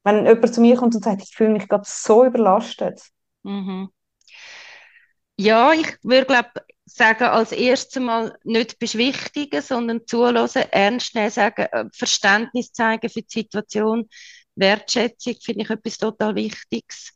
Wenn 0.04 0.26
jemand 0.26 0.54
zu 0.54 0.62
mir 0.62 0.76
kommt 0.76 0.96
und 0.96 1.04
sagt, 1.04 1.22
ich 1.22 1.36
fühle 1.36 1.52
mich 1.52 1.67
gerade 1.67 1.84
so 1.86 2.26
überlastet. 2.26 3.02
Mhm. 3.44 3.89
Ja, 5.38 5.74
ich 5.74 5.97
würde 6.03 6.26
glaube 6.26 6.49
sagen, 6.96 7.24
als 7.26 7.52
erstes 7.52 8.02
mal 8.02 8.38
nicht 8.44 8.80
beschwichtigen, 8.80 9.62
sondern 9.62 10.06
zulassen, 10.08 10.64
ernst 10.72 11.16
nehmen, 11.16 11.30
sagen, 11.30 11.68
äh, 11.72 11.86
Verständnis 11.94 12.72
zeigen 12.72 13.10
für 13.10 13.22
die 13.22 13.39
Situation, 13.42 14.10
Wertschätzung 14.56 15.36
finde 15.42 15.64
ich 15.64 15.70
etwas 15.70 15.98
total 15.98 16.36
Wichtiges. 16.36 17.14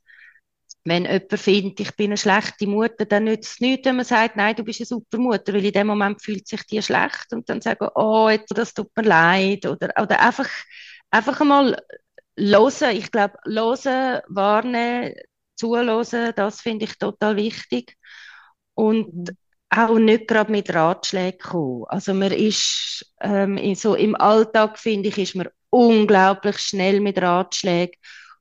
wenn 0.88 1.06
jemand 1.06 1.40
findet, 1.40 1.80
ich 1.80 1.96
bin 1.96 2.12
eine 2.12 2.18
schlechte 2.18 2.68
Mutter, 2.68 3.06
dann 3.06 3.24
nützt 3.26 3.54
es 3.54 3.60
nichts, 3.60 3.88
wenn 3.88 3.96
man 3.96 4.06
sagt, 4.06 4.36
nein, 4.36 4.56
du 4.56 4.64
bist 4.64 4.82
eine 4.82 4.86
super 4.86 5.18
Mutter, 5.18 5.54
weil 5.54 5.66
in 5.66 5.72
dem 5.74 5.88
Moment 5.88 6.22
fühlt 6.22 6.48
sich 6.48 6.62
die 6.64 6.82
schlecht 6.82 7.34
und 7.34 7.50
dann 7.50 7.62
sagen, 7.62 7.90
oh, 7.96 8.30
jetzt, 8.30 8.56
das 8.56 8.74
tut 8.74 8.96
mir 8.96 9.04
leid 9.04 9.66
oder, 9.66 9.90
oder 10.00 10.20
einfach, 10.22 10.50
einfach 11.10 11.42
einmal 11.42 11.76
hören. 12.38 12.96
Ich 12.96 13.12
glaube, 13.12 13.36
hören, 13.46 14.22
warnen, 14.28 15.14
zuhören, 15.56 16.34
das 16.36 16.62
finde 16.62 16.86
ich 16.86 16.98
total 17.00 17.36
wichtig 17.36 17.98
und 18.76 19.16
mhm. 19.16 19.38
Auch 19.70 19.98
nicht 20.00 20.28
gerade 20.28 20.52
mit 20.52 20.74
Ratschlägen 20.74 21.40
kommen. 21.40 21.86
Also 21.88 22.14
man 22.14 22.32
ist 22.32 23.14
ähm, 23.22 23.76
so 23.76 23.96
im 23.96 24.16
Alltag, 24.16 24.80
finde 24.80 25.10
ich, 25.10 25.18
ist 25.18 25.36
man 25.36 25.50
unglaublich 25.70 26.58
schnell 26.60 27.02
mit 27.02 27.22
Ratschlägen 27.22 27.96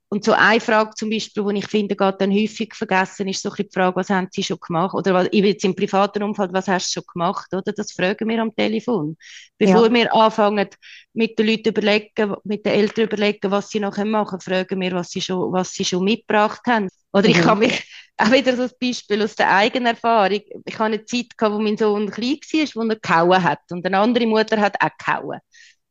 und 0.08 0.24
so 0.24 0.32
eine 0.32 0.60
Frage 0.60 0.90
zum 0.94 1.10
Beispiel, 1.10 1.44
die 1.44 1.58
ich 1.58 1.66
finde, 1.66 1.96
geht 1.96 2.20
dann 2.20 2.30
häufig 2.30 2.74
vergessen, 2.74 3.26
ist 3.26 3.42
so 3.42 3.50
ein 3.50 3.56
die 3.56 3.68
Frage, 3.72 3.96
was 3.96 4.10
haben 4.10 4.28
Sie 4.30 4.42
schon 4.42 4.58
gemacht? 4.64 4.94
Oder 4.94 5.32
ich 5.32 5.44
jetzt 5.44 5.64
im 5.64 5.74
privaten 5.74 6.22
Umfeld, 6.22 6.52
was 6.52 6.68
hast 6.68 6.90
du 6.90 7.00
schon 7.00 7.06
gemacht? 7.12 7.52
Oder 7.52 7.72
das 7.72 7.92
fragen 7.92 8.28
wir 8.28 8.40
am 8.40 8.54
Telefon. 8.54 9.16
Bevor 9.58 9.86
ja. 9.86 9.92
wir 9.92 10.14
anfangen, 10.14 10.68
mit 11.14 11.38
den 11.38 11.46
Leuten 11.46 11.68
überlegen, 11.70 12.36
mit 12.44 12.64
den 12.64 12.74
Eltern 12.74 13.04
überlegen, 13.06 13.50
was 13.50 13.70
sie 13.70 13.80
noch 13.80 13.96
machen 13.96 14.38
können, 14.38 14.40
fragen 14.40 14.80
wir, 14.80 14.92
was 14.92 15.10
sie 15.10 15.20
schon, 15.20 15.52
was 15.52 15.72
sie 15.72 15.84
schon 15.84 16.04
mitgebracht 16.04 16.62
haben. 16.66 16.88
Oder 17.12 17.28
ich 17.28 17.38
mhm. 17.38 17.42
kann 17.42 17.58
mich, 17.58 17.84
auch 18.16 18.30
wieder 18.30 18.56
so 18.56 18.62
ein 18.62 18.70
Beispiel 18.80 19.22
aus 19.22 19.34
der 19.34 19.52
eigenen 19.52 19.94
Erfahrung. 19.94 20.40
Ich 20.64 20.74
hatte 20.74 20.84
eine 20.84 21.04
Zeit, 21.04 21.36
gehabt, 21.36 21.54
wo 21.54 21.58
mein 21.58 21.76
Sohn 21.76 22.10
klein 22.10 22.38
war, 22.52 22.68
wo 22.74 22.88
er 22.88 22.96
gehauen 22.96 23.42
hat. 23.42 23.60
Und 23.70 23.84
eine 23.84 23.98
andere 23.98 24.26
Mutter 24.26 24.60
hat 24.60 24.76
auch 24.80 24.96
gehauen. 24.96 25.40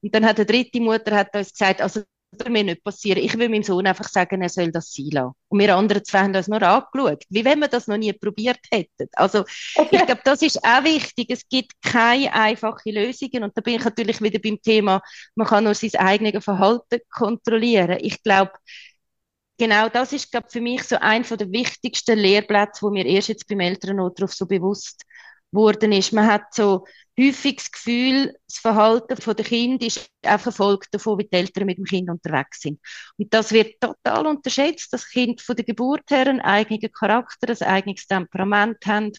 Und 0.01 0.14
dann 0.14 0.26
hat 0.26 0.38
eine 0.38 0.45
dritte 0.45 0.80
Mutter 0.80 1.16
hat 1.16 1.36
uns 1.36 1.51
gesagt, 1.51 1.82
also 1.82 2.03
würde 2.39 2.51
mir 2.51 2.63
nicht 2.63 2.84
passieren. 2.84 3.23
Ich 3.23 3.38
will 3.38 3.49
meinem 3.49 3.63
Sohn 3.63 3.88
einfach 3.88 4.07
sagen, 4.07 4.41
er 4.41 4.49
soll 4.49 4.71
das 4.71 4.93
sein 4.93 5.09
lassen. 5.11 5.34
Und 5.49 5.59
wir 5.59 5.75
anderen 5.75 6.03
zwei 6.03 6.19
haben 6.19 6.36
uns 6.36 6.47
nur 6.47 6.61
angeschaut, 6.61 7.23
wie 7.29 7.45
wenn 7.45 7.59
wir 7.59 7.67
das 7.67 7.88
noch 7.88 7.97
nie 7.97 8.13
probiert 8.13 8.59
hätten. 8.71 9.09
Also 9.13 9.45
ich 9.75 9.89
glaube, 10.05 10.21
das 10.23 10.41
ist 10.41 10.63
auch 10.63 10.84
wichtig. 10.84 11.27
Es 11.29 11.47
gibt 11.47 11.73
keine 11.81 12.34
einfachen 12.34 12.93
Lösungen. 12.93 13.43
Und 13.43 13.57
da 13.57 13.61
bin 13.61 13.75
ich 13.75 13.84
natürlich 13.84 14.21
wieder 14.21 14.39
beim 14.39 14.61
Thema, 14.61 15.01
man 15.36 15.47
kann 15.47 15.63
nur 15.63 15.75
sein 15.75 15.95
eigenes 15.95 16.43
Verhalten 16.43 16.99
kontrollieren. 17.09 17.97
Ich 18.01 18.21
glaube, 18.23 18.51
genau 19.57 19.89
das 19.89 20.13
ist 20.13 20.31
glaube 20.31 20.47
für 20.49 20.61
mich 20.61 20.84
so 20.84 20.97
ein 20.99 21.23
der 21.23 21.51
wichtigsten 21.51 22.19
Lehrplätze, 22.19 22.81
wo 22.81 22.89
mir 22.89 23.05
erst 23.05 23.29
jetzt 23.29 23.47
beim 23.47 23.59
Elternnotdruf 23.59 24.34
so 24.34 24.45
bewusst 24.45 25.03
worden 25.51 25.91
ist. 25.91 26.13
Man 26.13 26.27
hat 26.27 26.53
so 26.53 26.86
häufig 27.20 27.57
das 27.57 27.72
Gefühl, 27.72 28.36
das 28.47 28.57
Verhalten 28.57 29.16
der 29.36 29.45
Kind 29.45 29.84
ist 29.84 30.09
auch 30.26 30.39
verfolgt 30.39 30.93
davon, 30.93 31.20
wie 31.20 31.26
die 31.26 31.36
Eltern 31.36 31.66
mit 31.66 31.78
dem 31.78 31.86
Kind 31.86 32.09
unterwegs 32.09 32.61
sind. 32.61 32.80
Und 33.18 33.34
das 33.34 33.51
wird 33.51 33.80
total 33.80 34.28
unterschätzt, 34.28 34.91
dass 34.93 35.09
Kind 35.09 35.41
von 35.41 35.55
der 35.55 35.66
Geburt 35.66 36.09
her 36.09 36.28
einen 36.28 36.41
eigenen 36.41 36.91
Charakter, 36.91 37.49
ein 37.49 37.68
eigenes 37.68 38.07
Temperament 38.07 38.86
haben, 38.86 39.11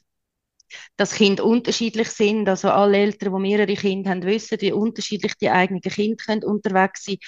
dass 0.96 1.14
Kinder 1.14 1.44
unterschiedlich 1.44 2.08
sind. 2.08 2.48
Also 2.48 2.70
alle 2.70 2.98
Eltern, 2.98 3.34
die 3.34 3.40
mehrere 3.40 3.74
Kinder 3.74 4.10
haben, 4.10 4.22
wissen, 4.24 4.60
wie 4.60 4.72
unterschiedlich 4.72 5.34
die 5.36 5.50
eigenen 5.50 5.80
Kinder 5.80 6.46
unterwegs 6.46 7.04
sein 7.04 7.18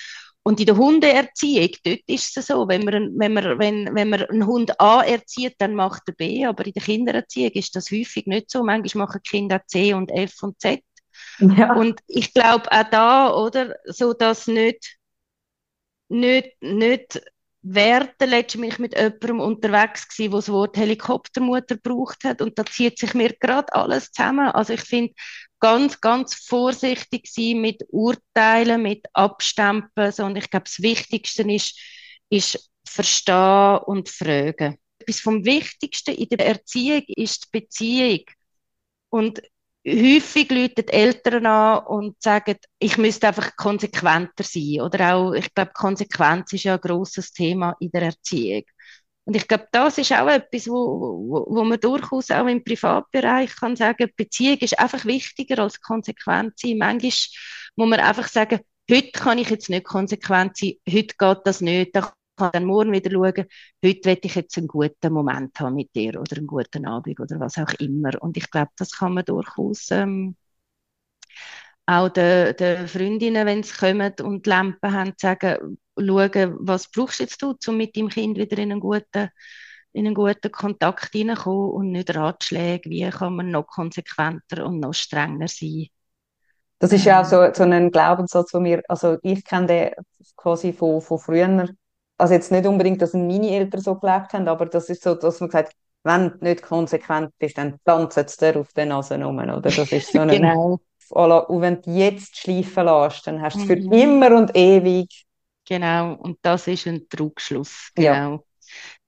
und 0.46 0.60
in 0.60 0.66
der 0.66 0.76
Hundeerziehung, 0.76 1.70
dort 1.82 2.02
ist 2.06 2.36
es 2.36 2.46
so, 2.46 2.68
wenn 2.68 2.84
man, 2.84 3.18
wenn 3.18 3.32
man, 3.32 3.58
wenn, 3.58 3.92
wenn 3.96 4.08
man 4.08 4.22
einen 4.22 4.46
Hund 4.46 4.80
A 4.80 5.02
erzieht, 5.02 5.56
dann 5.58 5.74
macht 5.74 6.02
er 6.06 6.14
B, 6.14 6.46
aber 6.46 6.64
in 6.64 6.72
der 6.72 6.84
Kindererziehung 6.84 7.50
ist 7.50 7.74
das 7.74 7.90
häufig 7.90 8.28
nicht 8.28 8.52
so. 8.52 8.62
Manchmal 8.62 9.06
machen 9.06 9.22
Kinder 9.24 9.60
C 9.66 9.92
und 9.92 10.12
F 10.12 10.40
und 10.44 10.60
Z. 10.60 10.84
Ja. 11.40 11.74
Und 11.74 11.98
ich 12.06 12.32
glaube 12.32 12.70
auch 12.70 12.88
da, 12.92 13.34
oder, 13.34 13.74
so 13.86 14.12
dass 14.12 14.46
nicht, 14.46 14.98
nicht, 16.08 16.62
nicht 16.62 17.20
Werte 17.62 18.26
letztens 18.26 18.78
mit 18.78 18.96
jemandem 18.96 19.40
unterwegs 19.40 20.06
gewesen, 20.06 20.32
wo 20.32 20.36
das 20.36 20.48
Wort 20.48 20.76
Helikoptermutter 20.76 21.74
gebraucht 21.74 22.22
hat 22.22 22.40
und 22.40 22.56
da 22.56 22.64
zieht 22.64 23.00
sich 23.00 23.14
mir 23.14 23.34
gerade 23.40 23.74
alles 23.74 24.12
zusammen. 24.12 24.46
Also 24.50 24.74
ich 24.74 24.82
finde, 24.82 25.12
ganz, 25.60 26.00
ganz 26.00 26.34
vorsichtig 26.34 27.26
sein 27.26 27.60
mit 27.60 27.84
Urteilen, 27.88 28.82
mit 28.82 29.06
Abstempeln. 29.12 30.12
Und 30.18 30.36
ich 30.36 30.50
glaube, 30.50 30.64
das 30.64 30.80
Wichtigste 30.80 31.42
ist, 31.50 31.78
ist 32.30 32.70
verstehen 32.86 33.78
und 33.86 34.08
fragen. 34.08 34.78
Etwas 34.98 35.20
vom 35.20 35.44
Wichtigsten 35.44 36.14
in 36.14 36.28
der 36.28 36.46
Erziehung 36.46 37.02
ist 37.08 37.46
die 37.46 37.60
Beziehung. 37.60 38.24
Und 39.08 39.40
häufig 39.86 40.50
läuten 40.50 40.88
Eltern 40.88 41.46
an 41.46 41.86
und 41.86 42.20
sagen, 42.22 42.56
ich 42.78 42.98
müsste 42.98 43.28
einfach 43.28 43.56
konsequenter 43.56 44.42
sein. 44.42 44.80
Oder 44.80 45.14
auch, 45.14 45.32
ich 45.32 45.54
glaube, 45.54 45.72
Konsequenz 45.72 46.52
ist 46.52 46.64
ja 46.64 46.74
ein 46.74 46.80
grosses 46.80 47.32
Thema 47.32 47.76
in 47.80 47.90
der 47.90 48.02
Erziehung. 48.02 48.64
Und 49.26 49.34
ich 49.34 49.48
glaube, 49.48 49.66
das 49.72 49.98
ist 49.98 50.12
auch 50.12 50.28
etwas, 50.28 50.68
wo, 50.68 51.18
wo, 51.28 51.46
wo 51.48 51.64
man 51.64 51.80
durchaus 51.80 52.30
auch 52.30 52.46
im 52.46 52.62
Privatbereich 52.62 53.56
kann 53.56 53.74
sagen, 53.74 54.08
Beziehung 54.16 54.58
ist 54.58 54.78
einfach 54.78 55.04
wichtiger 55.04 55.62
als 55.64 55.80
konsequent 55.80 56.56
sein. 56.56 56.78
Manchmal 56.78 57.10
muss 57.74 57.90
man 57.90 58.00
einfach 58.00 58.28
sagen, 58.28 58.60
heute 58.88 59.10
kann 59.10 59.38
ich 59.38 59.50
jetzt 59.50 59.68
nicht 59.68 59.84
konsequent 59.84 60.56
sein, 60.56 60.74
heute 60.88 61.14
geht 61.18 61.38
das 61.44 61.60
nicht, 61.60 61.96
da 61.96 62.12
kann 62.36 62.50
dann 62.52 62.66
morgen 62.66 62.92
wieder 62.92 63.10
schauen, 63.10 63.46
heute 63.84 64.04
will 64.04 64.18
ich 64.22 64.34
jetzt 64.36 64.58
einen 64.58 64.68
guten 64.68 65.12
Moment 65.12 65.58
haben 65.58 65.74
mit 65.74 65.92
dir 65.96 66.20
oder 66.20 66.36
einen 66.36 66.46
guten 66.46 66.86
Abend 66.86 67.18
oder 67.18 67.40
was 67.40 67.58
auch 67.58 67.72
immer. 67.80 68.10
Und 68.22 68.36
ich 68.36 68.48
glaube, 68.50 68.70
das 68.76 68.92
kann 68.92 69.14
man 69.14 69.24
durchaus 69.24 69.90
ähm, 69.90 70.36
auch 71.86 72.10
den, 72.10 72.56
den 72.56 72.86
Freundinnen, 72.86 73.46
wenn 73.46 73.62
sie 73.64 73.74
kommen 73.74 74.12
und 74.22 74.46
Lampen 74.46 74.92
haben, 74.92 75.14
sagen, 75.16 75.78
schauen, 75.98 76.56
was 76.60 76.88
brauchst 76.88 77.20
du 77.20 77.24
jetzt 77.24 77.42
du, 77.42 77.54
um 77.66 77.76
mit 77.76 77.96
deinem 77.96 78.08
Kind 78.08 78.36
wieder 78.36 78.58
in 78.58 78.72
einen 78.72 78.80
guten, 78.80 79.30
in 79.92 80.06
einen 80.06 80.14
guten 80.14 80.50
Kontakt 80.50 81.12
hineinkommen 81.12 81.70
und 81.70 81.92
nicht 81.92 82.14
Ratschläge, 82.14 82.90
wie 82.90 83.08
kann 83.10 83.36
man 83.36 83.50
noch 83.50 83.66
konsequenter 83.66 84.66
und 84.66 84.80
noch 84.80 84.94
strenger 84.94 85.48
sein. 85.48 85.86
Das 86.78 86.92
ist 86.92 87.06
ja 87.06 87.22
auch 87.22 87.24
so, 87.24 87.48
so 87.54 87.62
ein 87.62 87.90
Glaubenssatz, 87.90 88.52
wo 88.52 88.62
wir, 88.62 88.82
also 88.88 89.16
ich 89.22 89.44
kenne 89.44 89.66
den 89.66 89.90
quasi 90.36 90.74
von, 90.74 91.00
von 91.00 91.18
früher, 91.18 91.68
also 92.18 92.34
jetzt 92.34 92.52
nicht 92.52 92.66
unbedingt, 92.66 93.00
dass 93.00 93.14
meine 93.14 93.50
Eltern 93.50 93.80
so 93.80 93.94
gelebt 93.94 94.34
haben, 94.34 94.46
aber 94.46 94.66
das 94.66 94.90
ist 94.90 95.02
so, 95.02 95.14
dass 95.14 95.40
man 95.40 95.48
gesagt 95.48 95.72
wenn 96.06 96.30
du 96.30 96.44
nicht 96.44 96.62
konsequent 96.62 97.32
bist, 97.38 97.58
dann 97.58 97.78
tanzt 97.84 98.16
es 98.16 98.36
dir 98.36 98.56
auf 98.56 98.72
den 98.72 98.88
Nase 98.88 99.20
rum, 99.22 99.38
oder? 99.38 99.60
Das 99.60 99.76
ist 99.76 100.12
so 100.12 100.20
ein, 100.20 100.28
genau. 100.28 100.80
Und 101.10 101.60
wenn 101.60 101.82
du 101.82 101.90
jetzt 101.90 102.36
schleifen 102.36 102.86
lässt, 102.86 103.26
dann 103.26 103.42
hast 103.42 103.56
du 103.56 103.60
es 103.60 103.66
für 103.66 103.76
mhm. 103.76 103.92
immer 103.92 104.36
und 104.36 104.56
ewig 104.56 105.25
Genau, 105.66 106.14
und 106.14 106.38
das 106.42 106.66
ist 106.68 106.86
ein 106.86 107.08
Trugschluss. 107.08 107.90
Genau. 107.94 108.32
Ja. 108.32 108.40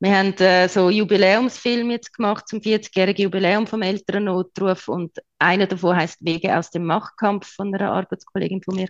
Wir 0.01 0.17
haben 0.17 0.35
äh, 0.35 0.69
so 0.69 0.91
Jubiläumsfilm 0.91 1.91
jetzt 1.91 2.13
gemacht 2.15 2.49
zum 2.49 2.61
40-jährigen 2.61 3.25
Jubiläum 3.25 3.67
vom 3.67 3.83
Elternnotruf 3.83 4.89
und 4.89 5.19
einer 5.39 5.67
davon 5.67 5.97
heißt 5.97 6.25
Wege 6.25 6.57
aus 6.57 6.71
dem 6.71 6.85
Machtkampf 6.85 7.49
von 7.55 7.75
einer 7.75 7.93
Arbeitskollegin 7.93 8.63
von 8.63 8.77
mir. 8.77 8.89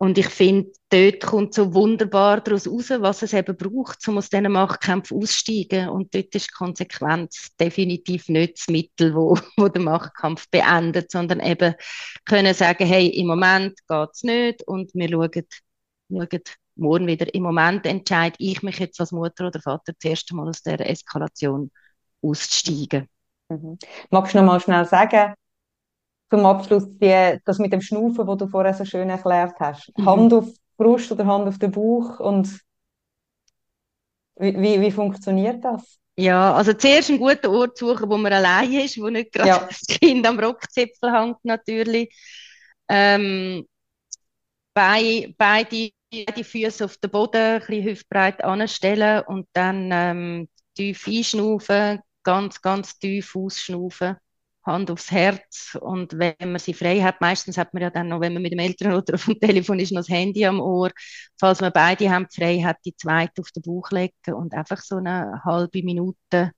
Und 0.00 0.16
ich 0.16 0.28
finde, 0.28 0.70
dort 0.90 1.26
kommt 1.26 1.54
so 1.54 1.74
wunderbar 1.74 2.40
daraus 2.40 2.68
raus, 2.68 2.90
was 2.90 3.22
es 3.22 3.32
eben 3.32 3.56
braucht, 3.56 4.06
um 4.06 4.18
aus 4.18 4.30
diesen 4.30 4.52
Machtkämpfen 4.52 5.16
auszusteigen. 5.20 5.88
Und 5.88 6.14
dort 6.14 6.32
ist 6.36 6.54
Konsequenz 6.54 7.48
definitiv 7.58 8.28
nicht 8.28 8.58
das 8.58 8.68
Mittel, 8.68 9.12
wo, 9.12 9.36
wo 9.56 9.68
der 9.68 9.82
Machtkampf 9.82 10.48
beendet, 10.50 11.10
sondern 11.10 11.40
eben 11.40 11.74
können 12.26 12.54
sagen, 12.54 12.86
hey, 12.86 13.08
im 13.08 13.26
Moment 13.26 13.76
geht 13.88 14.10
es 14.12 14.22
nicht 14.22 14.62
und 14.68 14.94
wir 14.94 15.08
schauen 15.08 15.44
schauen 16.08 16.40
morgen 16.76 17.06
wieder. 17.06 17.32
Im 17.34 17.42
Moment 17.42 17.86
entscheide 17.86 18.36
ich 18.38 18.62
mich 18.62 18.78
jetzt 18.78 19.00
als 19.00 19.12
Mutter 19.12 19.48
oder 19.48 19.60
Vater 19.60 19.92
das 19.92 20.10
erste 20.10 20.34
Mal 20.34 20.48
aus 20.48 20.62
der 20.62 20.88
Eskalation 20.88 21.70
auszusteigen. 22.22 23.08
Mhm. 23.48 23.78
Magst 24.10 24.34
du 24.34 24.38
noch 24.38 24.46
mal 24.46 24.60
schnell 24.60 24.84
sagen, 24.84 25.34
zum 26.30 26.44
Abschluss, 26.46 26.84
die, 26.88 27.38
das 27.44 27.58
mit 27.58 27.72
dem 27.72 27.80
Schnaufen, 27.80 28.26
wo 28.26 28.34
du 28.34 28.46
vorher 28.46 28.74
so 28.74 28.84
schön 28.84 29.08
erklärt 29.08 29.58
hast. 29.58 29.92
Mhm. 29.96 30.06
Hand 30.06 30.34
auf 30.34 30.46
die 30.46 30.60
Brust 30.76 31.10
oder 31.10 31.26
Hand 31.26 31.48
auf 31.48 31.58
den 31.58 31.70
Bauch 31.70 32.20
und 32.20 32.60
wie, 34.36 34.54
wie, 34.60 34.80
wie 34.80 34.90
funktioniert 34.90 35.64
das? 35.64 35.98
Ja, 36.16 36.54
also 36.54 36.72
zuerst 36.72 37.10
einen 37.10 37.18
guten 37.18 37.46
Ort 37.46 37.78
suchen, 37.78 38.10
wo 38.10 38.16
man 38.16 38.32
allein 38.32 38.72
ist, 38.72 39.00
wo 39.00 39.08
nicht 39.08 39.32
gerade 39.32 39.48
ja. 39.48 39.58
das 39.68 39.86
Kind 39.86 40.26
am 40.26 40.38
Rockzipfel 40.38 41.12
hängt 41.12 41.44
natürlich. 41.44 42.14
Ähm, 42.88 43.66
bei, 44.74 45.34
beide, 45.36 45.90
beide 46.10 46.44
Füße 46.44 46.84
auf 46.84 46.96
den 46.98 47.10
Boden, 47.10 47.36
ein 47.36 47.60
bisschen 47.60 47.84
hüftbreit 47.84 48.42
anstellen 48.44 49.24
und 49.26 49.46
dann 49.52 49.90
ähm, 49.92 50.48
tief 50.74 51.06
einschnaufen, 51.06 52.00
ganz, 52.22 52.60
ganz 52.62 52.98
tief 52.98 53.34
ausschnaufen, 53.36 54.16
Hand 54.64 54.90
aufs 54.90 55.10
Herz. 55.10 55.76
Und 55.80 56.18
wenn 56.18 56.34
man 56.40 56.58
sie 56.58 56.74
frei 56.74 57.00
hat, 57.02 57.20
meistens 57.20 57.58
hat 57.58 57.72
man 57.74 57.82
ja 57.82 57.90
dann 57.90 58.08
noch, 58.08 58.20
wenn 58.20 58.32
man 58.34 58.42
mit 58.42 58.52
dem 58.52 58.58
Eltern 58.60 58.92
oder 58.94 59.14
auf 59.14 59.24
dem 59.24 59.38
Telefon 59.40 59.78
ist, 59.80 59.92
noch 59.92 60.00
das 60.00 60.08
Handy 60.08 60.44
am 60.46 60.60
Ohr, 60.60 60.90
falls 61.38 61.60
man 61.60 61.72
beide 61.72 62.10
Hände 62.10 62.28
frei 62.34 62.60
hat, 62.62 62.78
die 62.84 62.96
zweite 62.96 63.40
auf 63.42 63.50
den 63.52 63.62
Bauch 63.62 63.90
legen 63.90 64.34
und 64.34 64.54
einfach 64.54 64.80
so 64.82 64.96
eine 64.96 65.42
halbe 65.44 65.82
Minute 65.82 66.52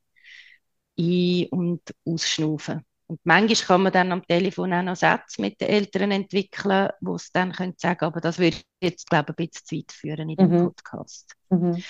ein- 0.98 1.48
und 1.50 1.82
ausschnaufen. 2.04 2.84
Und 3.10 3.18
manchmal 3.24 3.66
kann 3.66 3.82
man 3.82 3.92
dann 3.92 4.12
am 4.12 4.24
Telefon 4.24 4.72
auch 4.72 4.84
noch 4.84 4.94
Sätze 4.94 5.40
mit 5.40 5.60
den 5.60 5.68
Eltern 5.68 6.12
entwickeln, 6.12 6.90
wo 7.00 7.16
es 7.16 7.32
dann 7.32 7.50
können 7.50 7.74
sagen, 7.76 8.04
aber 8.04 8.20
das 8.20 8.38
würde 8.38 8.58
ich 8.58 8.64
jetzt, 8.80 9.10
glaube 9.10 9.34
ich, 9.36 9.46
ein 9.46 9.48
bisschen 9.48 9.66
zu 9.66 9.76
weit 9.76 9.92
führen 9.92 10.28
in 10.30 10.36
dem 10.36 10.50
mhm. 10.50 10.64
Podcast. 10.66 11.34
Mhm. 11.48 11.82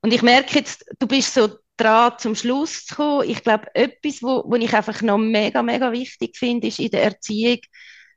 Und 0.00 0.14
ich 0.14 0.22
merke 0.22 0.58
jetzt, 0.58 0.86
du 0.98 1.06
bist 1.06 1.34
so 1.34 1.58
dran 1.76 2.14
zum 2.16 2.34
Schluss 2.34 2.86
zu 2.86 2.94
kommen. 2.94 3.28
Ich 3.28 3.42
glaube, 3.42 3.66
etwas, 3.74 4.22
wo, 4.22 4.44
wo 4.46 4.54
ich 4.54 4.72
einfach 4.72 5.02
noch 5.02 5.18
mega, 5.18 5.62
mega 5.62 5.92
wichtig 5.92 6.38
finde, 6.38 6.68
ist 6.68 6.78
in 6.78 6.90
der 6.90 7.02
Erziehung, 7.02 7.58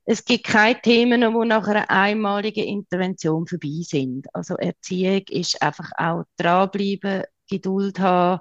es 0.05 0.23
gibt 0.23 0.45
keine 0.45 0.79
Themen, 0.79 1.19
die 1.19 1.45
nach 1.45 1.67
einer 1.67 1.89
einmaligen 1.89 2.63
Intervention 2.63 3.47
vorbei 3.47 3.81
sind. 3.81 4.33
Also 4.33 4.55
Erziehung 4.55 5.23
ist 5.29 5.61
einfach 5.61 5.91
auch 5.97 6.23
dranbleiben, 6.37 7.23
Geduld 7.49 7.99
haben 7.99 8.39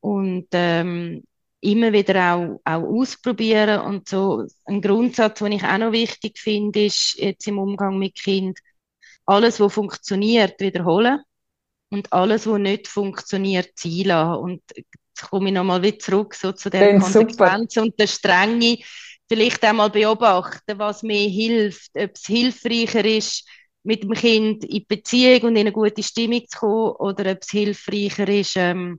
und 0.00 0.48
ähm, 0.52 1.24
immer 1.60 1.92
wieder 1.92 2.34
auch, 2.34 2.60
auch 2.64 2.82
ausprobieren. 2.82 3.80
Und 3.80 4.08
so 4.08 4.46
ein 4.64 4.80
Grundsatz, 4.80 5.38
den 5.40 5.52
ich 5.52 5.64
auch 5.64 5.78
noch 5.78 5.92
wichtig 5.92 6.38
finde, 6.38 6.86
ist 6.86 7.14
jetzt 7.18 7.46
im 7.46 7.58
Umgang 7.58 7.98
mit 7.98 8.14
Kind, 8.14 8.58
alles, 9.26 9.60
was 9.60 9.74
funktioniert, 9.74 10.60
wiederholen 10.60 11.20
und 11.90 12.12
alles, 12.12 12.46
was 12.46 12.58
nicht 12.58 12.88
funktioniert, 12.88 13.76
ziehen 13.76 14.08
lassen. 14.08 14.42
Und 14.42 14.62
jetzt 14.74 15.30
komme 15.30 15.48
ich 15.48 15.54
nochmal 15.54 15.82
wieder 15.82 15.98
zurück 15.98 16.34
so 16.34 16.52
zu 16.52 16.70
der 16.70 16.88
Klingt 16.88 17.02
Konsequenz 17.02 17.74
super. 17.74 17.86
und 17.86 17.98
der 17.98 18.06
Strenge. 18.06 18.78
Vielleicht 19.30 19.62
einmal 19.64 19.90
beobachten, 19.90 20.78
was 20.78 21.02
mir 21.02 21.28
hilft, 21.28 21.90
ob 21.94 22.12
es 22.14 22.24
hilfreicher 22.24 23.04
ist, 23.04 23.46
mit 23.82 24.02
dem 24.02 24.12
Kind 24.12 24.64
in 24.64 24.86
Beziehung 24.86 25.42
und 25.42 25.56
in 25.56 25.60
eine 25.60 25.72
gute 25.72 26.02
Stimmung 26.02 26.46
zu 26.48 26.58
kommen 26.58 26.92
oder 26.96 27.32
ob 27.32 27.38
es 27.42 27.50
hilfreicher 27.50 28.28
ist, 28.28 28.56
ähm, 28.56 28.98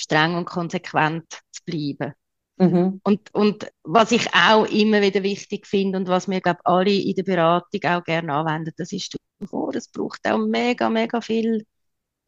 streng 0.00 0.36
und 0.36 0.46
konsequent 0.46 1.24
zu 1.50 1.62
bleiben. 1.64 2.14
Mhm. 2.56 3.00
Und, 3.04 3.34
und 3.34 3.72
was 3.84 4.12
ich 4.12 4.34
auch 4.34 4.66
immer 4.66 5.00
wieder 5.00 5.22
wichtig 5.22 5.66
finde 5.66 5.98
und 5.98 6.08
was 6.08 6.28
wir, 6.28 6.40
glaube 6.40 6.60
alle 6.64 6.92
in 6.92 7.14
der 7.14 7.22
Beratung 7.22 7.80
auch 7.84 8.04
gerne 8.04 8.32
anwenden, 8.34 8.72
das 8.76 8.92
ist 8.92 9.16
Humor. 9.40 9.74
Es 9.74 9.88
braucht 9.88 10.26
auch 10.26 10.38
mega, 10.38 10.90
mega 10.90 11.20
viel 11.20 11.64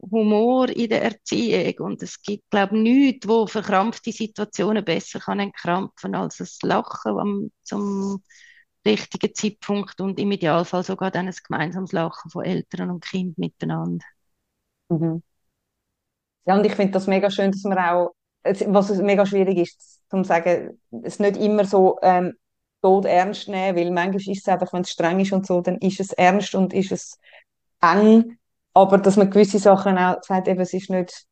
Humor 0.01 0.69
in 0.69 0.89
der 0.89 1.03
Erziehung. 1.03 1.91
Und 1.91 2.03
es 2.03 2.21
gibt, 2.21 2.49
glaube 2.49 2.75
ich, 2.77 2.81
nichts, 2.81 3.27
wo 3.27 3.47
verkrampfte 3.47 4.11
Situationen 4.11 4.83
besser 4.83 5.19
kann 5.19 5.39
entkrampfen 5.39 6.15
als 6.15 6.37
das 6.37 6.59
Lachen 6.63 7.19
am, 7.19 7.51
zum 7.63 8.23
richtigen 8.85 9.33
Zeitpunkt 9.33 10.01
und 10.01 10.19
im 10.19 10.31
Idealfall 10.31 10.83
sogar 10.83 11.11
dann 11.11 11.27
ein 11.27 11.35
gemeinsames 11.47 11.91
Lachen 11.91 12.31
von 12.31 12.43
Eltern 12.43 12.89
und 12.89 13.03
Kind 13.05 13.37
miteinander. 13.37 14.05
Mhm. 14.89 15.23
Ja, 16.45 16.55
und 16.55 16.65
ich 16.65 16.75
finde 16.75 16.91
das 16.93 17.07
mega 17.07 17.29
schön, 17.29 17.51
dass 17.51 17.63
man 17.63 17.77
auch, 17.77 18.11
was 18.43 18.89
es 18.89 18.99
mega 18.99 19.25
schwierig 19.25 19.57
ist, 19.57 20.01
zum 20.09 20.23
sagen, 20.23 20.79
es 21.03 21.19
nicht 21.19 21.37
immer 21.37 21.65
so 21.65 21.97
ähm, 22.01 22.33
tot 22.81 23.05
ernst 23.05 23.47
nehmen, 23.47 23.77
weil 23.77 23.91
manchmal 23.91 24.17
ist 24.17 24.41
es 24.41 24.47
einfach, 24.47 24.73
wenn 24.73 24.81
es 24.81 24.91
streng 24.91 25.19
ist 25.19 25.31
und 25.31 25.47
so, 25.47 25.61
dann 25.61 25.77
ist 25.77 25.99
es 25.99 26.11
ernst 26.13 26.53
und 26.55 26.73
ist 26.73 26.91
es 26.91 27.17
eng, 27.81 28.37
aber 28.73 28.97
dass 28.97 29.17
man 29.17 29.29
gewisse 29.29 29.59
Sachen 29.59 29.97
auch 29.97 30.21
sagt, 30.23 30.47
eben, 30.47 30.59
es 30.59 30.73
ist 30.73 30.89
nicht, 30.89 31.25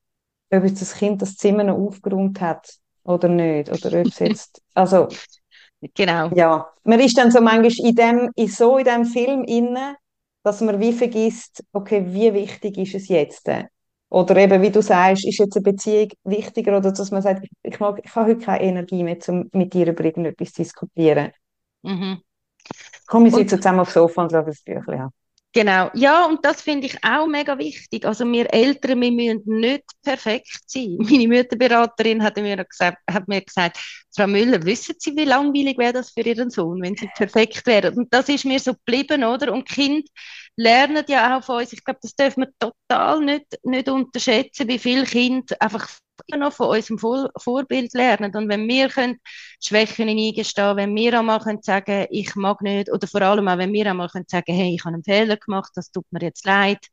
ob 0.52 0.64
jetzt 0.64 0.82
das 0.82 0.94
Kind 0.96 1.22
das 1.22 1.36
Zimmer 1.36 1.64
noch 1.64 1.78
aufgeräumt 1.78 2.40
hat 2.40 2.68
oder 3.04 3.28
nicht, 3.28 3.70
oder 3.70 4.00
ob 4.00 4.08
es 4.08 4.20
jetzt, 4.20 4.62
also 4.74 5.08
Genau. 5.96 6.30
ja, 6.36 6.70
man 6.84 7.00
ist 7.00 7.18
dann 7.18 7.32
so 7.32 7.42
manchmal 7.42 7.90
in 7.90 7.96
dem, 7.96 8.30
in 8.36 8.48
so 8.48 8.78
in 8.78 8.86
dem 8.86 9.06
Film 9.06 9.44
inne, 9.44 9.96
dass 10.44 10.62
man 10.62 10.80
wie 10.80 10.94
vergisst, 10.94 11.64
okay, 11.74 12.06
wie 12.08 12.34
wichtig 12.34 12.78
ist 12.78 12.96
es 12.96 13.08
jetzt? 13.08 13.50
Oder 14.12 14.36
eben, 14.36 14.62
wie 14.62 14.72
du 14.72 14.82
sagst, 14.82 15.26
ist 15.26 15.40
jetzt 15.40 15.56
eine 15.56 15.64
Beziehung 15.64 16.10
wichtiger 16.26 16.78
oder 16.78 16.92
dass 16.92 17.12
man 17.12 17.22
sagt, 17.22 17.48
ich, 17.64 17.80
mag, 17.80 18.02
ich 18.04 18.14
habe 18.14 18.32
heute 18.32 18.46
keine 18.46 18.64
Energie 18.64 19.04
mehr, 19.04 19.18
um 19.30 19.50
mit 19.54 19.74
dir 19.74 19.88
über 19.88 20.04
irgendetwas 20.04 20.52
zu 20.52 20.64
diskutieren. 20.64 21.32
Mhm. 21.82 22.22
Komm, 23.08 23.24
wir 23.24 23.32
sitzen 23.32 23.62
zusammen 23.62 23.80
aufs 23.80 23.94
Sofa 23.94 24.24
und 24.24 24.32
schauen 24.32 24.46
das 24.46 24.62
Büchlein 24.64 25.02
an. 25.02 25.10
Genau, 25.54 25.90
ja, 25.94 26.26
und 26.26 26.44
das 26.46 26.62
finde 26.62 26.88
ich 26.88 26.98
auch 27.04 27.26
mega 27.28 27.58
wichtig. 27.58 28.06
Also 28.06 28.26
wir 28.26 28.54
Eltern, 28.54 29.00
wir 29.00 29.12
müssen 29.12 29.60
nicht 29.60 29.84
perfekt 30.04 30.60
sein. 30.66 30.96
Meine 31.00 31.28
Mütterberaterin 31.28 32.22
hat 32.22 32.36
mir 32.36 32.64
gesagt, 32.66 32.98
hat 33.10 33.28
mir 33.30 33.42
gesagt, 33.42 33.78
Frau 34.14 34.28
Müller, 34.28 34.62
wissen 34.64 34.96
Sie, 35.00 35.16
wie 35.16 35.26
langweilig 35.26 35.78
wäre 35.78 35.94
das 35.94 36.12
für 36.12 36.22
Ihren 36.22 36.50
Sohn, 36.50 36.82
wenn 36.82 36.96
Sie 36.96 37.10
perfekt 37.16 37.66
wären? 37.66 37.98
Und 37.98 38.14
das 38.14 38.28
ist 38.28 38.44
mir 38.44 38.60
so 38.60 38.74
geblieben, 38.74 39.24
oder? 39.24 39.54
Und 39.54 39.68
Kind 39.68 40.10
lernen 40.56 41.06
ja 41.08 41.38
auch 41.38 41.44
von 41.44 41.58
uns. 41.62 41.74
Ich 41.74 41.84
glaube, 41.84 42.00
das 42.02 42.16
dürfen 42.16 42.42
wir 42.42 42.52
total 42.60 43.22
nicht, 43.22 43.60
nicht 43.64 43.90
unterschätzen, 43.90 44.68
wie 44.68 44.80
viele 44.80 45.06
Kinder 45.06 45.56
einfach 45.60 45.90
immer 46.28 46.46
noch 46.46 46.54
von 46.54 46.70
unserem 46.70 47.00
Vor 47.00 47.32
Vorbild 47.38 47.94
lernen. 47.94 48.36
Und 48.36 48.50
wenn 48.50 48.68
wir 48.68 48.90
können 48.90 49.20
Schwächen 49.60 50.10
eingestehen, 50.10 50.78
wenn 50.78 50.96
wir 50.96 51.20
einmal 51.20 51.40
können 51.40 51.62
sagen, 51.62 52.08
ich 52.10 52.36
mag 52.36 52.62
nicht, 52.62 52.92
oder 52.92 53.08
vor 53.08 53.22
allem 53.22 53.48
auch, 53.48 53.58
wenn 53.58 53.74
wir 53.74 53.90
einmal 53.90 54.10
können 54.10 54.26
sagen, 54.28 54.54
hey, 54.54 54.76
ich 54.76 54.86
habe 54.86 54.96
einen 54.96 55.04
Fehler 55.04 55.38
gemacht, 55.38 55.72
das 55.76 55.92
tut 55.92 56.06
mir 56.12 56.22
jetzt 56.22 56.46
leid. 56.46 56.86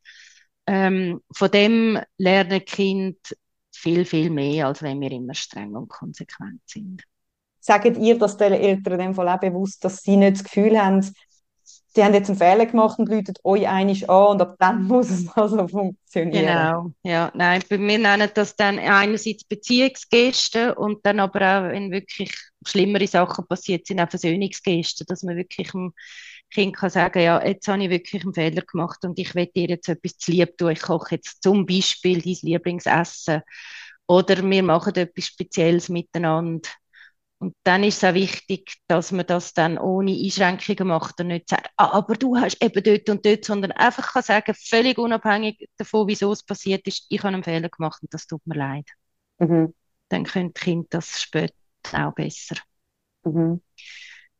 Ähm, 0.67 1.21
von 1.35 1.51
dem 1.51 1.99
lernen 2.17 2.63
Kind 2.65 3.17
viel, 3.71 4.05
viel 4.05 4.29
mehr, 4.29 4.67
als 4.67 4.83
wenn 4.83 4.99
wir 4.99 5.11
immer 5.11 5.33
streng 5.33 5.75
und 5.75 5.89
konsequent 5.89 6.61
sind. 6.65 7.03
Sagt 7.59 7.97
ihr, 7.97 8.17
dass 8.17 8.37
die 8.37 8.43
Eltern 8.45 8.93
in 8.93 8.99
dem 8.99 9.13
Fall 9.13 9.29
auch 9.29 9.39
bewusst, 9.39 9.83
dass 9.83 10.01
sie 10.01 10.15
nicht 10.15 10.37
das 10.37 10.43
Gefühl 10.43 10.79
haben, 10.79 11.05
sie 11.99 12.05
haben 12.05 12.13
jetzt 12.13 12.29
einen 12.29 12.37
Fehler 12.37 12.65
gemacht 12.65 12.97
und 12.97 13.09
läutet 13.09 13.39
euch 13.43 13.67
einig 13.67 14.09
an 14.09 14.27
und 14.27 14.41
ab 14.41 14.55
dann 14.57 14.83
muss 14.87 15.09
es 15.09 15.27
also 15.35 15.67
funktionieren. 15.67 16.45
Genau, 16.45 16.91
ja, 17.03 17.29
nein, 17.35 17.61
wir 17.67 17.77
nennen 17.77 18.29
das 18.33 18.55
dann 18.55 18.79
einerseits 18.79 19.43
Beziehungsgesten 19.43 20.71
und 20.71 21.05
dann 21.05 21.19
aber 21.19 21.39
auch, 21.41 21.63
wenn 21.71 21.91
wirklich 21.91 22.33
schlimmere 22.65 23.07
Sachen 23.07 23.45
passiert 23.47 23.85
sind, 23.85 23.99
auch 23.99 24.09
Versöhnungsgesten, 24.09 25.07
dass 25.07 25.23
man 25.23 25.35
wirklich 25.35 25.71
dem 25.71 25.93
Kind 26.51 26.75
kann 26.75 26.89
sagen, 26.89 27.21
ja, 27.21 27.45
jetzt 27.45 27.67
habe 27.67 27.83
ich 27.83 27.89
wirklich 27.89 28.23
einen 28.23 28.33
Fehler 28.33 28.61
gemacht 28.61 29.03
und 29.03 29.19
ich 29.19 29.35
will 29.35 29.47
dir 29.47 29.67
jetzt 29.67 29.89
etwas 29.89 30.17
zu 30.17 30.31
lieb 30.31 30.57
tun. 30.57 30.71
Ich 30.71 30.81
koche 30.81 31.15
jetzt 31.15 31.43
zum 31.43 31.65
Beispiel 31.65 32.21
dein 32.21 32.37
Lieblingsessen 32.41 33.41
oder 34.07 34.41
wir 34.49 34.63
machen 34.63 34.95
etwas 34.95 35.25
Spezielles 35.25 35.89
miteinander. 35.89 36.69
Und 37.39 37.55
dann 37.63 37.83
ist 37.85 37.97
es 37.97 38.03
auch 38.09 38.13
wichtig, 38.15 38.73
dass 38.87 39.11
man 39.13 39.25
das 39.25 39.53
dann 39.53 39.77
ohne 39.77 40.11
Einschränkungen 40.11 40.87
macht 40.89 41.19
und 41.21 41.27
nicht 41.27 41.49
sagt, 41.49 41.69
ah, 41.77 41.91
aber 41.97 42.15
du 42.15 42.35
hast 42.37 42.61
eben 42.61 42.83
dort 42.83 43.09
und 43.09 43.25
dort, 43.25 43.45
sondern 43.45 43.71
einfach 43.71 44.11
kann 44.13 44.23
sagen, 44.23 44.53
völlig 44.55 44.97
unabhängig 44.97 45.69
davon, 45.77 46.07
wieso 46.07 46.31
es 46.33 46.43
passiert 46.43 46.85
ist, 46.87 47.05
ich 47.09 47.19
habe 47.23 47.29
einen 47.33 47.43
Fehler 47.43 47.69
gemacht 47.69 48.01
und 48.01 48.13
das 48.13 48.27
tut 48.27 48.45
mir 48.45 48.55
leid. 48.55 48.85
Mhm. 49.39 49.73
Dann 50.09 50.23
können 50.25 50.53
die 50.53 50.59
Kinder 50.61 50.87
das 50.91 51.19
später 51.21 51.53
auch 51.93 52.13
besser. 52.13 52.57
Mhm. 53.23 53.61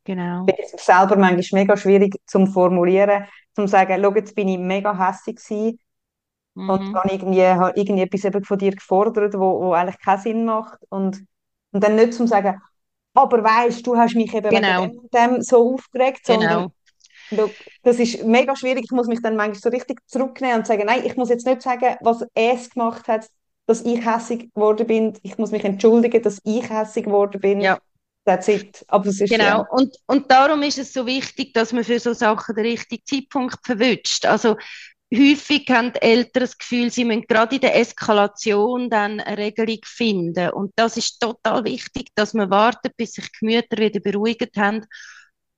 Genau. 0.04 0.46
Ich 0.46 0.54
finde 0.56 0.76
es 0.76 0.84
selber 0.86 1.16
manchmal 1.16 1.60
mega 1.62 1.76
schwierig 1.76 2.16
zum 2.26 2.46
Formulieren, 2.46 3.26
zum 3.54 3.66
sagen, 3.68 4.00
schau, 4.02 4.14
jetzt 4.14 4.34
bin 4.34 4.48
ich 4.48 4.58
mega 4.58 4.96
hässig 4.96 5.36
gewesen 5.36 5.78
und 6.66 6.80
Mhm. 6.80 6.94
habe 6.94 7.12
irgendwie, 7.12 7.44
habe 7.46 7.72
irgendwie 7.76 8.02
etwas 8.04 8.24
eben 8.24 8.44
von 8.44 8.58
dir 8.58 8.72
gefordert, 8.72 9.34
wo, 9.34 9.60
wo 9.62 9.72
eigentlich 9.74 10.00
keinen 10.00 10.20
Sinn 10.22 10.44
macht 10.46 10.80
und, 10.90 11.24
und 11.72 11.84
dann 11.84 11.96
nicht 11.96 12.14
zum 12.14 12.26
sagen, 12.28 12.60
aber 13.14 13.42
weißt 13.42 13.86
du, 13.86 13.96
hast 13.96 14.14
mich 14.14 14.32
eben 14.34 14.50
Genau. 14.50 14.84
wegen 14.84 15.08
dem, 15.12 15.42
so 15.42 15.74
aufgeregt, 15.74 16.26
sondern 16.26 16.72
Genau. 17.30 17.48
Das 17.84 17.98
ist 18.00 18.24
mega 18.24 18.56
schwierig. 18.56 18.84
Ich 18.84 18.90
muss 18.90 19.06
mich 19.06 19.22
dann 19.22 19.36
manchmal 19.36 19.60
so 19.60 19.68
richtig 19.68 20.00
zurücknehmen 20.08 20.58
und 20.58 20.66
sagen, 20.66 20.82
nein, 20.86 21.04
ich 21.04 21.16
muss 21.16 21.28
jetzt 21.28 21.46
nicht 21.46 21.62
sagen, 21.62 21.96
was 22.00 22.24
es 22.34 22.70
gemacht 22.70 23.06
hat, 23.06 23.28
dass 23.66 23.82
ich 23.82 24.04
hässig 24.04 24.52
geworden 24.52 24.86
bin. 24.86 25.18
Ich 25.22 25.38
muss 25.38 25.52
mich 25.52 25.64
entschuldigen, 25.64 26.22
dass 26.22 26.40
ich 26.44 26.68
hässig 26.68 27.04
geworden 27.04 27.40
bin. 27.40 27.60
Ja. 27.60 27.78
That's 28.24 28.48
it. 28.48 28.84
Aber 28.88 29.06
es 29.06 29.20
ist 29.20 29.30
Genau. 29.30 29.44
ja. 29.44 29.66
Und, 29.70 29.96
und 30.06 30.30
darum 30.30 30.62
ist 30.62 30.78
es 30.78 30.92
so 30.92 31.06
wichtig, 31.06 31.54
dass 31.54 31.72
man 31.72 31.84
für 31.84 32.00
so 32.00 32.12
Sachen 32.12 32.54
den 32.54 32.66
richtigen 32.66 33.04
Zeitpunkt 33.06 33.58
verwünscht. 33.64 34.26
Also 34.26 34.56
häufig 35.12 35.66
haben 35.70 35.92
die 35.92 36.02
Eltern 36.02 36.42
das 36.42 36.56
Gefühl, 36.58 36.90
sie 36.90 37.04
müssen 37.04 37.26
gerade 37.26 37.56
in 37.56 37.60
der 37.60 37.76
Eskalation 37.76 38.90
dann 38.90 39.20
eine 39.20 39.38
Regelung 39.38 39.78
finden. 39.84 40.50
Und 40.50 40.72
das 40.76 40.96
ist 40.96 41.20
total 41.20 41.64
wichtig, 41.64 42.08
dass 42.14 42.34
man 42.34 42.50
wartet, 42.50 42.96
bis 42.96 43.12
sich 43.12 43.26
die 43.26 43.38
Gemüter 43.40 43.78
wieder 43.78 44.00
beruhigt 44.00 44.56
haben 44.56 44.86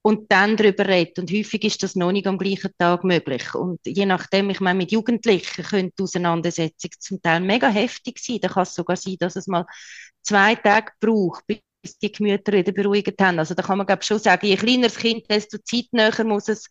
und 0.02 0.30
dann 0.32 0.56
darüber 0.56 0.86
redet. 0.86 1.18
Und 1.18 1.30
häufig 1.30 1.64
ist 1.64 1.82
das 1.82 1.94
noch 1.94 2.12
nicht 2.12 2.26
am 2.26 2.38
gleichen 2.38 2.72
Tag 2.76 3.04
möglich. 3.04 3.54
Und 3.54 3.80
je 3.84 4.06
nachdem, 4.06 4.50
ich 4.50 4.60
meine, 4.60 4.78
mit 4.78 4.90
Jugendlichen 4.90 5.64
könnte 5.64 5.94
die 5.98 6.02
Auseinandersetzung 6.02 6.90
zum 6.98 7.22
Teil 7.22 7.40
mega 7.40 7.68
heftig 7.68 8.18
sein. 8.18 8.38
Da 8.40 8.48
kann 8.48 8.64
es 8.64 8.74
sogar 8.74 8.96
sein, 8.96 9.16
dass 9.20 9.36
es 9.36 9.46
mal 9.46 9.64
zwei 10.22 10.56
Tage 10.56 10.92
braucht, 11.00 11.46
bis 11.46 11.98
die 12.00 12.10
Gemüter 12.10 12.52
wieder 12.52 12.72
beruhigt 12.72 13.20
haben. 13.20 13.38
Also 13.38 13.54
da 13.54 13.62
kann 13.62 13.78
man 13.78 13.86
glaube 13.86 14.02
schon 14.02 14.18
sagen, 14.18 14.46
je 14.46 14.56
kleiner 14.56 14.88
das 14.88 14.96
Kind, 14.96 15.30
desto 15.30 15.58
zeitnäher 15.58 16.24
muss 16.24 16.48
es 16.48 16.68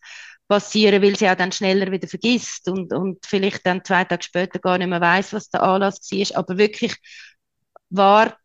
passieren, 0.52 1.02
weil 1.02 1.16
sie 1.16 1.28
auch 1.30 1.34
dann 1.36 1.50
schneller 1.52 1.90
wieder 1.90 2.06
vergisst 2.08 2.68
und, 2.68 2.92
und 2.92 3.24
vielleicht 3.24 3.64
dann 3.64 3.82
zwei 3.84 4.04
Tage 4.04 4.22
später 4.22 4.58
gar 4.58 4.76
nicht 4.78 4.88
mehr 4.88 5.00
weiß, 5.00 5.32
was 5.32 5.48
der 5.50 5.62
Anlass 5.62 6.00
war. 6.12 6.38
Aber 6.38 6.58
wirklich 6.58 6.94
warten, 7.90 8.36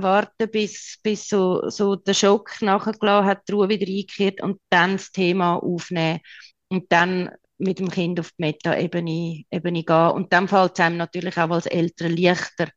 warten 0.00 0.50
bis, 0.50 0.98
bis 1.02 1.28
so, 1.28 1.68
so 1.68 1.96
der 1.96 2.14
Schock 2.14 2.62
nachgelassen 2.62 3.26
hat, 3.26 3.48
die 3.48 3.52
Ruhe 3.52 3.68
wieder 3.68 3.86
eingekehrt 3.86 4.40
und 4.40 4.60
dann 4.70 4.92
das 4.92 5.10
Thema 5.10 5.56
aufnehmen 5.56 6.20
und 6.68 6.90
dann 6.92 7.30
mit 7.58 7.78
dem 7.80 7.90
Kind 7.90 8.20
auf 8.20 8.30
die 8.30 8.42
Meta-Ebene 8.42 9.42
Ebene 9.50 9.82
gehen. 9.84 10.10
Und 10.10 10.32
dann 10.32 10.46
fällt 10.48 10.72
es 10.74 10.80
einem 10.80 10.96
natürlich 10.96 11.36
auch 11.38 11.50
als 11.50 11.66
Eltern 11.66 12.16
leichter, 12.16 12.68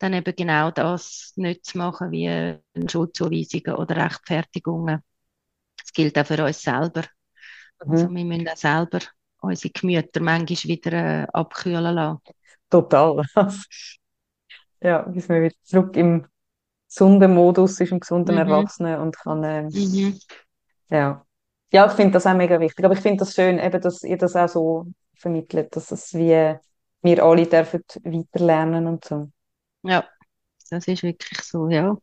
dann 0.00 0.12
eben 0.14 0.34
genau 0.36 0.70
das 0.72 1.32
nicht 1.36 1.64
zu 1.66 1.78
machen, 1.78 2.10
wie 2.10 2.56
Schuldzuweisungen 2.90 3.74
oder 3.76 3.96
Rechtfertigungen. 3.96 5.02
Das 5.78 5.92
gilt 5.92 6.18
auch 6.18 6.26
für 6.26 6.44
uns 6.44 6.62
selber. 6.62 7.04
Also 7.78 8.08
Mhm. 8.08 8.16
wir 8.16 8.24
müssen 8.24 8.48
auch 8.48 8.56
selber 8.56 8.98
unsere 9.40 9.72
Gemüter 9.72 10.20
manchmal 10.20 10.76
wieder 10.76 10.92
äh, 10.92 11.26
abkühlen 11.32 11.94
lassen. 11.94 12.20
total. 12.70 13.22
ja, 14.80 15.02
bis 15.02 15.28
man 15.28 15.42
wieder 15.42 15.54
zurück 15.62 15.96
im 15.96 16.26
gesunden 16.88 17.34
Modus 17.34 17.80
ist, 17.80 17.92
im 17.92 18.00
gesunden 18.00 18.34
mhm. 18.34 18.40
Erwachsenen 18.40 19.00
und 19.00 19.16
kann, 19.16 19.44
äh, 19.44 19.62
mhm. 19.62 20.18
ja. 20.90 21.24
Ja, 21.70 21.86
ich 21.86 21.92
finde 21.92 22.12
das 22.12 22.26
auch 22.26 22.34
mega 22.34 22.58
wichtig. 22.60 22.84
Aber 22.84 22.94
ich 22.94 23.00
finde 23.00 23.18
das 23.18 23.34
schön, 23.34 23.58
eben, 23.58 23.80
dass 23.80 24.02
ihr 24.02 24.16
das 24.16 24.34
auch 24.36 24.48
so 24.48 24.86
vermittelt, 25.16 25.76
dass 25.76 25.90
es 25.90 26.14
wie 26.14 26.56
wir 27.02 27.24
alle 27.24 27.46
dürfen 27.46 27.82
weiterlernen 28.04 28.86
und 28.86 29.04
so. 29.04 29.30
Ja, 29.82 30.04
das 30.70 30.88
ist 30.88 31.02
wirklich 31.02 31.40
so, 31.42 31.68
ja. 31.68 31.96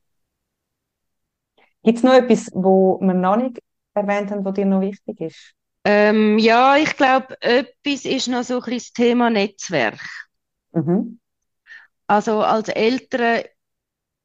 Gibt 1.83 1.97
es 1.97 2.03
noch 2.03 2.13
etwas, 2.13 2.49
wo 2.53 2.99
wir 3.01 3.13
noch 3.13 3.37
nicht 3.37 3.59
erwähnt 3.93 4.31
haben, 4.31 4.45
was 4.45 4.53
dir 4.53 4.65
noch 4.65 4.81
wichtig 4.81 5.21
ist? 5.21 5.53
Ähm, 5.85 6.39
ja, 6.39 6.77
ich 6.77 6.97
glaube, 6.97 7.39
etwas 7.41 8.05
ist 8.05 8.27
noch 8.27 8.43
so 8.43 8.55
ein 8.55 8.59
bisschen 8.61 8.77
das 8.79 8.93
Thema 8.93 9.29
Netzwerk. 9.29 9.99
Mhm. 10.71 11.19
Also 12.07 12.41
als 12.41 12.69
Eltern 12.69 13.43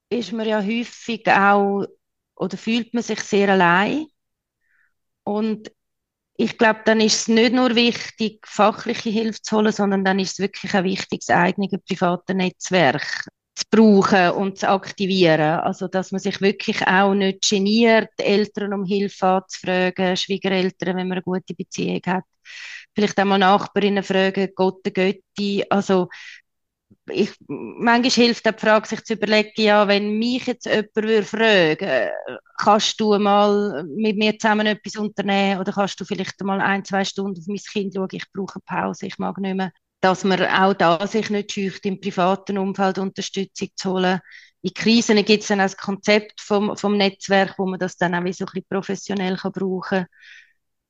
ist 0.09 0.33
man 0.33 0.49
ja 0.49 0.63
häufig 0.63 1.27
auch 1.29 1.85
oder 2.35 2.57
fühlt 2.57 2.95
man 2.95 3.03
sich 3.03 3.21
sehr 3.21 3.51
allein. 3.51 4.07
Und 5.23 5.71
ich 6.37 6.57
glaube, 6.57 6.81
dann 6.87 7.01
ist 7.01 7.21
es 7.21 7.29
nicht 7.29 7.53
nur 7.53 7.75
wichtig, 7.75 8.47
fachliche 8.47 9.11
Hilfe 9.11 9.43
zu 9.43 9.59
holen, 9.59 9.73
sondern 9.73 10.03
dann 10.03 10.19
ist 10.19 10.33
es 10.33 10.39
wirklich 10.39 10.75
ein 10.75 10.85
wichtiges 10.85 11.29
eigenes 11.29 11.73
privates 11.87 12.35
Netzwerk 12.35 13.29
zu 13.61 13.67
brauchen 13.71 14.31
und 14.33 14.59
zu 14.59 14.69
aktivieren. 14.69 15.61
Also, 15.61 15.89
dass 15.89 16.13
man 16.13 16.21
sich 16.21 16.41
wirklich 16.41 16.87
auch 16.87 17.15
nicht 17.15 17.49
geniert, 17.49 18.11
Eltern 18.19 18.75
um 18.75 18.85
Hilfe 18.85 19.27
anzufragen, 19.27 20.17
Schwiegereltern, 20.17 20.97
wenn 20.97 21.09
man 21.09 21.19
eine 21.19 21.23
gute 21.23 21.55
Beziehung 21.55 22.01
hat. 22.07 22.25
Vielleicht 22.95 23.19
auch 23.21 23.25
mal 23.25 23.39
Nachbarinnen 23.39 24.03
fragen, 24.05 24.51
Gott, 24.55 24.83
Götti. 24.85 25.65
Also, 25.71 26.09
ich, 27.13 27.33
manchmal 27.49 28.11
hilft 28.11 28.47
die 28.47 28.53
Frage, 28.59 28.87
sich 28.89 29.05
zu 29.05 29.15
überlegen, 29.15 29.51
ja, 29.57 29.89
wenn 29.89 30.19
mich 30.19 30.47
jetzt 30.47 30.67
jemand 30.67 30.95
würde 30.97 31.23
fragen 31.23 32.11
kannst 32.59 33.01
du 33.01 33.19
mal 33.19 33.85
mit 33.85 34.17
mir 34.19 34.39
zusammen 34.39 34.67
etwas 34.67 34.97
unternehmen 34.97 35.61
oder 35.61 35.73
kannst 35.73 35.99
du 36.01 36.05
vielleicht 36.05 36.41
mal 36.43 36.61
ein, 36.61 36.85
zwei 36.85 37.05
Stunden 37.05 37.41
auf 37.41 37.47
mein 37.47 37.57
Kind 37.57 37.95
schauen, 37.95 38.09
ich 38.13 38.31
brauche 38.33 38.61
Pause, 38.61 39.07
ich 39.07 39.19
mag 39.19 39.39
nicht 39.39 39.57
mehr. 39.57 39.73
Dass 40.01 40.25
man 40.25 40.43
auch 40.43 40.75
da 40.75 41.07
sich 41.07 41.31
nicht 41.31 41.53
scheucht, 41.53 41.85
im 41.87 42.01
privaten 42.01 42.59
Umfeld 42.59 42.99
Unterstützung 42.99 43.69
zu 43.77 43.93
holen. 43.93 44.21
In 44.63 44.75
Krisen 44.75 45.25
gibt 45.25 45.43
es 45.43 45.49
dann 45.49 45.61
auch 45.61 45.65
das 45.65 45.77
Konzept 45.77 46.41
vom, 46.41 46.77
vom 46.77 46.97
Netzwerk, 46.97 47.59
wo 47.59 47.67
man 47.67 47.79
das 47.79 47.97
dann 47.97 48.15
auch 48.15 48.25
wie 48.25 48.33
so 48.33 48.45
ein 48.45 48.53
bisschen 48.53 48.67
professionell 48.69 49.37
kann 49.37 49.53
brauchen 49.53 50.07
kann. 50.07 50.07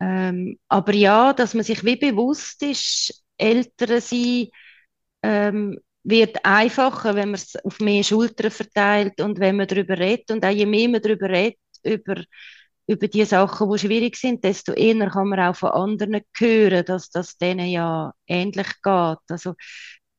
Ähm, 0.00 0.58
aber 0.68 0.94
ja, 0.94 1.32
dass 1.32 1.54
man 1.54 1.64
sich 1.64 1.84
wie 1.84 1.96
bewusst 1.96 2.62
ist, 2.62 3.22
Eltern 3.36 4.00
sein, 4.00 4.48
ähm, 5.22 5.78
wird 6.02 6.44
einfacher, 6.44 7.14
wenn 7.14 7.30
man 7.30 7.34
es 7.34 7.56
auf 7.64 7.78
mehr 7.80 8.02
Schultern 8.02 8.50
verteilt 8.50 9.20
und 9.20 9.38
wenn 9.40 9.56
man 9.56 9.66
darüber 9.66 9.98
redet. 9.98 10.30
Und 10.30 10.44
auch 10.44 10.50
je 10.50 10.66
mehr 10.66 10.88
man 10.88 11.02
darüber 11.02 11.28
redet, 11.28 11.58
über, 11.84 12.24
über 12.90 13.06
die 13.06 13.24
Sachen, 13.24 13.70
die 13.70 13.78
schwierig 13.78 14.16
sind, 14.16 14.42
desto 14.42 14.72
eher 14.72 15.08
kann 15.10 15.28
man 15.28 15.38
auch 15.38 15.54
von 15.54 15.70
anderen 15.70 16.22
hören, 16.36 16.84
dass 16.84 17.08
das 17.10 17.38
denen 17.38 17.68
ja 17.68 18.12
ähnlich 18.26 18.66
geht. 18.82 19.18
Also 19.28 19.54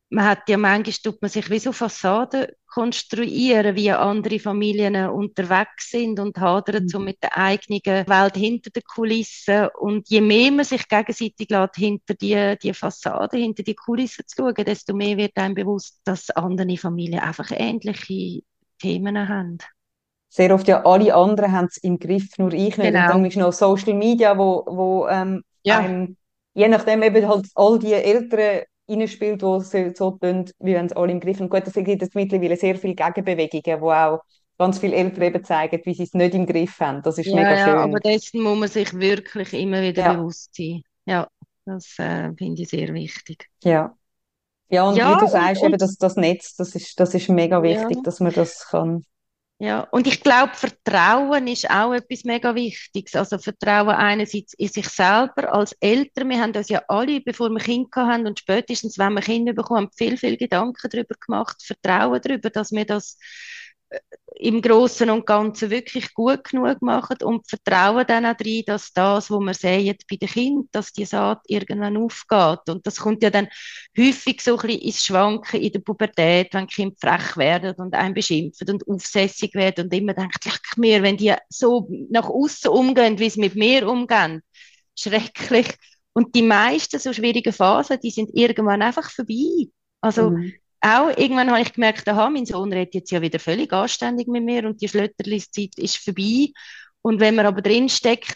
man 0.09 0.26
hat 0.26 0.47
ja 0.47 0.57
manchmal 0.57 0.93
tut 1.03 1.22
man 1.22 1.30
sich 1.30 1.49
wie 1.49 1.59
so 1.59 1.74
Fassaden 1.74 2.47
konstruieren, 2.67 3.76
wie 3.76 3.91
andere 3.91 4.39
Familien 4.39 5.09
unterwegs 5.09 5.89
sind 5.89 6.17
und 6.19 6.38
hadern 6.38 6.88
so 6.88 6.99
mhm. 6.99 7.05
mit 7.05 7.17
der 7.22 7.38
eigenen 7.38 7.82
Welt 8.07 8.38
hinter 8.38 8.69
den 8.69 8.84
Kulissen. 8.84 9.67
Und 9.78 10.09
je 10.09 10.22
mehr 10.22 10.51
man 10.51 10.63
sich 10.63 10.88
gegenseitig 10.88 11.49
lässt, 11.49 11.76
hinter 11.76 12.13
die, 12.13 12.57
die 12.61 12.74
Fassade, 12.74 13.38
hinter 13.38 13.63
die 13.63 13.76
Kulissen 13.76 14.26
zu 14.28 14.36
schauen, 14.38 14.65
desto 14.65 14.93
mehr 14.93 15.17
wird 15.17 15.36
einem 15.36 15.55
bewusst, 15.55 15.99
dass 16.05 16.30
andere 16.30 16.78
Familien 16.78 17.19
einfach 17.19 17.51
ähnliche 17.51 18.43
Themen 18.80 19.28
haben. 19.28 19.57
Sehr 20.34 20.55
oft 20.55 20.65
ja 20.69 20.86
alle 20.86 21.13
anderen 21.13 21.51
haben 21.51 21.65
es 21.65 21.75
im 21.77 21.99
Griff, 21.99 22.38
nur 22.38 22.53
ich 22.53 22.77
nicht. 22.77 22.77
Genau. 22.77 23.01
Und 23.07 23.09
dann 23.09 23.25
ist 23.25 23.36
noch 23.36 23.51
Social 23.51 23.93
Media, 23.93 24.38
wo, 24.38 24.63
wo 24.65 25.07
ähm, 25.09 25.43
ja. 25.63 25.79
einem, 25.79 26.15
je 26.53 26.69
nachdem 26.69 27.03
eben 27.03 27.27
halt 27.27 27.47
all 27.53 27.77
die 27.77 27.91
älteren 27.91 28.61
reinspielt, 28.89 29.43
wo 29.43 29.59
sie 29.59 29.93
so 29.93 30.11
tun, 30.11 30.49
wie 30.59 30.73
wenn 30.73 30.86
es 30.86 30.93
alle 30.93 31.11
im 31.11 31.19
Griff 31.19 31.41
haben. 31.41 31.49
Gut, 31.49 31.63
es 31.67 31.73
gibt 31.73 32.01
jetzt 32.01 32.15
mittlerweile 32.15 32.55
sehr 32.55 32.77
viele 32.77 32.95
Gegenbewegungen, 32.95 33.82
wo 33.82 33.91
auch 33.91 34.21
ganz 34.57 34.79
viele 34.79 34.95
Eltern 34.95 35.23
eben 35.23 35.43
zeigen, 35.43 35.82
wie 35.84 35.93
sie 35.93 36.03
es 36.03 36.13
nicht 36.13 36.34
im 36.34 36.45
Griff 36.45 36.79
haben. 36.79 37.01
Das 37.01 37.17
ist 37.17 37.27
ja, 37.27 37.36
mega 37.36 37.57
schön. 37.57 37.75
Ja, 37.75 37.84
aber 37.84 37.99
dessen 37.99 38.41
muss 38.41 38.57
man 38.57 38.69
sich 38.69 38.93
wirklich 38.93 39.53
immer 39.53 39.82
wieder 39.82 40.03
ja. 40.03 40.13
bewusst 40.13 40.55
sein. 40.55 40.82
Ja, 41.05 41.27
das 41.65 41.99
äh, 41.99 42.32
finde 42.38 42.61
ich 42.61 42.69
sehr 42.69 42.93
wichtig. 42.93 43.49
Ja. 43.65 43.93
Ja, 44.69 44.88
und 44.88 44.95
ja, 44.95 45.13
wie 45.13 45.19
du 45.19 45.27
sagst, 45.29 45.61
und, 45.61 45.67
eben 45.67 45.77
das, 45.77 45.97
das 45.97 46.15
Netz, 46.15 46.55
das 46.55 46.73
ist, 46.75 46.97
das 46.97 47.13
ist 47.13 47.27
mega 47.27 47.61
wichtig, 47.61 48.01
dass 48.05 48.21
man 48.21 48.32
das 48.32 48.67
kann 48.69 49.03
ja, 49.64 49.82
und 49.91 50.07
ich 50.07 50.24
glaube, 50.24 50.55
Vertrauen 50.55 51.45
ist 51.45 51.70
auch 51.70 51.93
etwas 51.93 52.24
mega 52.24 52.55
Wichtiges. 52.55 53.16
Also 53.16 53.38
Vertrauen 53.38 53.89
einerseits 53.89 54.55
in 54.55 54.70
sich 54.70 54.89
selber 54.89 55.53
als 55.53 55.74
Eltern. 55.80 56.30
Wir 56.30 56.41
haben 56.41 56.55
uns 56.55 56.70
ja 56.70 56.82
alle, 56.88 57.22
bevor 57.22 57.51
wir 57.51 57.59
Kinder 57.59 58.07
haben 58.07 58.26
und 58.26 58.39
spätestens, 58.39 58.97
wenn 58.97 59.14
wir 59.14 59.22
Kinder 59.22 59.53
bekommen, 59.53 59.89
viel, 59.95 60.18
viel 60.18 60.36
Gedanken 60.36 60.89
darüber 60.89 61.14
gemacht, 61.24 61.62
Vertrauen 61.64 62.20
darüber, 62.24 62.49
dass 62.49 62.72
wir 62.72 62.86
das 62.86 63.20
im 64.41 64.59
Großen 64.61 65.07
und 65.09 65.25
Ganzen 65.27 65.69
wirklich 65.69 66.13
gut 66.15 66.45
genug 66.45 66.81
machen 66.81 67.17
und 67.23 67.47
vertrauen 67.47 68.05
dann 68.07 68.25
auch 68.25 68.39
rein, 68.43 68.63
dass 68.65 68.91
das, 68.91 69.29
was 69.29 69.39
wir 69.39 69.53
sehen 69.53 69.95
bei 70.09 70.15
den 70.15 70.29
Kindern, 70.29 70.69
dass 70.71 70.91
die 70.91 71.05
Saat 71.05 71.41
irgendwann 71.47 71.97
aufgeht. 71.97 72.67
Und 72.67 72.85
das 72.87 72.99
kommt 72.99 73.21
ja 73.21 73.29
dann 73.29 73.47
häufig 73.95 74.41
so 74.41 74.57
ein 74.57 74.67
bisschen 74.67 74.81
ins 74.81 75.05
Schwanken 75.05 75.61
in 75.61 75.71
der 75.71 75.79
Pubertät, 75.79 76.53
wenn 76.53 76.65
Kinder 76.65 76.95
frech 76.99 77.37
werden 77.37 77.75
und 77.75 77.93
einen 77.93 78.15
beschimpfen 78.15 78.69
und 78.71 78.87
aufsässig 78.87 79.53
werden 79.53 79.85
und 79.85 79.93
immer 79.93 80.15
denkt, 80.15 80.43
leck 80.45 80.77
mir, 80.77 81.03
wenn 81.03 81.17
die 81.17 81.35
so 81.49 81.87
nach 82.09 82.27
außen 82.27 82.71
umgehen, 82.71 83.19
wie 83.19 83.29
sie 83.29 83.41
mit 83.41 83.55
mir 83.55 83.87
umgehen, 83.87 84.41
schrecklich. 84.97 85.67
Und 86.13 86.33
die 86.33 86.41
meisten 86.41 86.99
so 86.99 87.13
schwierigen 87.13 87.53
Phasen, 87.53 87.99
die 88.01 88.11
sind 88.11 88.31
irgendwann 88.33 88.81
einfach 88.81 89.09
vorbei. 89.11 89.69
Also, 90.01 90.31
mhm 90.31 90.53
auch 90.82 91.09
irgendwann 91.09 91.51
habe 91.51 91.61
ich 91.61 91.73
gemerkt, 91.73 92.07
aha, 92.09 92.29
mein 92.29 92.45
Sohn 92.45 92.73
redet 92.73 92.95
jetzt 92.95 93.11
ja 93.11 93.21
wieder 93.21 93.39
völlig 93.39 93.71
anständig 93.71 94.27
mit 94.27 94.43
mir 94.43 94.65
und 94.65 94.82
die 94.82 94.89
Schlötterlis-Zeit 94.89 95.77
ist 95.77 95.97
vorbei. 95.97 96.49
Und 97.01 97.19
wenn 97.19 97.36
man 97.36 97.45
aber 97.45 97.61
drin 97.61 97.88
steckt, 97.88 98.36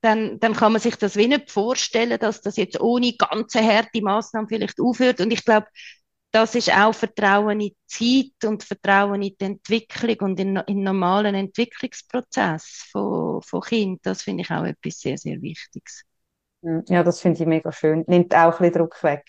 dann, 0.00 0.40
dann 0.40 0.54
kann 0.54 0.72
man 0.72 0.80
sich 0.80 0.96
das 0.96 1.16
wie 1.16 1.28
nicht 1.28 1.50
vorstellen, 1.50 2.18
dass 2.18 2.40
das 2.40 2.56
jetzt 2.56 2.80
ohne 2.80 3.12
ganze 3.12 3.62
harte 3.62 4.00
Maßnahmen 4.00 4.48
vielleicht 4.48 4.80
aufhört. 4.80 5.20
Und 5.20 5.30
ich 5.32 5.44
glaube, 5.44 5.66
das 6.32 6.54
ist 6.54 6.72
auch 6.74 6.94
Vertrauen 6.94 7.60
in 7.60 7.70
die 7.70 7.76
Zeit 7.86 8.48
und 8.48 8.64
Vertrauen 8.64 9.20
in 9.22 9.36
die 9.38 9.44
Entwicklung 9.44 10.16
und 10.20 10.40
in, 10.40 10.56
in 10.56 10.82
normalen 10.82 11.34
Entwicklungsprozess 11.34 12.88
von, 12.90 13.42
von 13.42 13.60
Kind. 13.60 14.00
Das 14.04 14.22
finde 14.22 14.42
ich 14.42 14.50
auch 14.50 14.64
etwas 14.64 15.00
sehr, 15.00 15.18
sehr 15.18 15.42
Wichtiges. 15.42 16.04
Ja, 16.88 17.02
das 17.02 17.20
finde 17.20 17.42
ich 17.42 17.46
mega 17.46 17.72
schön. 17.72 18.04
Nimmt 18.06 18.34
auch 18.34 18.52
ein 18.52 18.58
bisschen 18.58 18.72
Druck 18.74 19.02
weg. 19.02 19.26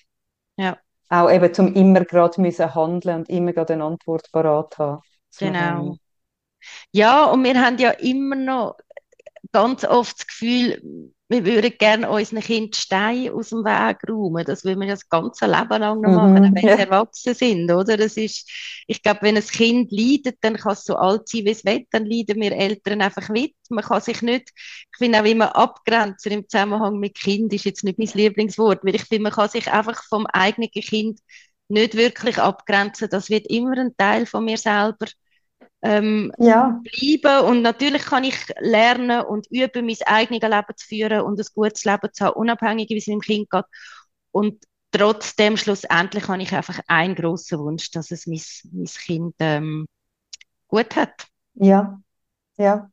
Ja 0.58 0.78
auch 1.12 1.30
eben 1.30 1.54
zum 1.54 1.74
immer 1.74 2.06
gerade 2.06 2.40
müssen 2.42 2.74
handeln 2.74 3.20
und 3.20 3.30
immer 3.30 3.54
gerade 3.54 3.74
eine 3.74 3.84
Antwort 3.84 4.32
parat 4.32 4.78
haben. 4.78 5.02
Genau. 5.38 5.98
Ja, 6.92 7.26
und 7.26 7.44
wir 7.44 7.62
haben 7.62 7.78
ja 7.78 7.92
immer 7.92 8.36
noch 8.36 8.78
ganz 9.52 9.84
oft 9.84 10.20
das 10.20 10.28
Gefühl, 10.28 11.12
wir 11.32 11.46
würden 11.46 11.72
gerne 11.78 12.10
unseren 12.10 12.42
Kind 12.42 12.76
Steine 12.76 13.34
aus 13.34 13.50
dem 13.50 13.64
Weg 13.64 14.00
räumen. 14.10 14.44
Das 14.44 14.66
will 14.66 14.76
wir 14.76 14.88
ja 14.88 14.94
das 14.94 15.08
ganze 15.08 15.46
Leben 15.46 15.80
lang 15.80 16.02
noch 16.02 16.12
machen, 16.12 16.50
mhm, 16.50 16.56
wenn 16.56 16.68
ja. 16.68 16.76
sie 16.76 16.82
erwachsen 16.84 17.34
sind, 17.34 17.72
oder? 17.72 17.96
Das 17.96 18.18
ist, 18.18 18.50
ich 18.86 19.02
glaube, 19.02 19.20
wenn 19.22 19.38
ein 19.38 19.46
Kind 19.46 19.92
leidet, 19.94 20.38
dann 20.42 20.58
kann 20.58 20.74
es 20.74 20.84
so 20.84 20.98
alt 20.98 21.30
sein, 21.30 21.46
wie 21.46 21.52
es 21.52 21.64
will, 21.64 21.86
dann 21.90 22.06
leiden 22.06 22.42
wir 22.42 22.52
Eltern 22.52 23.02
einfach 23.02 23.30
mit. 23.30 23.56
Man 23.70 23.86
kann 23.86 24.02
sich 24.02 24.22
nicht, 24.22 24.52
ich 24.56 24.98
finde 24.98 25.22
auch 25.22 25.26
immer 25.26 25.56
abgrenzen 25.56 26.34
im 26.34 26.50
Zusammenhang 26.50 27.00
mit 27.00 27.16
Kind 27.16 27.54
ist 27.54 27.64
jetzt 27.64 27.86
nicht 27.86 27.98
mein 27.98 28.10
Lieblingswort, 28.14 28.84
weil 28.84 28.96
ich 28.96 29.06
finde, 29.06 29.24
man 29.24 29.32
kann 29.32 29.50
sich 29.50 29.72
einfach 29.72 30.04
vom 30.10 30.26
eigenen 30.28 30.70
Kind 30.70 31.22
nicht 31.70 31.96
wirklich 31.96 32.40
abgrenzen. 32.40 33.08
Das 33.10 33.30
wird 33.30 33.48
immer 33.48 33.78
ein 33.78 33.96
Teil 33.96 34.26
von 34.26 34.44
mir 34.44 34.58
selber 34.58 35.08
ähm, 35.82 36.32
ja. 36.38 36.80
bleiben. 36.84 37.48
Und 37.48 37.62
natürlich 37.62 38.04
kann 38.06 38.24
ich 38.24 38.38
lernen 38.60 39.26
und 39.26 39.48
üben, 39.50 39.86
mein 39.86 39.98
eigenes 40.06 40.42
Leben 40.42 40.78
zu 40.78 40.88
führen 40.88 41.22
und 41.22 41.40
ein 41.40 41.46
gutes 41.54 41.86
Leben 41.86 42.10
zu 42.14 42.26
haben, 42.26 42.36
unabhängig 42.36 42.90
wie 42.90 42.98
es 42.98 43.08
meinem 43.08 43.22
Kind 43.22 43.50
geht. 43.50 43.66
Und 44.32 44.64
trotzdem, 44.92 45.58
schlussendlich, 45.58 46.28
habe 46.28 46.42
ich 46.42 46.54
einfach 46.54 46.80
einen 46.88 47.16
grossen 47.16 47.60
Wunsch, 47.60 47.92
dass 47.92 48.12
es 48.12 48.28
mein, 48.28 48.42
mein 48.72 48.86
Kind 48.86 49.36
ähm, 49.40 49.88
gut 50.68 50.96
hat. 50.96 51.28
Ja, 51.56 52.00
ja. 52.58 52.90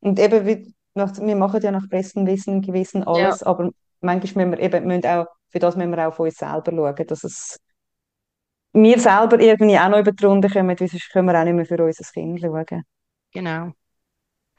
Und 0.00 0.18
eben, 0.18 0.46
wie, 0.46 0.74
wir 0.94 1.36
machen 1.36 1.62
ja 1.62 1.70
nach 1.70 1.88
bestem 1.88 2.26
Wissen 2.26 2.56
und 2.56 2.66
Gewissen 2.66 3.04
alles, 3.04 3.40
ja. 3.40 3.46
aber 3.46 3.70
manchmal 4.00 4.46
müssen 4.46 4.58
wir 4.58 4.64
eben 4.64 4.86
müssen 4.86 5.06
auch, 5.06 5.26
für 5.48 5.58
das 5.58 5.76
müssen 5.76 5.90
wir 5.90 6.06
auch 6.06 6.12
auf 6.12 6.20
uns 6.20 6.36
selber 6.36 6.72
schauen, 6.72 7.06
dass 7.06 7.24
es 7.24 7.58
wir 8.74 8.98
selber 8.98 9.40
irgendwie 9.40 9.78
auch 9.78 9.88
noch 9.88 10.00
über 10.00 10.12
die 10.12 10.24
Runde 10.24 10.50
kommen, 10.50 10.78
weil 10.78 10.88
sonst 10.88 11.10
können 11.10 11.28
wir 11.28 11.40
auch 11.40 11.44
nicht 11.44 11.54
mehr 11.54 11.66
für 11.66 11.82
unser 11.82 12.04
Kind 12.12 12.40
schauen. 12.40 12.84
Genau. 13.32 13.72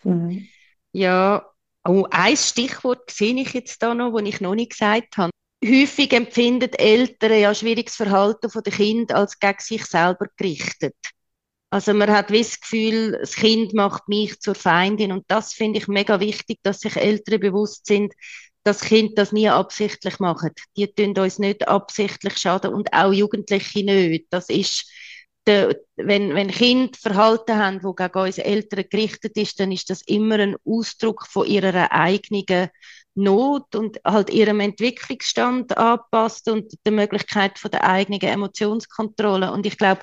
Mhm. 0.04 0.48
Ja, 0.94 1.46
oh, 1.88 2.08
ein 2.12 2.38
Stichwort 2.38 3.12
sehe 3.12 3.36
ich 3.42 3.54
jetzt 3.54 3.84
da 3.84 3.94
noch, 3.94 4.14
das 4.18 4.28
ich 4.28 4.42
noch 4.42 4.56
nicht 4.56 4.72
gesagt 4.72 5.18
habe. 5.18 5.32
häufig 5.66 6.14
empfinden 6.14 6.74
Eltern 6.74 7.40
ja 7.40 7.54
schwieriges 7.56 7.96
Verhalten 7.96 8.50
den 8.50 8.74
Kindern 8.74 9.18
als 9.18 9.40
gegen 9.40 9.60
sich 9.60 9.86
selber 9.86 10.28
gerichtet. 10.38 10.96
Also 11.70 11.94
man 11.94 12.12
hat 12.12 12.30
das 12.32 12.60
Gefühl, 12.62 13.18
das 13.20 13.36
Kind 13.36 13.74
macht 13.74 14.08
mich 14.08 14.40
zur 14.40 14.56
Feindin 14.56 15.12
und 15.12 15.26
das 15.28 15.54
finde 15.54 15.80
ich 15.80 15.88
mega 15.88 16.20
wichtig, 16.20 16.60
dass 16.64 16.80
sich 16.80 16.96
Eltern 16.96 17.40
bewusst 17.42 17.86
sind, 17.88 18.14
dass 18.66 18.82
Kind 18.82 19.18
das 19.18 19.32
nie 19.32 19.48
absichtlich 19.48 20.20
machen. 20.20 20.52
Die 20.76 20.88
tun 20.88 21.18
uns 21.18 21.40
nicht 21.40 21.68
absichtlich 21.68 22.38
schaden 22.38 22.74
und 22.74 22.92
auch 22.94 23.14
Jugendliche 23.14 23.86
nicht. 23.86 24.26
Das 24.32 24.50
ist 24.50 24.90
der, 25.46 25.76
wenn, 25.96 26.34
wenn 26.34 26.50
Kinder 26.50 26.98
Verhalten 27.00 27.56
haben, 27.58 27.84
wo 27.84 27.94
gegen 27.94 28.18
unsere 28.20 28.48
Eltern 28.48 28.86
gerichtet 28.90 29.38
ist, 29.38 29.60
dann 29.60 29.72
ist 29.72 29.92
das 29.92 30.02
immer 30.02 30.40
ein 30.40 30.56
Ausdruck 30.66 31.28
von 31.28 31.46
ihrer 31.46 31.92
eigenen 31.92 32.70
Not 33.14 33.76
und 33.76 34.00
halt 34.04 34.30
ihrem 34.32 34.60
Entwicklungsstand 34.60 35.78
anpasst 35.78 36.50
und 36.50 36.74
der 36.86 36.92
Möglichkeit 36.92 37.60
von 37.60 37.72
der 37.72 37.86
eigenen 37.86 38.20
Emotionskontrolle. 38.20 39.52
Und 39.52 39.66
ich 39.66 39.78
glaube, 39.78 40.02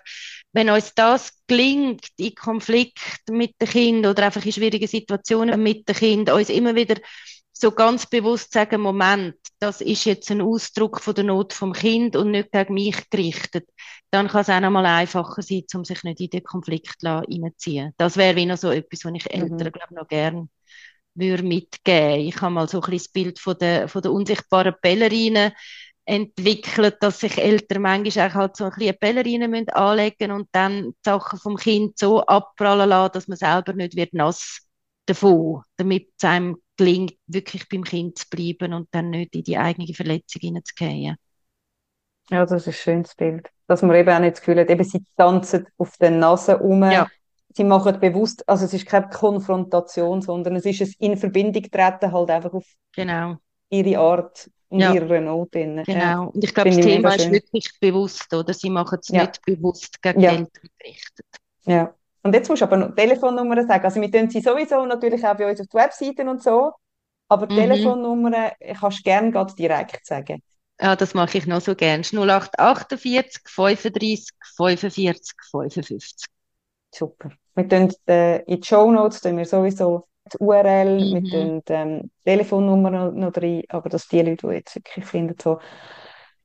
wenn 0.53 0.71
uns 0.71 0.95
das 0.95 1.33
gelingt, 1.47 2.07
in 2.17 2.35
Konflikt 2.35 3.01
mit 3.29 3.61
dem 3.61 3.69
Kind 3.69 4.07
oder 4.07 4.25
einfach 4.25 4.45
in 4.47 4.53
schwierigen 4.53 4.87
Situationen 4.87 5.63
mit 5.63 5.89
dem 5.89 5.97
Kind, 5.97 6.31
uns 6.31 6.49
immer 6.49 6.75
wieder 6.75 6.97
so 7.63 7.71
ganz 7.71 8.07
bewusst 8.07 8.53
sagen, 8.53 8.81
Moment, 8.81 9.37
das 9.61 9.81
ist 9.81 10.05
jetzt 10.05 10.31
ein 10.31 10.41
Ausdruck 10.41 11.01
von 11.01 11.15
der 11.15 11.25
Not 11.25 11.53
vom 11.53 11.73
Kind 11.73 12.17
und 12.17 12.33
nicht 12.33 12.51
gegen 12.51 12.75
mich 12.75 13.09
gerichtet, 13.09 13.69
dann 14.11 14.27
kann 14.27 14.43
es 14.43 14.51
auch 14.51 14.61
noch 14.61 14.71
mal 14.71 14.85
einfacher 14.85 15.43
sein, 15.43 15.63
um 15.75 15.85
sich 15.85 16.03
nicht 16.03 16.21
in 16.21 16.31
den 16.31 16.43
Konflikt 16.43 16.97
reinzuziehen. 17.05 17.95
Das 17.97 18.17
wäre 18.17 18.35
wie 18.37 18.47
noch 18.47 18.59
so 18.59 18.71
etwas, 18.71 19.05
was 19.05 19.13
ich 19.15 19.25
mhm. 19.27 19.43
Eltern, 19.43 19.69
mhm. 19.69 19.73
glaube 19.73 19.95
noch 19.95 20.09
gerne 20.09 20.49
würde 21.15 21.43
mitgeben. 21.45 22.27
Ich 22.27 22.41
habe 22.41 22.53
mal 22.53 22.69
so 22.69 22.79
ein 22.79 22.91
bisschen 22.91 22.99
das 22.99 23.09
Bild 23.09 23.39
von 23.39 23.57
der, 23.59 23.89
von 23.89 24.03
der 24.03 24.13
unsichtbaren 24.13 24.75
Ballerine 24.83 25.55
entwickelt, 26.05 26.97
dass 27.01 27.21
sich 27.21 27.39
Eltern 27.39 27.83
manchmal 27.83 28.29
auch 28.31 28.35
halt 28.35 28.57
so 28.57 28.65
ein 28.65 28.73
bisschen 28.73 28.97
Ballerine 29.01 29.47
müssen 29.47 29.69
anlegen 29.69 30.33
und 30.33 30.49
dann 30.51 30.91
die 30.91 30.97
Sachen 31.05 31.39
vom 31.39 31.57
Kind 31.57 31.97
so 31.97 32.23
abprallen 32.23 32.89
lassen, 32.89 33.13
dass 33.13 33.29
man 33.29 33.39
selber 33.39 33.73
nicht 33.73 33.95
wird 33.95 34.15
nass 34.15 34.67
davon, 35.07 35.63
damit 35.77 36.09
es 36.19 36.25
einem 36.25 36.57
gelingt, 36.85 37.15
wirklich 37.27 37.69
beim 37.69 37.85
Kind 37.85 38.19
zu 38.19 38.27
bleiben 38.29 38.73
und 38.73 38.89
dann 38.91 39.11
nicht 39.11 39.35
in 39.35 39.45
die 39.45 39.59
eigene 39.59 39.93
Verletzung 39.95 40.41
hineinzugehen. 40.41 41.17
Ja, 42.31 42.47
das 42.47 42.53
ist 42.53 42.67
ein 42.69 42.73
schönes 42.73 43.15
Bild. 43.15 43.49
Dass 43.67 43.83
man 43.83 43.97
eben 43.97 44.11
auch 44.11 44.19
nicht 44.19 44.33
das 44.33 44.41
Gefühl 44.41 44.61
hat, 44.61 44.71
eben 44.71 44.85
sie 44.85 45.05
tanzen 45.17 45.67
auf 45.79 45.97
der 45.99 46.11
Nase 46.11 46.59
um. 46.59 46.83
Ja. 46.83 47.09
Sie 47.55 47.65
machen 47.65 48.01
bewusst, 48.01 48.49
also 48.49 48.65
es 48.65 48.73
ist 48.73 48.87
keine 48.87 49.09
Konfrontation, 49.09 50.23
sondern 50.23 50.57
es 50.57 50.65
ist 50.65 50.81
ein 50.81 50.95
in 50.99 51.17
Verbindung 51.19 51.63
treten 51.65 52.11
halt 52.11 52.31
einfach 52.31 52.55
auf 52.55 52.65
genau. 52.93 53.37
ihre 53.69 53.99
Art 53.99 54.51
und 54.69 54.81
ja. 54.81 54.95
ihrer 54.95 55.21
Not. 55.21 55.53
Genau. 55.53 55.83
Ja. 55.87 56.21
Und 56.21 56.43
ich 56.43 56.55
glaube, 56.55 56.71
das 56.71 56.81
Thema 56.81 57.15
ist 57.15 57.31
wirklich 57.31 57.69
bewusst, 57.79 58.33
oder? 58.33 58.55
Sie 58.55 58.71
machen 58.71 58.99
es 59.03 59.09
ja. 59.09 59.23
nicht 59.23 59.45
bewusst 59.45 60.01
gegen 60.01 60.21
ja. 60.21 60.31
Eltern 60.31 60.71
gerichtet. 60.79 61.27
Ja. 61.67 61.95
Und 62.23 62.35
jetzt 62.35 62.49
musst 62.49 62.63
du 62.63 62.67
aber 62.67 62.77
noch 62.77 62.95
Telefonnummern 62.95 63.67
sagen. 63.67 63.85
Also 63.85 64.01
wir 64.01 64.11
tun 64.11 64.31
sie 64.31 64.41
sowieso 64.41 64.85
natürlich 64.87 65.27
auch 65.27 65.37
bei 65.37 65.51
uns 65.51 65.61
auf 65.61 65.67
die 65.67 65.77
Webseiten 65.77 66.29
und 66.29 66.43
so, 66.43 66.73
aber 67.29 67.47
mhm. 67.47 67.57
Telefonnummern 67.57 68.51
kannst 68.79 69.01
du 69.01 69.03
gerne 69.03 69.31
gerade 69.31 69.55
direkt 69.55 70.07
sagen. 70.07 70.43
Ja, 70.81 70.97
das 70.97 71.15
mache 71.15 71.39
ich 71.39 71.47
noch 71.47 71.61
so 71.61 71.75
gerne. 71.75 72.03
0848 72.03 73.43
35 73.47 74.29
45 74.57 75.35
55. 75.51 76.27
Super. 76.95 77.31
Wir 77.55 77.69
tun 77.69 77.93
äh, 78.09 78.43
in 78.45 78.61
die 78.61 78.67
Show 78.67 78.91
Notes 78.91 79.21
tun 79.21 79.37
wir 79.37 79.45
sowieso 79.45 80.07
die 80.33 80.39
URL, 80.39 81.01
mhm. 81.01 81.15
wir 81.15 81.31
tun 81.31 81.63
ähm, 81.69 82.11
Telefonnummer 82.25 82.91
noch, 83.11 83.37
rein, 83.37 83.63
aber 83.69 83.89
dass 83.89 84.09
die 84.09 84.23
Leute, 84.23 84.49
die 84.49 84.55
jetzt 84.55 84.75
wirklich 84.75 85.05
finden, 85.05 85.37
so, 85.41 85.59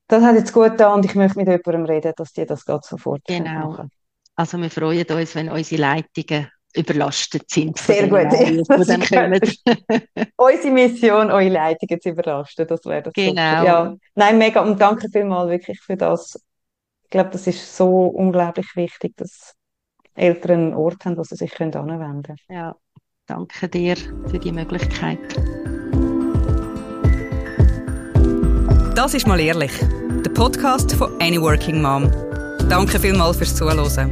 das 0.08 0.24
hat 0.24 0.36
jetzt 0.36 0.54
gut 0.54 0.80
da 0.80 0.94
und 0.94 1.06
ich 1.06 1.16
möchte 1.16 1.38
mit 1.38 1.48
jemandem 1.48 1.86
reden, 1.86 2.14
dass 2.16 2.34
die 2.34 2.46
das 2.46 2.66
gerade 2.66 2.86
sofort 2.86 3.24
genau. 3.26 3.70
machen. 3.70 3.92
Also 4.38 4.60
wir 4.60 4.70
freuen 4.70 5.06
uns, 5.06 5.36
wenn 5.36 5.50
unsere 5.50 5.82
Leitungen 5.82 6.48
überlastet 6.76 7.50
sind. 7.50 7.78
Sehr 7.80 8.08
gut. 8.08 8.32
Mails, 8.32 8.70
unsere 10.38 10.72
Mission, 10.72 11.32
eure 11.32 11.50
Leitungen 11.50 12.00
zu 12.00 12.10
überlasten, 12.10 12.68
das 12.68 12.86
wäre 12.86 13.02
das 13.02 13.14
Genau. 13.14 13.42
Ja. 13.42 13.96
Nein, 14.14 14.38
mega 14.38 14.62
und 14.62 14.80
danke 14.80 15.10
vielmals 15.12 15.50
wirklich 15.50 15.80
für 15.82 15.98
das. 15.98 16.40
Ich 17.06 17.10
glaube, 17.10 17.32
das 17.32 17.48
ist 17.48 17.76
so 17.76 18.06
unglaublich 18.08 18.68
wichtig, 18.76 19.18
dass 19.18 19.56
Eltern 20.14 20.60
einen 20.60 20.74
Ort 20.76 21.04
haben, 21.06 21.18
wo 21.18 21.24
sie 21.24 21.36
sich 21.36 21.60
anwenden 21.60 22.24
können. 22.24 22.38
Ja, 22.50 22.76
danke 23.26 23.68
dir 23.70 23.96
für 23.96 24.38
die 24.38 24.52
Möglichkeit. 24.52 25.20
Das 28.94 29.16
ist 29.16 29.26
mal 29.26 29.40
ehrlich. 29.40 29.72
Der 30.24 30.32
Podcast 30.32 30.94
von 30.94 31.20
Any 31.22 31.42
Working 31.42 31.82
Mom. 31.82 32.12
Danke 32.70 33.00
vielmals 33.00 33.38
fürs 33.38 33.56
Zuhören. 33.56 34.10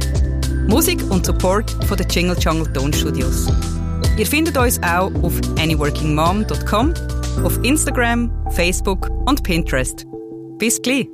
Musik 0.66 0.98
und 1.10 1.26
Support 1.26 1.70
von 1.84 1.96
den 1.96 2.08
Jingle 2.08 2.36
Jungle 2.38 2.72
Tonstudios. 2.72 3.46
Ihr 4.16 4.26
findet 4.26 4.56
uns 4.56 4.82
auch 4.82 5.12
auf 5.22 5.34
anyworkingmom.com, 5.58 6.94
auf 7.44 7.62
Instagram, 7.62 8.30
Facebook 8.52 9.10
und 9.26 9.42
Pinterest. 9.42 10.06
Bis 10.58 10.80
gleich! 10.80 11.06